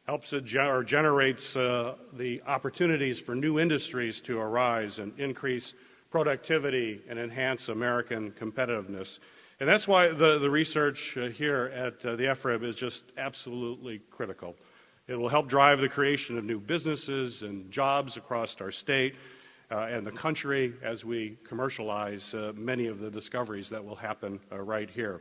helps 0.07 0.33
or 0.33 0.85
generates 0.85 1.57
uh, 1.57 1.95
the 2.13 2.43
opportunities 2.47 3.19
for 3.19 3.35
new 3.35 3.59
industries 3.59 4.21
to 4.21 4.39
arise 4.39 4.99
and 4.99 5.19
increase 5.19 5.75
productivity 6.11 7.01
and 7.09 7.19
enhance 7.19 7.69
American 7.69 8.31
competitiveness. 8.33 9.19
And 9.61 9.69
that's 9.69 9.89
why 9.89 10.09
the, 10.09 10.39
the 10.39 10.51
research 10.51 11.17
uh, 11.17 11.27
here 11.27 11.73
at 11.75 12.05
uh, 12.05 12.17
the 12.17 12.25
FRIB 12.25 12.65
is 12.65 12.77
just 12.77 13.05
absolutely 13.17 14.01
critical. 14.11 14.55
It 15.07 15.19
will 15.19 15.29
help 15.29 15.49
drive 15.49 15.81
the 15.81 15.89
creation 15.89 16.37
of 16.37 16.45
new 16.45 16.61
businesses 16.61 17.43
and 17.43 17.71
jobs 17.71 18.17
across 18.17 18.61
our 18.61 18.71
state 18.71 19.15
uh, 19.71 19.89
and 19.91 20.07
the 20.07 20.13
country 20.13 20.75
as 20.83 21.05
we 21.05 21.39
commercialize 21.45 22.35
uh, 22.35 22.53
many 22.55 22.87
of 22.87 23.01
the 23.01 23.11
discoveries 23.11 23.71
that 23.71 23.85
will 23.85 23.97
happen 23.97 24.39
uh, 24.53 24.61
right 24.61 24.91
here. 24.91 25.21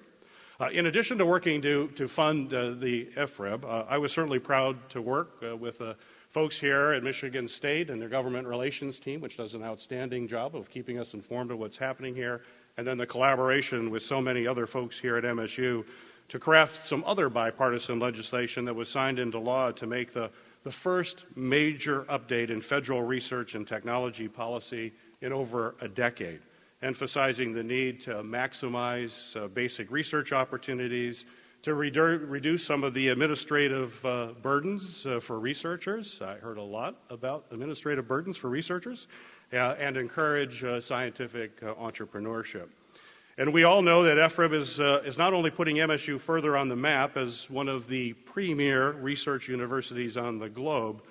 Uh, 0.59 0.69
in 0.71 0.85
addition 0.85 1.17
to 1.17 1.25
working 1.25 1.61
to, 1.63 1.87
to 1.89 2.07
fund 2.07 2.53
uh, 2.53 2.71
the 2.71 3.05
FRIB, 3.15 3.63
uh, 3.65 3.85
I 3.89 3.97
was 3.97 4.11
certainly 4.11 4.37
proud 4.37 4.77
to 4.89 5.01
work 5.01 5.41
uh, 5.43 5.57
with 5.57 5.79
the 5.79 5.95
folks 6.29 6.59
here 6.59 6.91
at 6.91 7.03
Michigan 7.03 7.47
State 7.47 7.89
and 7.89 7.99
their 7.99 8.09
government 8.09 8.47
relations 8.47 8.99
team, 8.99 9.19
which 9.19 9.37
does 9.37 9.55
an 9.55 9.63
outstanding 9.63 10.27
job 10.27 10.55
of 10.55 10.69
keeping 10.69 10.99
us 10.99 11.15
informed 11.15 11.49
of 11.49 11.57
what's 11.57 11.77
happening 11.77 12.13
here, 12.13 12.41
and 12.77 12.85
then 12.85 12.99
the 12.99 13.05
collaboration 13.05 13.89
with 13.89 14.03
so 14.03 14.21
many 14.21 14.45
other 14.45 14.67
folks 14.67 14.99
here 14.99 15.17
at 15.17 15.23
MSU 15.23 15.83
to 16.27 16.39
craft 16.39 16.85
some 16.85 17.03
other 17.07 17.29
bipartisan 17.29 17.99
legislation 17.99 18.63
that 18.65 18.75
was 18.75 18.89
signed 18.89 19.17
into 19.17 19.39
law 19.39 19.71
to 19.71 19.87
make 19.87 20.13
the, 20.13 20.29
the 20.61 20.71
first 20.71 21.25
major 21.35 22.03
update 22.03 22.51
in 22.51 22.61
federal 22.61 23.01
research 23.01 23.55
and 23.55 23.67
technology 23.67 24.27
policy 24.27 24.93
in 25.21 25.33
over 25.33 25.73
a 25.81 25.87
decade 25.87 26.41
emphasizing 26.83 27.53
the 27.53 27.63
need 27.63 28.01
to 28.01 28.15
maximize 28.15 29.35
uh, 29.41 29.47
basic 29.47 29.89
research 29.89 30.33
opportunities, 30.33 31.25
to 31.63 31.71
redu- 31.71 32.29
reduce 32.29 32.65
some 32.65 32.83
of 32.83 32.93
the 32.93 33.07
administrative 33.07 34.05
uh, 34.05 34.33
burdens 34.41 35.05
uh, 35.05 35.19
for 35.19 35.39
researchers. 35.39 36.21
I 36.21 36.35
heard 36.35 36.57
a 36.57 36.63
lot 36.63 36.97
about 37.09 37.45
administrative 37.51 38.05
burdens 38.05 38.35
for 38.35 38.49
researchers, 38.49 39.07
uh, 39.53 39.75
and 39.79 39.95
encourage 39.95 40.63
uh, 40.63 40.81
scientific 40.81 41.63
uh, 41.63 41.73
entrepreneurship. 41.75 42.67
And 43.37 43.53
we 43.53 43.63
all 43.63 43.81
know 43.81 44.03
that 44.03 44.17
FRIB 44.17 44.53
is, 44.53 44.79
is 44.79 45.17
not 45.17 45.33
only 45.33 45.49
putting 45.49 45.77
MSU 45.77 46.19
further 46.19 46.55
on 46.55 46.69
the 46.69 46.75
map 46.75 47.17
as 47.17 47.49
one 47.49 47.67
of 47.67 47.87
the 47.87 48.13
premier 48.13 48.91
research 48.91 49.47
universities 49.47 50.17
on 50.17 50.37
the 50.37 50.49
globe, 50.49 51.01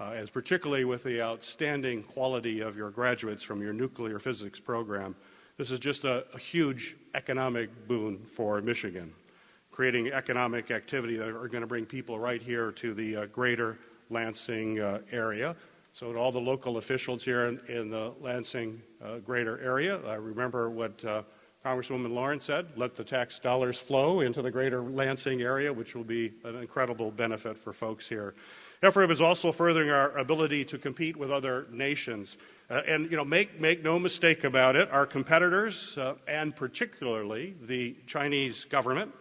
uh, 0.00 0.12
as 0.12 0.30
particularly 0.30 0.84
with 0.84 1.04
the 1.04 1.20
outstanding 1.20 2.02
quality 2.02 2.60
of 2.60 2.76
your 2.76 2.90
graduates 2.90 3.42
from 3.42 3.62
your 3.62 3.72
nuclear 3.72 4.18
physics 4.18 4.58
program. 4.58 5.14
This 5.58 5.70
is 5.70 5.78
just 5.78 6.04
a, 6.04 6.24
a 6.34 6.38
huge 6.38 6.96
economic 7.14 7.86
boon 7.86 8.18
for 8.24 8.62
Michigan, 8.62 9.12
creating 9.70 10.10
economic 10.10 10.70
activity 10.70 11.16
that 11.16 11.28
are 11.28 11.48
going 11.48 11.60
to 11.60 11.66
bring 11.66 11.84
people 11.84 12.18
right 12.18 12.40
here 12.40 12.72
to 12.72 12.94
the 12.94 13.16
uh, 13.16 13.26
greater 13.26 13.78
Lansing 14.12 14.80
uh, 14.80 14.98
area. 15.12 15.54
So, 15.92 16.12
to 16.12 16.18
all 16.18 16.32
the 16.32 16.40
local 16.40 16.78
officials 16.78 17.24
here 17.24 17.46
in, 17.46 17.60
in 17.68 17.90
the 17.90 18.12
Lansing 18.20 18.82
uh, 19.00 19.18
greater 19.18 19.60
area, 19.60 20.00
I 20.04 20.14
remember 20.14 20.68
what 20.68 21.04
uh, 21.04 21.22
Congresswoman 21.64 22.12
Lawrence 22.12 22.46
said 22.46 22.66
let 22.76 22.96
the 22.96 23.04
tax 23.04 23.38
dollars 23.38 23.78
flow 23.78 24.20
into 24.20 24.42
the 24.42 24.50
greater 24.50 24.82
Lansing 24.82 25.42
area, 25.42 25.72
which 25.72 25.94
will 25.94 26.04
be 26.04 26.32
an 26.44 26.56
incredible 26.56 27.12
benefit 27.12 27.56
for 27.56 27.72
folks 27.72 28.08
here. 28.08 28.34
FRIB 28.82 29.10
is 29.10 29.20
also 29.20 29.52
furthering 29.52 29.90
our 29.90 30.16
ability 30.16 30.64
to 30.64 30.78
compete 30.78 31.14
with 31.14 31.30
other 31.30 31.66
nations. 31.70 32.38
Uh, 32.70 32.80
and, 32.86 33.10
you 33.10 33.16
know, 33.16 33.24
make, 33.24 33.60
make 33.60 33.82
no 33.82 33.98
mistake 33.98 34.44
about 34.44 34.74
it, 34.74 34.90
our 34.90 35.04
competitors, 35.04 35.98
uh, 35.98 36.14
and 36.26 36.56
particularly 36.56 37.54
the 37.60 37.94
Chinese 38.06 38.64
government, 38.64 39.12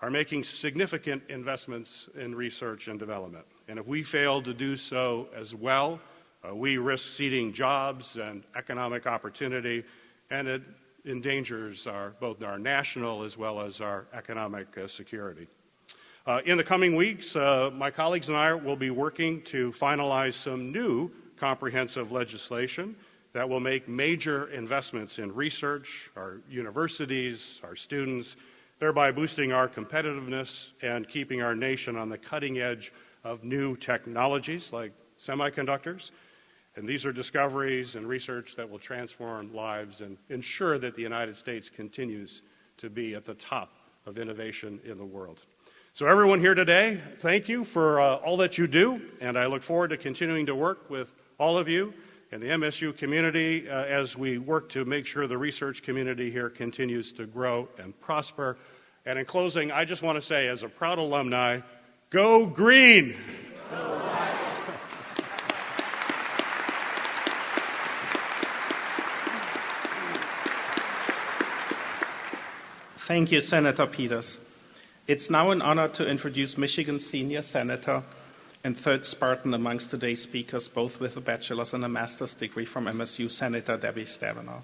are 0.00 0.10
making 0.10 0.44
significant 0.44 1.22
investments 1.28 2.08
in 2.16 2.34
research 2.34 2.86
and 2.86 2.98
development. 2.98 3.44
And 3.66 3.78
if 3.78 3.86
we 3.86 4.04
fail 4.04 4.40
to 4.42 4.54
do 4.54 4.76
so 4.76 5.28
as 5.34 5.54
well, 5.54 6.00
uh, 6.48 6.54
we 6.54 6.76
risk 6.76 7.08
ceding 7.08 7.52
jobs 7.52 8.16
and 8.16 8.44
economic 8.54 9.06
opportunity, 9.06 9.84
and 10.30 10.46
it 10.46 10.62
endangers 11.04 11.88
our, 11.88 12.10
both 12.20 12.42
our 12.42 12.58
national 12.58 13.24
as 13.24 13.36
well 13.36 13.60
as 13.60 13.80
our 13.80 14.06
economic 14.12 14.76
uh, 14.78 14.86
security. 14.86 15.48
Uh, 16.24 16.40
in 16.44 16.56
the 16.56 16.62
coming 16.62 16.94
weeks, 16.94 17.34
uh, 17.34 17.68
my 17.74 17.90
colleagues 17.90 18.28
and 18.28 18.38
I 18.38 18.54
will 18.54 18.76
be 18.76 18.90
working 18.90 19.42
to 19.42 19.72
finalize 19.72 20.34
some 20.34 20.70
new 20.70 21.10
comprehensive 21.34 22.12
legislation 22.12 22.94
that 23.32 23.48
will 23.48 23.58
make 23.58 23.88
major 23.88 24.46
investments 24.52 25.18
in 25.18 25.34
research, 25.34 26.12
our 26.14 26.36
universities, 26.48 27.60
our 27.64 27.74
students, 27.74 28.36
thereby 28.78 29.10
boosting 29.10 29.50
our 29.50 29.68
competitiveness 29.68 30.70
and 30.80 31.08
keeping 31.08 31.42
our 31.42 31.56
nation 31.56 31.96
on 31.96 32.08
the 32.08 32.18
cutting 32.18 32.60
edge 32.60 32.92
of 33.24 33.42
new 33.42 33.74
technologies 33.74 34.72
like 34.72 34.92
semiconductors. 35.18 36.12
And 36.76 36.88
these 36.88 37.04
are 37.04 37.12
discoveries 37.12 37.96
and 37.96 38.06
research 38.06 38.54
that 38.54 38.70
will 38.70 38.78
transform 38.78 39.52
lives 39.52 40.02
and 40.02 40.16
ensure 40.28 40.78
that 40.78 40.94
the 40.94 41.02
United 41.02 41.34
States 41.34 41.68
continues 41.68 42.42
to 42.76 42.88
be 42.88 43.16
at 43.16 43.24
the 43.24 43.34
top 43.34 43.72
of 44.06 44.18
innovation 44.18 44.78
in 44.84 44.98
the 44.98 45.04
world. 45.04 45.40
So, 45.94 46.06
everyone 46.06 46.40
here 46.40 46.54
today, 46.54 46.98
thank 47.18 47.50
you 47.50 47.64
for 47.64 48.00
uh, 48.00 48.14
all 48.14 48.38
that 48.38 48.56
you 48.56 48.66
do, 48.66 49.02
and 49.20 49.38
I 49.38 49.44
look 49.44 49.60
forward 49.60 49.88
to 49.88 49.98
continuing 49.98 50.46
to 50.46 50.54
work 50.54 50.88
with 50.88 51.14
all 51.36 51.58
of 51.58 51.68
you 51.68 51.92
and 52.30 52.40
the 52.40 52.46
MSU 52.46 52.96
community 52.96 53.68
uh, 53.68 53.84
as 53.84 54.16
we 54.16 54.38
work 54.38 54.70
to 54.70 54.86
make 54.86 55.04
sure 55.04 55.26
the 55.26 55.36
research 55.36 55.82
community 55.82 56.30
here 56.30 56.48
continues 56.48 57.12
to 57.12 57.26
grow 57.26 57.68
and 57.76 57.92
prosper. 58.00 58.56
And 59.04 59.18
in 59.18 59.26
closing, 59.26 59.70
I 59.70 59.84
just 59.84 60.02
want 60.02 60.16
to 60.16 60.22
say, 60.22 60.48
as 60.48 60.62
a 60.62 60.68
proud 60.70 60.98
alumni, 60.98 61.60
go 62.08 62.46
green! 62.46 63.14
Thank 72.96 73.30
you, 73.30 73.42
Senator 73.42 73.86
Peters. 73.86 74.51
It's 75.08 75.28
now 75.28 75.50
an 75.50 75.62
honor 75.62 75.88
to 75.88 76.08
introduce 76.08 76.56
Michigan's 76.56 77.04
senior 77.04 77.42
senator 77.42 78.04
and 78.62 78.78
third 78.78 79.04
Spartan 79.04 79.52
amongst 79.52 79.90
today's 79.90 80.22
speakers, 80.22 80.68
both 80.68 81.00
with 81.00 81.16
a 81.16 81.20
bachelor's 81.20 81.74
and 81.74 81.84
a 81.84 81.88
master's 81.88 82.34
degree 82.34 82.64
from 82.64 82.84
MSU, 82.84 83.28
Senator 83.28 83.76
Debbie 83.76 84.04
Stabenow. 84.04 84.62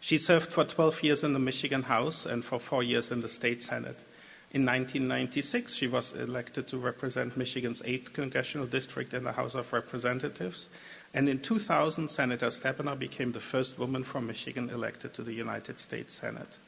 She 0.00 0.18
served 0.18 0.50
for 0.50 0.64
12 0.64 1.04
years 1.04 1.22
in 1.22 1.34
the 1.34 1.38
Michigan 1.38 1.84
House 1.84 2.26
and 2.26 2.44
for 2.44 2.58
four 2.58 2.82
years 2.82 3.12
in 3.12 3.20
the 3.20 3.28
state 3.28 3.62
Senate. 3.62 4.02
In 4.50 4.66
1996, 4.66 5.76
she 5.76 5.86
was 5.86 6.14
elected 6.14 6.66
to 6.66 6.78
represent 6.78 7.36
Michigan's 7.36 7.82
8th 7.82 8.12
congressional 8.12 8.66
district 8.66 9.14
in 9.14 9.22
the 9.22 9.32
House 9.32 9.54
of 9.54 9.72
Representatives. 9.72 10.68
And 11.14 11.28
in 11.28 11.38
2000, 11.38 12.08
Senator 12.08 12.46
Stabenow 12.46 12.98
became 12.98 13.30
the 13.30 13.38
first 13.38 13.78
woman 13.78 14.02
from 14.02 14.26
Michigan 14.26 14.68
elected 14.68 15.14
to 15.14 15.22
the 15.22 15.32
United 15.32 15.78
States 15.78 16.16
Senate. 16.16 16.58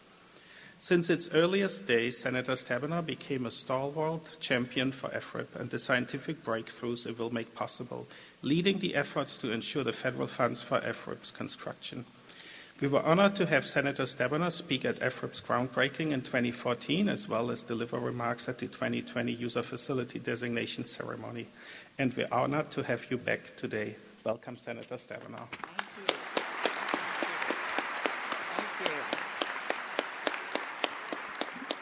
Since 0.81 1.11
its 1.11 1.29
earliest 1.35 1.89
days, 1.89 2.19
Senator 2.19 2.53
Stabenow 2.53 3.05
became 3.05 3.47
a 3.47 3.51
stalwart 3.51 4.39
champion 4.39 4.93
for 4.93 5.09
FRIB 5.09 5.57
and 5.57 5.69
the 5.69 5.79
scientific 5.79 6.45
breakthroughs 6.45 7.05
it 7.05 7.19
will 7.19 7.35
make 7.35 7.53
possible, 7.57 8.07
leading 8.43 8.79
the 8.79 8.95
efforts 8.95 9.37
to 9.39 9.51
ensure 9.51 9.83
the 9.83 9.93
federal 9.93 10.29
funds 10.29 10.63
for 10.63 10.81
FRIB's 10.81 11.33
construction. 11.33 12.05
We 12.81 12.87
were 12.87 13.03
honored 13.03 13.35
to 13.37 13.47
have 13.47 13.67
Senator 13.67 14.05
Stabenow 14.05 14.53
speak 14.53 14.85
at 14.85 15.01
FRIB's 15.01 15.43
groundbreaking 15.43 16.13
in 16.13 16.23
2014, 16.23 17.09
as 17.09 17.29
well 17.29 17.51
as 17.51 17.63
deliver 17.63 17.99
remarks 17.99 18.49
at 18.49 18.59
the 18.59 18.69
2020 18.69 19.33
User 19.33 19.65
Facility 19.65 20.21
Designation 20.21 20.87
Ceremony. 20.87 21.49
And 21.99 22.17
we're 22.17 22.29
honored 22.31 22.71
to 22.71 22.85
have 22.85 23.11
you 23.11 23.19
back 23.19 23.57
today. 23.57 23.97
Welcome, 24.23 24.57
Senator 24.57 24.95
Stabenow. 24.95 25.78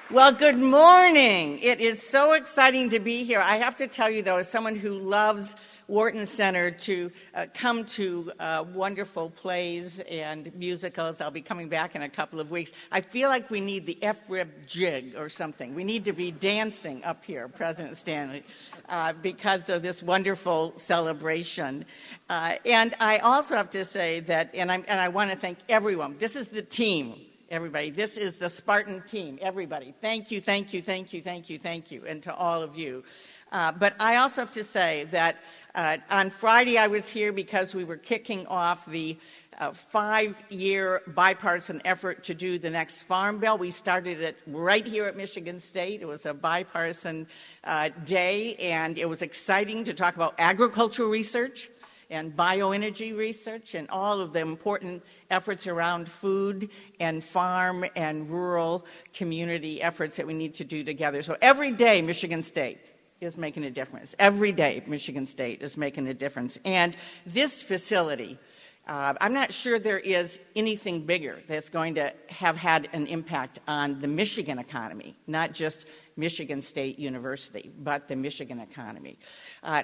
Well, 0.08 0.30
good 0.30 0.56
morning. 0.56 1.58
It 1.58 1.80
is 1.80 2.00
so 2.00 2.34
exciting 2.34 2.90
to 2.90 3.00
be 3.00 3.24
here. 3.24 3.40
I 3.40 3.56
have 3.56 3.74
to 3.76 3.88
tell 3.88 4.08
you, 4.08 4.22
though, 4.22 4.36
as 4.36 4.48
someone 4.48 4.76
who 4.76 4.92
loves 4.94 5.56
Wharton 5.88 6.26
Center 6.26 6.70
to 6.70 7.10
uh, 7.34 7.46
come 7.52 7.84
to 7.86 8.30
uh, 8.38 8.64
wonderful 8.72 9.30
plays 9.30 9.98
and 9.98 10.54
musicals. 10.54 11.20
I'll 11.20 11.32
be 11.32 11.40
coming 11.40 11.68
back 11.68 11.96
in 11.96 12.02
a 12.02 12.08
couple 12.08 12.38
of 12.38 12.52
weeks. 12.52 12.72
I 12.92 13.00
feel 13.00 13.28
like 13.28 13.50
we 13.50 13.60
need 13.60 13.84
the 13.84 13.98
FRIB 14.00 14.48
jig 14.68 15.16
or 15.16 15.28
something. 15.28 15.74
We 15.74 15.82
need 15.82 16.04
to 16.04 16.12
be 16.12 16.30
dancing 16.30 17.02
up 17.02 17.24
here, 17.24 17.48
President 17.48 17.96
Stanley, 17.96 18.44
uh, 18.88 19.12
because 19.12 19.68
of 19.70 19.82
this 19.82 20.04
wonderful 20.04 20.72
celebration. 20.76 21.84
Uh, 22.30 22.54
and 22.64 22.94
I 23.00 23.18
also 23.18 23.56
have 23.56 23.70
to 23.70 23.84
say 23.84 24.20
that, 24.20 24.54
and, 24.54 24.70
and 24.70 25.00
I 25.00 25.08
want 25.08 25.32
to 25.32 25.36
thank 25.36 25.58
everyone. 25.68 26.14
This 26.18 26.36
is 26.36 26.46
the 26.46 26.62
team 26.62 27.25
everybody. 27.50 27.90
This 27.90 28.16
is 28.16 28.36
the 28.36 28.48
Spartan 28.48 29.02
team, 29.02 29.38
everybody. 29.40 29.94
Thank 30.00 30.30
you, 30.30 30.40
thank 30.40 30.72
you, 30.72 30.82
thank 30.82 31.12
you, 31.12 31.22
thank 31.22 31.48
you, 31.48 31.58
thank 31.58 31.90
you, 31.90 32.04
and 32.06 32.22
to 32.22 32.34
all 32.34 32.62
of 32.62 32.76
you. 32.76 33.04
Uh, 33.52 33.70
but 33.70 33.94
I 34.00 34.16
also 34.16 34.42
have 34.42 34.52
to 34.52 34.64
say 34.64 35.06
that 35.12 35.36
uh, 35.74 35.98
on 36.10 36.30
Friday 36.30 36.78
I 36.78 36.88
was 36.88 37.08
here 37.08 37.32
because 37.32 37.74
we 37.74 37.84
were 37.84 37.96
kicking 37.96 38.46
off 38.48 38.86
the 38.86 39.16
uh, 39.58 39.72
five 39.72 40.42
year 40.50 41.02
bipartisan 41.06 41.80
effort 41.84 42.24
to 42.24 42.34
do 42.34 42.58
the 42.58 42.68
next 42.68 43.02
Farm 43.02 43.38
Bill. 43.38 43.56
We 43.56 43.70
started 43.70 44.20
it 44.20 44.36
right 44.46 44.84
here 44.84 45.06
at 45.06 45.16
Michigan 45.16 45.60
State. 45.60 46.02
It 46.02 46.06
was 46.06 46.26
a 46.26 46.34
bipartisan 46.34 47.28
uh, 47.64 47.90
day, 48.04 48.56
and 48.56 48.98
it 48.98 49.08
was 49.08 49.22
exciting 49.22 49.84
to 49.84 49.94
talk 49.94 50.16
about 50.16 50.34
agricultural 50.38 51.08
research 51.08 51.70
and 52.10 52.36
bioenergy 52.36 53.16
research 53.16 53.74
and 53.74 53.88
all 53.90 54.20
of 54.20 54.32
the 54.32 54.40
important 54.40 55.02
efforts 55.30 55.66
around 55.66 56.08
food 56.08 56.70
and 57.00 57.22
farm 57.22 57.84
and 57.96 58.30
rural 58.30 58.84
community 59.12 59.82
efforts 59.82 60.16
that 60.16 60.26
we 60.26 60.34
need 60.34 60.54
to 60.54 60.64
do 60.64 60.84
together. 60.84 61.22
So 61.22 61.36
every 61.40 61.70
day, 61.70 62.02
Michigan 62.02 62.42
State 62.42 62.92
is 63.20 63.36
making 63.36 63.64
a 63.64 63.70
difference. 63.70 64.14
Every 64.18 64.52
day, 64.52 64.82
Michigan 64.86 65.26
State 65.26 65.62
is 65.62 65.76
making 65.76 66.06
a 66.08 66.14
difference. 66.14 66.58
And 66.64 66.96
this 67.24 67.62
facility, 67.62 68.38
uh, 68.86 69.14
I'm 69.20 69.32
not 69.32 69.52
sure 69.52 69.78
there 69.78 69.98
is 69.98 70.38
anything 70.54 71.06
bigger 71.06 71.40
that's 71.48 71.70
going 71.70 71.94
to 71.96 72.12
have 72.28 72.56
had 72.56 72.88
an 72.92 73.06
impact 73.06 73.58
on 73.66 74.00
the 74.00 74.06
Michigan 74.06 74.58
economy, 74.58 75.16
not 75.26 75.52
just 75.52 75.86
Michigan 76.16 76.62
State 76.62 76.98
University, 76.98 77.70
but 77.82 78.06
the 78.06 78.16
Michigan 78.16 78.60
economy. 78.60 79.18
Uh, 79.62 79.82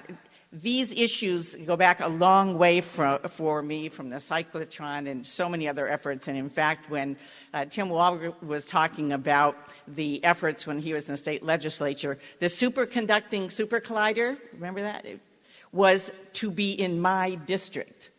these 0.53 0.93
issues 0.93 1.55
go 1.55 1.75
back 1.75 1.99
a 1.99 2.07
long 2.07 2.59
way 2.59 2.79
for, 2.79 3.19
for 3.29 3.63
me 3.63 3.89
from 3.89 4.09
the 4.09 4.17
cyclotron 4.17 5.09
and 5.09 5.25
so 5.25 5.49
many 5.49 5.67
other 5.67 5.87
efforts. 5.87 6.27
And 6.27 6.37
in 6.37 6.47
fact, 6.47 6.91
when 6.91 7.17
uh, 7.53 7.65
Tim 7.65 7.89
Walberg 7.89 8.41
was 8.43 8.67
talking 8.67 9.13
about 9.13 9.57
the 9.87 10.23
efforts 10.23 10.67
when 10.67 10.79
he 10.79 10.93
was 10.93 11.09
in 11.09 11.13
the 11.13 11.17
state 11.17 11.43
legislature, 11.43 12.19
the 12.39 12.45
superconducting 12.45 13.51
super 13.51 13.81
collider, 13.81 14.37
remember 14.53 14.81
that? 14.81 15.05
It 15.05 15.19
was 15.71 16.11
to 16.33 16.51
be 16.51 16.71
in 16.73 17.01
my 17.01 17.33
district 17.35 18.11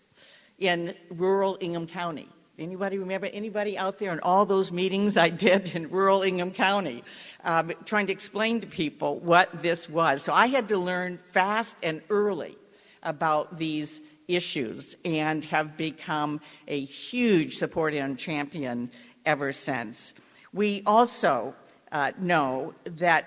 in 0.59 0.95
rural 1.11 1.57
Ingham 1.61 1.87
County. 1.87 2.29
Anybody 2.57 2.99
remember 2.99 3.27
anybody 3.27 3.77
out 3.77 3.99
there 3.99 4.13
in 4.13 4.21
all 4.21 4.47
those 4.47 4.71
meetings 4.71 5.17
I 5.17 5.29
did 5.29 5.75
in 5.75 5.91
rural 5.91 6.23
Ingham 6.23 6.53
County, 6.53 7.03
um, 7.43 7.73
trying 7.85 8.07
to 8.07 8.13
explain 8.13 8.61
to 8.61 8.69
people 8.69 9.19
what 9.19 9.63
this 9.63 9.89
was? 9.89 10.23
So 10.23 10.33
I 10.33 10.47
had 10.47 10.69
to 10.69 10.79
learn 10.79 11.19
fast 11.19 11.77
and 11.83 12.01
early 12.11 12.57
about 13.03 13.57
these 13.57 14.01
issues 14.29 14.97
and 15.05 15.45
have 15.47 15.77
become 15.77 16.41
a 16.69 16.81
huge 16.81 17.57
supporter 17.57 17.99
and 17.99 18.17
champion 18.17 18.91
ever 19.27 19.53
since. 19.53 20.15
We 20.53 20.83
also 20.87 21.57
uh, 21.91 22.13
know 22.19 22.75
that 22.85 23.27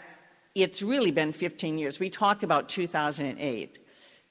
it's 0.55 0.81
really 0.81 1.11
been 1.11 1.33
15 1.33 1.77
years. 1.77 1.99
We 1.99 2.09
talk 2.09 2.43
about 2.43 2.69
2008. 2.69 3.79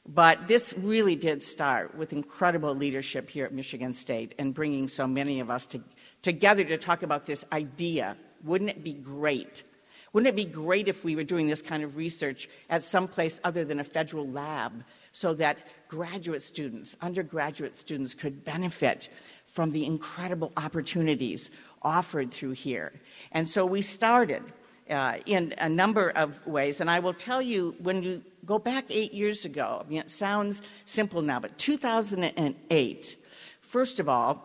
But 0.09 0.47
this 0.47 0.73
really 0.79 1.17
did 1.17 1.43
start 1.43 1.97
with 1.97 2.13
incredible 2.13 2.75
leadership 2.75 3.29
here 3.29 3.45
at 3.45 3.53
Michigan 3.53 3.93
State 3.93 4.35
and 4.39 4.55
bringing 4.55 4.87
so 4.87 5.07
many 5.07 5.41
of 5.41 5.51
us 5.51 5.67
to, 5.67 5.81
together 6.23 6.65
to 6.65 6.77
talk 6.77 7.03
about 7.03 7.27
this 7.27 7.45
idea. 7.53 8.17
Wouldn't 8.45 8.71
it 8.71 8.85
be 8.85 8.93
great? 8.95 9.65
Wouldn't 10.13 10.29
it 10.29 10.37
be 10.37 10.51
great 10.51 10.87
if 10.87 11.03
we 11.05 11.17
were 11.17 11.25
doing 11.25 11.49
this 11.49 11.61
kind 11.61 11.83
of 11.83 11.97
research 11.97 12.49
at 12.71 12.85
some 12.85 13.09
place 13.09 13.41
other 13.43 13.65
than 13.65 13.81
a 13.81 13.85
federal 13.85 14.29
lab 14.29 14.85
so 15.11 15.35
that 15.35 15.65
graduate 15.89 16.43
students, 16.43 16.97
undergraduate 17.03 17.75
students 17.75 18.15
could 18.15 18.45
benefit 18.45 19.09
from 19.47 19.73
the 19.73 19.85
incredible 19.85 20.53
opportunities 20.57 21.51
offered 21.83 22.31
through 22.31 22.53
here? 22.53 22.93
And 23.33 23.49
so 23.49 23.67
we 23.67 23.83
started 23.83 24.43
uh, 24.91 25.15
in 25.27 25.55
a 25.59 25.69
number 25.69 26.11
of 26.11 26.45
ways. 26.47 26.81
And 26.81 26.91
I 26.91 27.01
will 27.01 27.15
tell 27.15 27.43
you, 27.43 27.75
when 27.79 28.03
you 28.03 28.23
go 28.45 28.59
back 28.59 28.85
eight 28.91 29.13
years 29.13 29.45
ago, 29.45 29.83
I 29.85 29.89
mean, 29.89 29.99
it 29.99 30.11
sounds 30.11 30.63
simple 30.85 31.23
now, 31.23 31.41
but 31.41 31.59
2008, 31.59 33.17
first 33.61 34.01
of 34.01 34.09
all, 34.09 34.43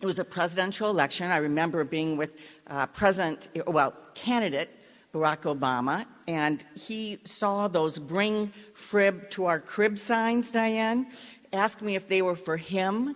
it 0.00 0.06
was 0.06 0.18
a 0.18 0.24
presidential 0.24 0.90
election. 0.90 1.30
I 1.30 1.36
remember 1.36 1.84
being 1.84 2.16
with 2.16 2.32
uh, 2.66 2.86
President, 2.86 3.48
well, 3.66 3.94
candidate 4.14 4.70
Barack 5.12 5.42
Obama, 5.42 6.06
and 6.26 6.64
he 6.74 7.18
saw 7.24 7.68
those 7.68 7.98
bring 7.98 8.52
FRIB 8.74 9.30
to 9.30 9.46
our 9.46 9.60
crib 9.60 9.98
signs, 9.98 10.50
Dianne, 10.50 11.06
asked 11.52 11.82
me 11.82 11.94
if 11.94 12.08
they 12.08 12.22
were 12.22 12.34
for 12.34 12.56
him. 12.56 13.14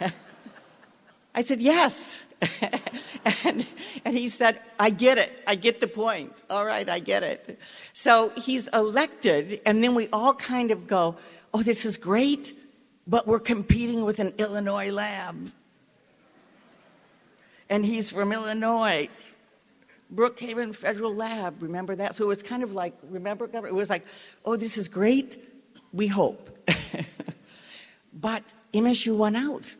I 1.34 1.42
said, 1.42 1.60
Yes. 1.60 2.23
and, 3.44 3.66
and 4.04 4.16
he 4.16 4.28
said, 4.28 4.60
I 4.78 4.90
get 4.90 5.18
it. 5.18 5.42
I 5.46 5.54
get 5.54 5.80
the 5.80 5.86
point. 5.86 6.32
All 6.50 6.64
right, 6.64 6.88
I 6.88 6.98
get 6.98 7.22
it. 7.22 7.58
So 7.92 8.30
he's 8.36 8.68
elected, 8.68 9.60
and 9.64 9.82
then 9.82 9.94
we 9.94 10.08
all 10.12 10.34
kind 10.34 10.70
of 10.70 10.86
go, 10.86 11.16
Oh, 11.54 11.62
this 11.62 11.84
is 11.84 11.96
great, 11.96 12.52
but 13.06 13.28
we're 13.28 13.38
competing 13.38 14.04
with 14.04 14.18
an 14.18 14.34
Illinois 14.38 14.90
lab. 14.90 15.52
And 17.70 17.86
he's 17.86 18.10
from 18.10 18.32
Illinois. 18.32 19.08
Brookhaven 20.12 20.74
Federal 20.74 21.14
Lab, 21.14 21.62
remember 21.62 21.96
that? 21.96 22.14
So 22.14 22.24
it 22.24 22.28
was 22.28 22.42
kind 22.42 22.62
of 22.62 22.72
like, 22.72 22.94
remember, 23.08 23.48
it 23.52 23.74
was 23.74 23.88
like, 23.88 24.04
oh, 24.44 24.56
this 24.56 24.76
is 24.76 24.88
great, 24.88 25.42
we 25.92 26.06
hope. 26.06 26.68
but 28.12 28.42
MSU 28.72 29.16
won 29.16 29.34
out 29.34 29.74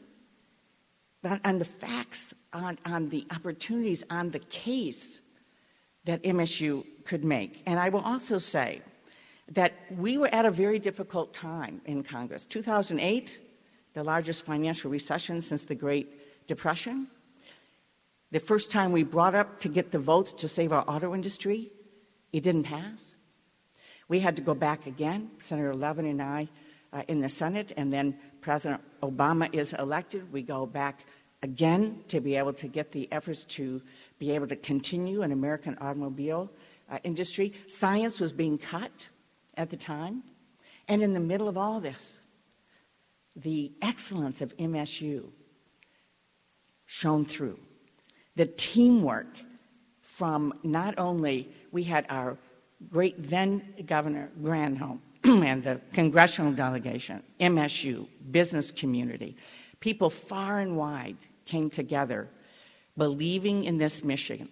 on 1.45 1.59
the 1.59 1.65
facts, 1.65 2.35
on, 2.55 2.79
on 2.87 3.09
the 3.09 3.27
opportunities, 3.31 4.05
on 4.09 4.31
the 4.31 4.39
case 4.39 5.21
that 6.05 6.23
MSU 6.23 6.85
could 7.05 7.25
make. 7.25 7.63
And 7.67 7.79
I 7.79 7.89
will 7.89 8.01
also 8.01 8.39
say 8.39 8.83
that 9.53 9.75
we 9.91 10.17
were 10.17 10.29
at 10.29 10.47
a 10.47 10.51
very 10.51 10.79
difficult 10.79 11.35
time 11.35 11.81
in 11.85 12.03
Congress. 12.03 12.45
2008, 12.47 13.41
the 13.93 14.03
largest 14.03 14.45
financial 14.45 14.91
recession 14.91 15.41
since 15.41 15.65
the 15.65 15.75
Great 15.75 16.47
Depression. 16.47 17.09
The 18.31 18.41
first 18.41 18.71
time 18.71 18.93
we 18.93 19.05
brought 19.05 19.35
up 19.35 19.61
to 19.61 19.69
get 19.69 19.93
the 19.93 19.99
votes 19.99 20.33
to 20.35 20.49
save 20.49 20.73
our 20.73 20.85
auto 20.89 21.15
industry, 21.15 21.71
it 22.33 22.43
didn't 22.43 22.65
pass. 22.65 23.15
We 24.09 24.21
had 24.21 24.37
to 24.37 24.43
go 24.43 24.55
back 24.55 24.87
again, 24.87 25.31
Senator 25.39 25.75
Levin 25.75 26.07
and 26.07 26.21
I, 26.21 26.49
uh, 26.93 27.03
in 27.09 27.21
the 27.21 27.29
Senate, 27.29 27.73
and 27.77 27.93
then 27.93 28.17
President 28.41 28.81
Obama 29.03 29.49
is 29.55 29.73
elected. 29.75 30.33
We 30.33 30.43
go 30.43 30.67
back 30.67 31.05
again 31.45 32.01
to 32.09 32.21
be 32.21 32.37
able 32.37 32.55
to 32.55 32.67
get 32.67 32.91
the 32.91 33.07
efforts 33.13 33.45
to 33.45 33.83
be 34.19 34.33
able 34.33 34.47
to 34.47 34.57
continue 34.57 35.21
an 35.21 35.31
American 35.31 35.77
automobile 35.79 36.51
uh, 36.91 36.99
industry. 37.05 37.53
Science 37.69 38.19
was 38.19 38.33
being 38.33 38.57
cut 38.57 39.09
at 39.55 39.69
the 39.69 39.77
time. 39.77 40.23
And 40.89 41.03
in 41.03 41.13
the 41.13 41.21
middle 41.21 41.47
of 41.47 41.59
all 41.59 41.81
this, 41.81 42.19
the 43.37 43.73
excellence 43.83 44.41
of 44.41 44.57
MSU 44.57 45.27
shone 46.87 47.27
through. 47.27 47.59
The 48.37 48.47
teamwork 48.47 49.37
from 50.01 50.55
not 50.63 50.99
only, 50.99 51.51
we 51.73 51.83
had 51.83 52.07
our 52.09 52.39
great 52.91 53.29
then 53.29 53.75
Governor 53.85 54.31
Granholm 54.41 55.01
and 55.25 55.63
the 55.63 55.79
congressional 55.93 56.53
delegation, 56.53 57.23
MSU, 57.39 58.07
business 58.31 58.71
community, 58.71 59.37
people 59.81 60.09
far 60.09 60.61
and 60.61 60.77
wide 60.77 61.17
came 61.45 61.71
together 61.71 62.29
believing 62.97 63.65
in 63.65 63.79
this 63.79 64.05
mission, 64.05 64.49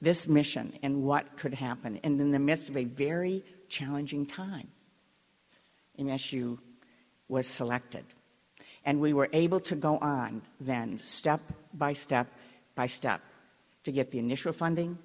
this 0.00 0.28
mission 0.28 0.72
and 0.82 1.02
what 1.02 1.36
could 1.36 1.54
happen. 1.54 2.00
And 2.02 2.20
in 2.20 2.30
the 2.30 2.38
midst 2.38 2.68
of 2.68 2.76
a 2.76 2.84
very 2.84 3.44
challenging 3.68 4.26
time, 4.26 4.68
MSU 5.98 6.58
was 7.28 7.46
selected. 7.46 8.04
And 8.84 9.00
we 9.00 9.12
were 9.12 9.28
able 9.32 9.60
to 9.60 9.76
go 9.76 9.98
on 9.98 10.42
then, 10.60 10.98
step 11.02 11.40
by 11.72 11.92
step 11.92 12.26
by 12.74 12.86
step, 12.86 13.20
to 13.84 13.92
get 13.92 14.10
the 14.10 14.18
initial 14.18 14.52
funding, 14.52 14.98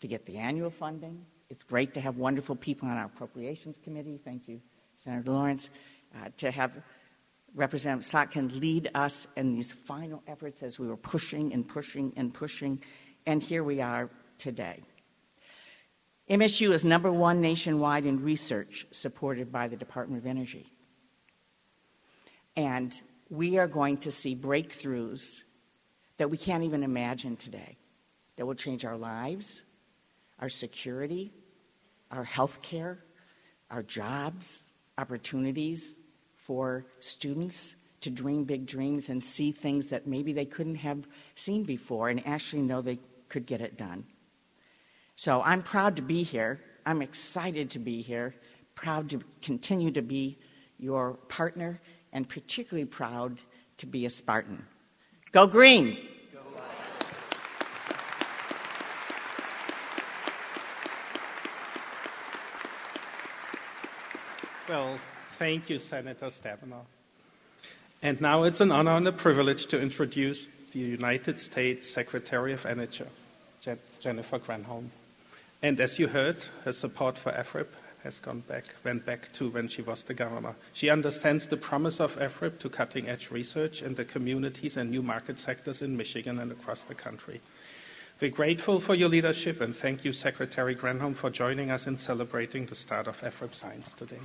to 0.00 0.08
get 0.08 0.26
the 0.26 0.38
annual 0.38 0.70
funding. 0.70 1.24
It's 1.48 1.64
great 1.64 1.94
to 1.94 2.00
have 2.00 2.16
wonderful 2.16 2.56
people 2.56 2.88
on 2.88 2.96
our 2.96 3.06
appropriations 3.06 3.78
committee. 3.82 4.18
Thank 4.22 4.48
you, 4.48 4.60
Senator 4.98 5.30
Lawrence. 5.30 5.70
Uh, 6.14 6.28
to 6.38 6.50
have 6.50 6.72
Representative 7.54 8.10
Slotkin 8.10 8.60
lead 8.60 8.90
us 8.94 9.26
in 9.36 9.54
these 9.54 9.72
final 9.72 10.22
efforts 10.26 10.62
as 10.62 10.78
we 10.78 10.86
were 10.86 10.96
pushing 10.96 11.52
and 11.52 11.68
pushing 11.68 12.12
and 12.16 12.32
pushing, 12.32 12.82
and 13.26 13.42
here 13.42 13.62
we 13.62 13.80
are 13.80 14.08
today. 14.38 14.80
MSU 16.30 16.70
is 16.70 16.84
number 16.84 17.12
one 17.12 17.40
nationwide 17.40 18.06
in 18.06 18.22
research 18.22 18.86
supported 18.90 19.52
by 19.52 19.68
the 19.68 19.76
Department 19.76 20.22
of 20.22 20.26
Energy. 20.26 20.66
And 22.56 22.98
we 23.28 23.58
are 23.58 23.66
going 23.66 23.98
to 23.98 24.10
see 24.10 24.34
breakthroughs 24.34 25.42
that 26.16 26.30
we 26.30 26.38
can't 26.38 26.64
even 26.64 26.82
imagine 26.82 27.36
today 27.36 27.76
that 28.36 28.46
will 28.46 28.54
change 28.54 28.84
our 28.84 28.96
lives, 28.96 29.62
our 30.38 30.48
security, 30.48 31.32
our 32.10 32.24
health 32.24 32.62
care, 32.62 33.04
our 33.70 33.82
jobs, 33.82 34.62
opportunities, 34.98 35.96
for 36.42 36.84
students 36.98 37.76
to 38.00 38.10
dream 38.10 38.42
big 38.44 38.66
dreams 38.66 39.08
and 39.08 39.22
see 39.22 39.52
things 39.52 39.90
that 39.90 40.06
maybe 40.08 40.32
they 40.32 40.44
couldn't 40.44 40.74
have 40.74 41.06
seen 41.36 41.62
before 41.62 42.08
and 42.08 42.26
actually 42.26 42.62
know 42.62 42.80
they 42.80 42.98
could 43.28 43.46
get 43.46 43.60
it 43.60 43.78
done. 43.78 44.04
So 45.14 45.40
I'm 45.42 45.62
proud 45.62 45.96
to 45.96 46.02
be 46.02 46.24
here. 46.24 46.60
I'm 46.84 47.00
excited 47.00 47.70
to 47.70 47.78
be 47.78 48.02
here, 48.02 48.34
proud 48.74 49.08
to 49.10 49.20
continue 49.40 49.92
to 49.92 50.02
be 50.02 50.36
your 50.78 51.12
partner, 51.28 51.80
and 52.12 52.28
particularly 52.28 52.86
proud 52.86 53.40
to 53.76 53.86
be 53.86 54.04
a 54.04 54.10
Spartan. 54.10 54.64
Go 55.30 55.46
green! 55.46 55.96
Well, 64.68 64.98
Thank 65.42 65.70
you, 65.70 65.80
Senator 65.80 66.26
Stabenow. 66.26 66.84
And 68.00 68.20
now 68.20 68.44
it's 68.44 68.60
an 68.60 68.70
honor 68.70 68.92
and 68.92 69.08
a 69.08 69.10
privilege 69.10 69.66
to 69.66 69.80
introduce 69.80 70.46
the 70.70 70.78
United 70.78 71.40
States 71.40 71.92
Secretary 71.92 72.52
of 72.52 72.64
Energy, 72.64 73.06
Jennifer 73.98 74.38
Granholm. 74.38 74.90
And 75.60 75.80
as 75.80 75.98
you 75.98 76.06
heard, 76.06 76.36
her 76.64 76.72
support 76.72 77.18
for 77.18 77.32
FRIB 77.32 77.66
has 78.04 78.20
gone 78.20 78.44
back, 78.46 78.66
went 78.84 79.04
back 79.04 79.32
to 79.32 79.50
when 79.50 79.66
she 79.66 79.82
was 79.82 80.04
the 80.04 80.14
governor. 80.14 80.54
She 80.74 80.90
understands 80.90 81.48
the 81.48 81.56
promise 81.56 81.98
of 81.98 82.14
FRIB 82.14 82.60
to 82.60 82.68
cutting 82.68 83.08
edge 83.08 83.32
research 83.32 83.82
in 83.82 83.96
the 83.96 84.04
communities 84.04 84.76
and 84.76 84.92
new 84.92 85.02
market 85.02 85.40
sectors 85.40 85.82
in 85.82 85.96
Michigan 85.96 86.38
and 86.38 86.52
across 86.52 86.84
the 86.84 86.94
country. 86.94 87.40
We're 88.20 88.30
grateful 88.30 88.78
for 88.78 88.94
your 88.94 89.08
leadership 89.08 89.60
and 89.60 89.74
thank 89.74 90.04
you, 90.04 90.12
Secretary 90.12 90.76
Granholm, 90.76 91.16
for 91.16 91.30
joining 91.30 91.72
us 91.72 91.88
in 91.88 91.98
celebrating 91.98 92.66
the 92.66 92.76
start 92.76 93.08
of 93.08 93.20
FRIB 93.20 93.52
Science 93.52 93.92
today. 93.92 94.20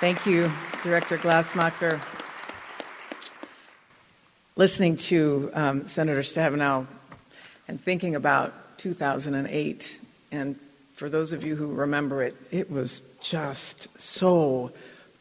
Thank 0.00 0.24
you, 0.24 0.50
Director 0.82 1.18
Glasmacher. 1.18 2.00
Listening 4.56 4.96
to 4.96 5.50
um, 5.52 5.86
Senator 5.88 6.22
Stabenow 6.22 6.86
and 7.68 7.78
thinking 7.78 8.16
about 8.16 8.78
2008, 8.78 10.00
and 10.32 10.58
for 10.94 11.10
those 11.10 11.34
of 11.34 11.44
you 11.44 11.54
who 11.54 11.74
remember 11.74 12.22
it, 12.22 12.34
it 12.50 12.70
was 12.70 13.02
just 13.20 14.00
so 14.00 14.72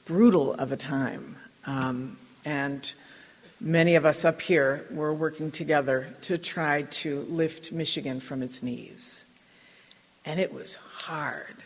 brutal 0.05 0.53
of 0.53 0.71
a 0.71 0.77
time. 0.77 1.35
Um, 1.65 2.17
and 2.45 2.89
many 3.59 3.95
of 3.95 4.05
us 4.05 4.23
up 4.23 4.39
here 4.39 4.85
were 4.91 5.13
working 5.13 5.51
together 5.51 6.15
to 6.21 6.37
try 6.37 6.83
to 6.83 7.19
lift 7.23 7.73
Michigan 7.73 8.21
from 8.21 8.41
its 8.41 8.63
knees. 8.63 9.25
And 10.23 10.39
it 10.39 10.53
was 10.53 10.75
hard. 10.75 11.65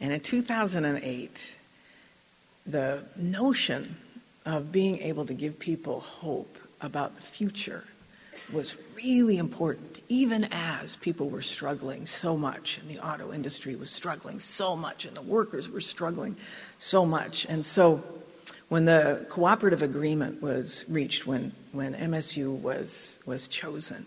And 0.00 0.10
in 0.10 0.20
2008, 0.20 1.56
the 2.70 3.04
notion 3.16 3.96
of 4.44 4.72
being 4.72 4.98
able 4.98 5.26
to 5.26 5.34
give 5.34 5.58
people 5.58 6.00
hope 6.00 6.58
about 6.80 7.16
the 7.16 7.22
future 7.22 7.84
was 8.52 8.76
really 8.96 9.38
important, 9.38 10.02
even 10.08 10.48
as 10.50 10.96
people 10.96 11.28
were 11.28 11.42
struggling 11.42 12.06
so 12.06 12.36
much, 12.36 12.78
and 12.78 12.88
the 12.88 12.98
auto 12.98 13.32
industry 13.32 13.76
was 13.76 13.90
struggling 13.90 14.40
so 14.40 14.74
much, 14.74 15.04
and 15.04 15.16
the 15.16 15.22
workers 15.22 15.70
were 15.70 15.80
struggling 15.80 16.36
so 16.78 17.06
much. 17.06 17.46
And 17.46 17.64
so, 17.64 18.02
when 18.68 18.84
the 18.84 19.24
cooperative 19.28 19.82
agreement 19.82 20.42
was 20.42 20.84
reached, 20.88 21.26
when, 21.26 21.52
when 21.72 21.94
MSU 21.94 22.60
was, 22.60 23.20
was 23.26 23.48
chosen, 23.48 24.06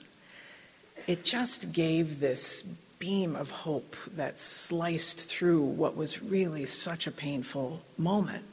it 1.07 1.23
just 1.23 1.71
gave 1.71 2.19
this 2.19 2.63
beam 2.99 3.35
of 3.35 3.49
hope 3.51 3.95
that 4.15 4.37
sliced 4.37 5.27
through 5.27 5.61
what 5.61 5.95
was 5.95 6.23
really 6.23 6.65
such 6.65 7.07
a 7.07 7.11
painful 7.11 7.81
moment. 7.97 8.45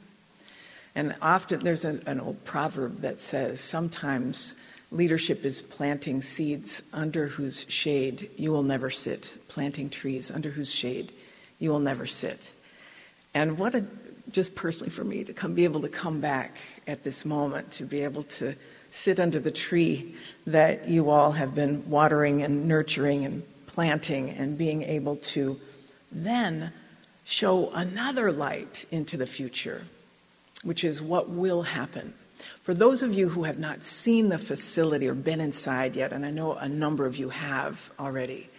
And 0.95 1.15
often 1.21 1.59
there's 1.59 1.85
an, 1.85 2.03
an 2.05 2.19
old 2.19 2.43
proverb 2.43 2.97
that 2.97 3.19
says 3.19 3.61
sometimes 3.61 4.55
leadership 4.91 5.45
is 5.45 5.61
planting 5.61 6.21
seeds 6.21 6.83
under 6.91 7.27
whose 7.27 7.65
shade 7.69 8.29
you 8.37 8.51
will 8.51 8.63
never 8.63 8.89
sit, 8.89 9.37
planting 9.47 9.89
trees 9.89 10.29
under 10.29 10.49
whose 10.49 10.73
shade 10.73 11.11
you 11.59 11.69
will 11.69 11.79
never 11.79 12.05
sit. 12.05 12.51
And 13.33 13.57
what 13.57 13.73
a, 13.73 13.85
just 14.31 14.53
personally 14.55 14.89
for 14.89 15.05
me, 15.05 15.23
to 15.23 15.33
come 15.33 15.53
be 15.53 15.63
able 15.63 15.81
to 15.81 15.89
come 15.89 16.19
back 16.19 16.57
at 16.87 17.03
this 17.03 17.23
moment, 17.23 17.71
to 17.73 17.85
be 17.85 18.03
able 18.03 18.23
to 18.23 18.53
sit 18.91 19.19
under 19.19 19.39
the 19.39 19.51
tree 19.51 20.15
that 20.45 20.89
you 20.89 21.09
all 21.09 21.31
have 21.31 21.55
been 21.55 21.89
watering 21.89 22.41
and 22.41 22.67
nurturing 22.67 23.23
and 23.23 23.43
planting 23.67 24.29
and 24.29 24.57
being 24.57 24.83
able 24.83 25.15
to 25.15 25.57
then 26.11 26.73
show 27.23 27.71
another 27.71 28.33
light 28.33 28.85
into 28.91 29.15
the 29.15 29.25
future 29.25 29.85
which 30.63 30.83
is 30.83 31.01
what 31.01 31.29
will 31.29 31.63
happen. 31.63 32.13
For 32.63 32.73
those 32.73 33.03
of 33.03 33.13
you 33.13 33.29
who 33.29 33.43
have 33.43 33.59
not 33.59 33.83
seen 33.83 34.29
the 34.29 34.37
facility 34.37 35.07
or 35.07 35.13
been 35.13 35.41
inside 35.41 35.95
yet, 35.95 36.13
and 36.13 36.25
I 36.25 36.31
know 36.31 36.53
a 36.53 36.69
number 36.69 37.05
of 37.05 37.15
you 37.15 37.29
have 37.29 37.91
already, 37.99 38.49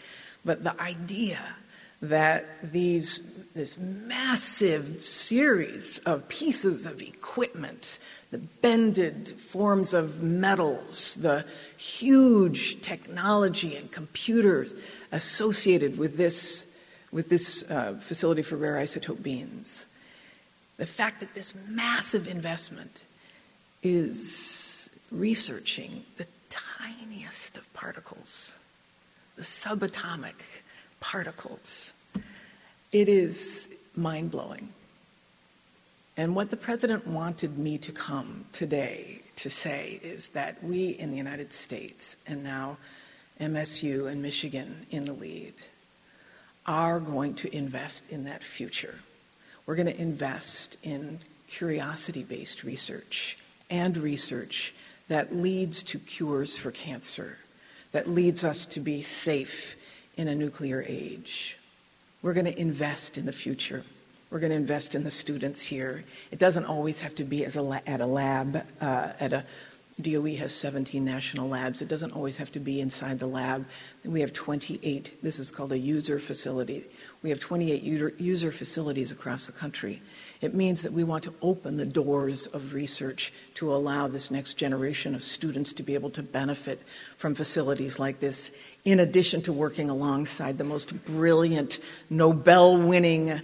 but 0.45 0.65
the 0.65 0.81
idea 0.81 1.57
that 2.03 2.73
these, 2.73 3.45
this 3.55 3.79
massive 3.79 5.07
series 5.07 5.99
of 6.01 6.29
pieces 6.29 6.85
of 6.85 7.01
equipment, 7.01 8.01
the 8.33 8.39
bended 8.39 9.29
forms 9.29 9.95
of 9.95 10.21
metals, 10.21 11.15
the 11.15 11.45
huge 11.77 12.81
technology 12.83 13.77
and 13.77 13.91
computers 13.93 14.75
associated 15.13 15.97
with 15.97 16.17
this, 16.17 16.75
with 17.13 17.29
this 17.29 17.71
uh, 17.71 17.95
facility 18.01 18.43
for 18.43 18.57
rare 18.57 18.77
isotope 18.77 19.23
beams, 19.23 19.87
the 20.83 20.87
fact 20.87 21.21
that 21.21 21.33
this 21.33 21.55
massive 21.69 22.27
investment 22.27 23.05
is 23.85 24.91
researching 25.13 26.05
the 26.17 26.27
tiniest 26.51 27.57
of 27.57 27.73
particles, 27.73 28.59
the 29.37 29.43
subatomic 29.43 30.35
particles. 30.99 31.93
It 32.91 33.09
is 33.09 33.73
mind 33.95 34.33
blowing. 34.33 34.71
And 36.17 36.35
what 36.35 36.51
the 36.51 36.57
president 36.57 37.07
wanted 37.07 37.57
me 37.57 37.79
to 37.79 37.93
come 37.93 38.47
today 38.51 39.23
to 39.37 39.49
say 39.49 40.01
is 40.03 40.31
that 40.31 40.65
we 40.65 40.89
in 40.89 41.13
the 41.13 41.17
United 41.17 41.53
States, 41.53 42.17
and 42.27 42.43
now 42.43 42.77
MSU 43.41 44.11
and 44.11 44.21
Michigan 44.21 44.85
in 44.91 45.05
the 45.05 45.13
lead, 45.13 45.55
are 46.67 46.99
going 46.99 47.35
to 47.35 47.57
invest 47.57 48.11
in 48.11 48.25
that 48.25 48.43
future. 48.43 48.97
We're 49.67 49.77
going 49.77 49.87
to 49.87 50.01
invest 50.01 50.77
in 50.83 51.21
curiosity 51.49 52.25
based 52.25 52.65
research 52.65 53.39
and 53.71 53.97
research 53.97 54.75
that 55.09 55.35
leads 55.35 55.83
to 55.83 55.99
cures 55.99 56.57
for 56.57 56.71
cancer, 56.71 57.39
that 57.93 58.09
leads 58.09 58.45
us 58.45 58.67
to 58.67 58.81
be 58.81 59.03
safe 59.03 59.77
in 60.17 60.29
a 60.29 60.35
nuclear 60.35 60.85
age. 60.87 61.59
We're 62.23 62.35
going 62.35 62.47
to 62.47 62.59
invest 62.59 63.19
in 63.19 63.27
the 63.27 63.33
future. 63.33 63.85
We're 64.31 64.39
going 64.39 64.51
to 64.51 64.57
invest 64.57 64.95
in 64.95 65.05
the 65.05 65.11
students 65.11 65.63
here. 65.63 66.05
It 66.31 66.39
doesn't 66.39 66.65
always 66.65 67.01
have 67.01 67.15
to 67.17 67.25
be 67.25 67.45
as 67.45 67.57
a 67.57 67.63
la- 67.63 67.81
at 67.87 68.01
a 68.01 68.07
lab, 68.07 68.65
uh, 68.81 69.13
at 69.21 69.33
a 69.33 69.45
DOE 70.01 70.37
has 70.37 70.55
17 70.55 71.05
national 71.05 71.49
labs. 71.49 71.83
It 71.83 71.89
doesn't 71.89 72.13
always 72.13 72.39
have 72.39 72.51
to 72.53 72.61
be 72.61 72.81
inside 72.81 73.19
the 73.19 73.27
lab. 73.27 73.67
We 74.05 74.21
have 74.21 74.33
28, 74.33 75.23
this 75.23 75.39
is 75.39 75.51
called 75.51 75.73
a 75.73 75.79
user 75.79 76.19
facility. 76.19 76.87
We 77.23 77.29
have 77.29 77.41
28 77.41 77.83
user 77.83 78.51
facilities 78.51 79.13
across 79.13 79.47
the 79.47 79.53
country. 79.53 80.01
It 80.41 80.55
means 80.55 80.83
that 80.83 80.93
we 80.93 81.05
want 81.05 81.23
to 81.25 81.35
open 81.43 81.77
the 81.77 81.87
doors 81.87 82.47
of 82.47 82.73
research 82.73 83.33
to 83.55 83.73
allow 83.73 84.09
this 84.09 84.31
next 84.31 84.55
generation 84.55 85.15
of 85.15 85.23
students 85.23 85.75
to 85.75 85.83
be 85.83 85.95
able 85.95 86.11
to 86.11 86.23
benefit 86.23 86.81
from 87.19 87.35
facilities 87.35 87.99
like 87.99 88.19
this, 88.21 88.51
in 88.85 88.99
addition 88.99 89.43
to 89.43 89.53
working 89.53 89.91
alongside 89.91 90.57
the 90.57 90.65
most 90.65 91.05
brilliant, 91.05 91.81
Nobel 92.09 92.79
winning 92.79 93.41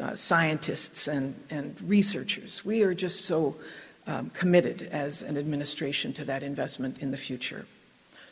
uh, 0.00 0.14
scientists 0.14 1.06
and, 1.08 1.34
and 1.50 1.76
researchers. 1.82 2.64
We 2.64 2.82
are 2.82 2.94
just 2.94 3.26
so 3.26 3.54
um, 4.06 4.30
committed 4.30 4.82
as 4.82 5.22
an 5.22 5.36
administration 5.36 6.12
to 6.14 6.24
that 6.24 6.42
investment 6.42 6.98
in 7.00 7.10
the 7.10 7.16
future. 7.16 7.66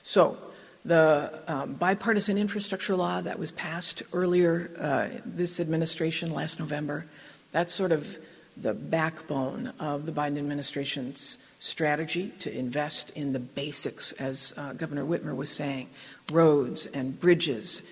So, 0.03 0.37
the 0.85 1.43
um, 1.47 1.75
bipartisan 1.75 2.37
infrastructure 2.37 2.97
law 2.97 3.21
that 3.21 3.39
was 3.39 3.53
passed 3.53 4.03
earlier 4.13 4.71
uh, 4.81 5.21
this 5.25 5.61
administration 5.61 6.33
last 6.33 6.59
November 6.59 7.07
that's 7.53 7.73
sort 7.73 7.93
of 7.93 8.19
the 8.57 8.75
backbone 8.75 9.69
of 9.79 10.07
the 10.07 10.13
Biden 10.13 10.39
administration's 10.39 11.39
strategy 11.61 12.33
to 12.41 12.55
invest 12.55 13.11
in 13.11 13.33
the 13.33 13.39
basics, 13.39 14.13
as 14.13 14.53
uh, 14.57 14.73
Governor 14.73 15.05
Whitmer 15.05 15.37
was 15.37 15.51
saying 15.51 15.89
roads 16.31 16.87
and 16.87 17.19
bridges, 17.19 17.83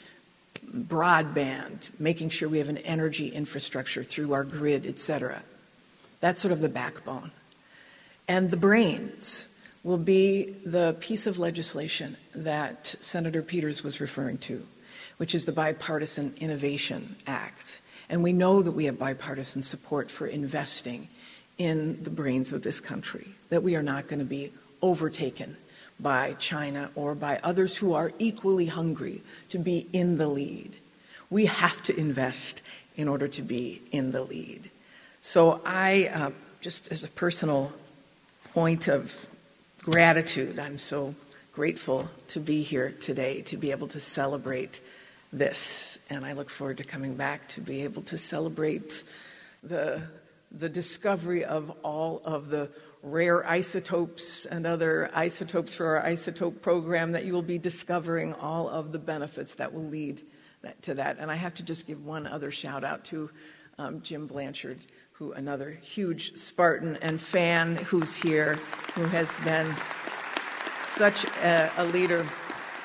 broadband, 0.66 1.91
making 1.99 2.31
sure 2.31 2.49
we 2.49 2.59
have 2.59 2.68
an 2.68 2.78
energy 2.78 3.28
infrastructure 3.28 4.03
through 4.03 4.33
our 4.33 4.45
grid, 4.45 4.87
et 4.87 4.99
cetera. 4.99 5.43
That's 6.20 6.41
sort 6.41 6.53
of 6.53 6.61
the 6.61 6.68
backbone. 6.68 7.31
And 8.31 8.49
the 8.49 8.57
brains 8.57 9.49
will 9.83 9.99
be 9.99 10.55
the 10.64 10.95
piece 11.01 11.26
of 11.26 11.41
legislation 11.41 12.16
that 12.33 12.87
Senator 13.01 13.43
Peters 13.43 13.83
was 13.83 14.01
referring 14.01 14.39
to, 14.39 14.64
which 15.16 15.35
is 15.35 15.47
the 15.47 15.53
Bipartisan 15.53 16.35
Innovation 16.37 17.16
Act. 17.26 17.81
And 18.09 18.22
we 18.22 18.33
know 18.33 18.62
that 18.62 18.70
we 18.70 18.85
have 18.85 19.01
bipartisan 19.01 19.62
support 19.62 20.12
for 20.12 20.28
investing 20.28 21.09
in 21.59 22.05
the 22.05 22.11
brains 22.11 22.53
of 22.53 22.62
this 22.62 22.78
country, 22.78 23.31
that 23.49 23.64
we 23.64 23.74
are 23.74 23.83
not 23.83 24.07
going 24.07 24.20
to 24.20 24.24
be 24.24 24.53
overtaken 24.81 25.57
by 25.99 26.35
China 26.35 26.93
or 26.95 27.16
by 27.16 27.41
others 27.43 27.78
who 27.78 27.95
are 27.95 28.12
equally 28.20 28.66
hungry 28.66 29.22
to 29.49 29.59
be 29.59 29.89
in 29.93 30.18
the 30.18 30.28
lead. 30.28 30.76
We 31.31 31.47
have 31.47 31.83
to 31.83 31.99
invest 31.99 32.62
in 32.95 33.09
order 33.09 33.26
to 33.26 33.43
be 33.43 33.83
in 33.91 34.12
the 34.12 34.22
lead. 34.22 34.70
So, 35.20 35.61
I, 35.66 36.12
uh, 36.14 36.31
just 36.61 36.93
as 36.93 37.03
a 37.03 37.09
personal 37.09 37.72
point 38.53 38.88
of 38.88 39.26
gratitude, 39.78 40.59
I'm 40.59 40.76
so 40.76 41.14
grateful 41.53 42.09
to 42.28 42.40
be 42.40 42.62
here 42.62 42.90
today 42.90 43.42
to 43.42 43.57
be 43.57 43.70
able 43.70 43.86
to 43.88 44.01
celebrate 44.01 44.80
this. 45.32 46.01
And 46.11 46.26
I 46.26 46.32
look 46.32 46.51
forward 46.51 46.78
to 46.78 46.84
coming 46.84 47.14
back 47.14 47.46
to 47.51 47.61
be 47.61 47.82
able 47.82 48.03
to 48.03 48.18
celebrate 48.18 49.05
the, 49.62 50.03
the 50.51 50.68
discovery 50.68 51.44
of 51.44 51.70
all 51.84 52.22
of 52.24 52.48
the 52.48 52.70
rare 53.05 53.46
isotopes 53.46 54.46
and 54.46 54.66
other 54.66 55.12
isotopes 55.14 55.72
for 55.72 55.96
our 55.96 56.11
isotope 56.11 56.61
program 56.61 57.12
that 57.12 57.24
you 57.24 57.32
will 57.32 57.42
be 57.42 57.59
discovering 57.59 58.34
all 58.34 58.68
of 58.68 58.90
the 58.90 58.98
benefits 58.98 59.55
that 59.55 59.72
will 59.72 59.86
lead 59.86 60.20
that, 60.62 60.82
to 60.82 60.94
that. 60.94 61.18
And 61.20 61.30
I 61.30 61.36
have 61.36 61.55
to 61.55 61.62
just 61.62 61.86
give 61.86 62.05
one 62.05 62.26
other 62.26 62.51
shout 62.51 62.82
out 62.82 63.05
to 63.07 63.30
um, 63.78 64.03
Jim 64.03 64.26
Blanchard, 64.26 64.80
who 65.21 65.33
another 65.33 65.71
huge 65.71 66.35
Spartan 66.35 66.97
and 67.03 67.21
fan 67.21 67.77
who's 67.77 68.16
here, 68.16 68.59
who 68.95 69.05
has 69.05 69.31
been 69.45 69.73
such 70.87 71.25
a, 71.45 71.71
a 71.77 71.85
leader 71.85 72.27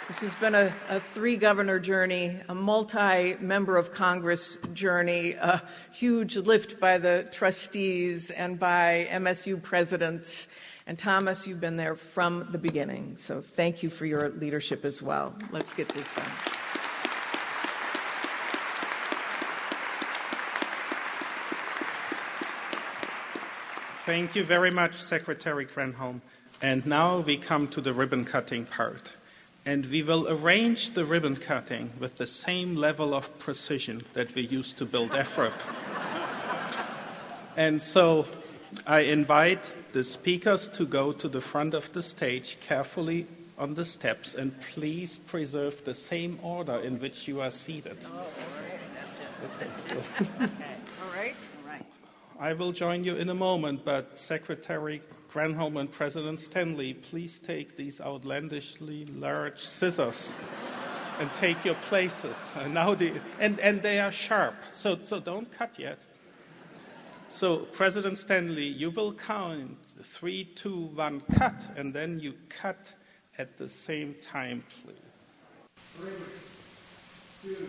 this 0.07 0.21
has 0.21 0.35
been 0.35 0.53
a, 0.53 0.71
a 0.87 0.99
three 0.99 1.35
governor 1.35 1.79
journey, 1.79 2.37
a 2.47 2.53
multi 2.53 3.37
member 3.39 3.75
of 3.75 3.91
Congress 3.91 4.59
journey, 4.71 5.31
a 5.31 5.63
huge 5.93 6.37
lift 6.37 6.79
by 6.79 6.99
the 6.99 7.27
trustees 7.31 8.29
and 8.29 8.59
by 8.59 9.07
MSU 9.09 9.63
presidents. 9.63 10.47
And 10.85 10.99
Thomas, 10.99 11.47
you've 11.47 11.59
been 11.59 11.77
there 11.77 11.95
from 11.95 12.49
the 12.51 12.59
beginning. 12.59 13.17
So 13.17 13.41
thank 13.41 13.81
you 13.81 13.89
for 13.89 14.05
your 14.05 14.29
leadership 14.29 14.85
as 14.85 15.01
well. 15.01 15.33
Let's 15.51 15.73
get 15.73 15.89
this 15.89 16.07
done. 16.13 16.64
Thank 24.05 24.35
you 24.35 24.43
very 24.43 24.69
much, 24.69 24.93
Secretary 25.01 25.65
Granholm. 25.65 26.21
And 26.61 26.85
now 26.85 27.21
we 27.21 27.37
come 27.37 27.67
to 27.69 27.81
the 27.81 27.91
ribbon 27.91 28.23
cutting 28.23 28.65
part 28.65 29.15
and 29.65 29.83
we 29.87 30.03
will 30.03 30.29
arrange 30.29 30.91
the 30.91 31.03
ribbon 31.03 31.35
cutting 31.35 31.89
with 31.99 32.17
the 32.19 32.27
same 32.27 32.75
level 32.75 33.15
of 33.15 33.39
precision 33.39 34.03
that 34.13 34.35
we 34.35 34.43
used 34.43 34.77
to 34.77 34.85
build 34.85 35.09
FRIB. 35.09 35.53
and 37.57 37.81
so 37.81 38.27
I 38.85 38.99
invite 38.99 39.73
the 39.93 40.03
speakers 40.03 40.67
to 40.69 40.85
go 40.85 41.11
to 41.11 41.27
the 41.27 41.41
front 41.41 41.73
of 41.73 41.91
the 41.93 42.03
stage 42.03 42.57
carefully 42.61 43.25
on 43.57 43.73
the 43.73 43.85
steps 43.85 44.35
and 44.35 44.53
please 44.61 45.17
preserve 45.17 45.83
the 45.83 45.95
same 45.95 46.37
order 46.43 46.77
in 46.77 46.99
which 46.99 47.27
you 47.27 47.41
are 47.41 47.49
seated. 47.49 47.97
Oh, 48.13 48.27
okay, 49.45 49.71
so. 49.75 49.95
all 49.95 50.47
right. 51.15 51.35
All 51.57 51.71
right. 51.71 51.85
I 52.37 52.51
will 52.51 52.73
join 52.73 53.05
you 53.05 53.15
in 53.15 53.29
a 53.29 53.33
moment, 53.33 53.85
but 53.85 54.19
Secretary 54.19 55.01
Granholm 55.31 55.79
and 55.79 55.89
President 55.89 56.39
Stanley, 56.39 56.93
please 56.93 57.39
take 57.39 57.77
these 57.77 58.01
outlandishly 58.01 59.05
large 59.05 59.59
scissors 59.59 60.37
and 61.19 61.33
take 61.33 61.63
your 61.63 61.75
places. 61.75 62.51
And 62.57 62.73
now 62.73 62.93
the, 62.93 63.13
and, 63.39 63.57
and 63.61 63.81
they 63.81 63.99
are 63.99 64.11
sharp, 64.11 64.55
so, 64.73 64.99
so 65.03 65.19
don't 65.21 65.49
cut 65.49 65.79
yet. 65.79 65.99
So, 67.29 67.65
President 67.65 68.17
Stanley, 68.17 68.67
you 68.67 68.91
will 68.91 69.13
count 69.13 69.77
three, 70.03 70.43
two, 70.43 70.87
one, 70.87 71.21
cut, 71.37 71.69
and 71.77 71.93
then 71.93 72.19
you 72.19 72.33
cut 72.49 72.93
at 73.37 73.57
the 73.57 73.67
same 73.67 74.15
time, 74.21 74.63
please. 74.83 74.95
Three, 75.97 76.11
two, 77.41 77.67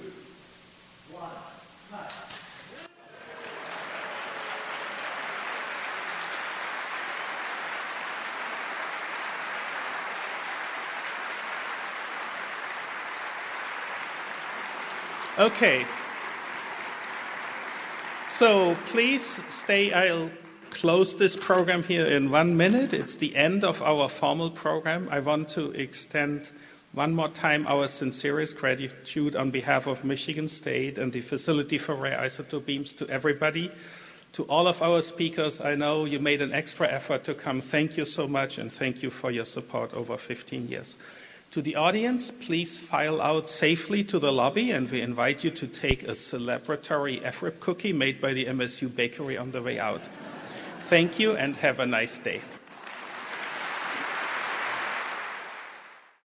one, 1.13 1.31
cut. 1.91 2.26
Okay. 15.39 15.85
So 18.31 18.75
please 18.87 19.43
stay. 19.51 19.93
I'll 19.93 20.31
close 20.71 21.15
this 21.15 21.37
program 21.37 21.83
here 21.83 22.07
in 22.07 22.31
one 22.31 22.57
minute. 22.57 22.95
It's 22.95 23.17
the 23.17 23.37
end 23.37 23.63
of 23.63 23.83
our 23.83 24.09
formal 24.09 24.51
program. 24.51 25.09
I 25.11 25.21
want 25.21 25.51
to 25.51 25.73
extend 25.73 26.51
one 26.93 27.15
more 27.15 27.29
time 27.29 27.67
our 27.67 27.87
sincerest 27.87 28.57
gratitude 28.57 29.37
on 29.37 29.51
behalf 29.51 29.87
of 29.87 30.05
Michigan 30.05 30.49
State 30.49 30.97
and 30.97 31.13
the 31.13 31.21
Facility 31.21 31.77
for 31.77 31.95
Rare 31.95 32.19
Isotope 32.19 32.65
Beams 32.65 32.95
to 32.95 33.09
everybody. 33.11 33.71
To 34.33 34.45
all 34.45 34.67
of 34.67 34.81
our 34.81 35.03
speakers, 35.03 35.61
I 35.61 35.75
know 35.75 36.07
you 36.07 36.19
made 36.19 36.41
an 36.41 36.55
extra 36.55 36.89
effort 36.89 37.25
to 37.25 37.35
come. 37.35 37.61
Thank 37.61 37.99
you 37.99 38.07
so 38.07 38.27
much, 38.27 38.57
and 38.57 38.73
thank 38.73 39.03
you 39.03 39.11
for 39.11 39.31
your 39.31 39.45
support 39.45 39.93
over 39.93 40.17
15 40.17 40.69
years. 40.69 40.97
To 41.57 41.63
the 41.63 41.77
audience, 41.77 42.31
please 42.31 42.77
file 42.77 43.19
out 43.19 43.49
safely 43.49 44.05
to 44.05 44.19
the 44.19 44.31
lobby, 44.31 44.73
and 44.73 44.91
we 44.91 45.01
invite 45.01 45.43
you 45.43 45.51
to 45.53 45.67
take 45.67 46.03
a 46.03 46.13
celebratory 46.13 47.23
FRIB 47.23 47.61
cookie 47.61 47.93
made 47.95 48.21
by 48.21 48.35
the 48.35 48.45
MSU 48.45 48.95
Bakery 48.95 49.39
on 49.39 49.53
the 49.53 49.63
way 49.63 49.79
out. 49.79 50.03
Thank 50.81 51.19
you, 51.19 51.35
and 51.35 51.57
have 51.57 51.81
a 51.81 51.87
nice 51.87 52.19
day. 52.19 52.43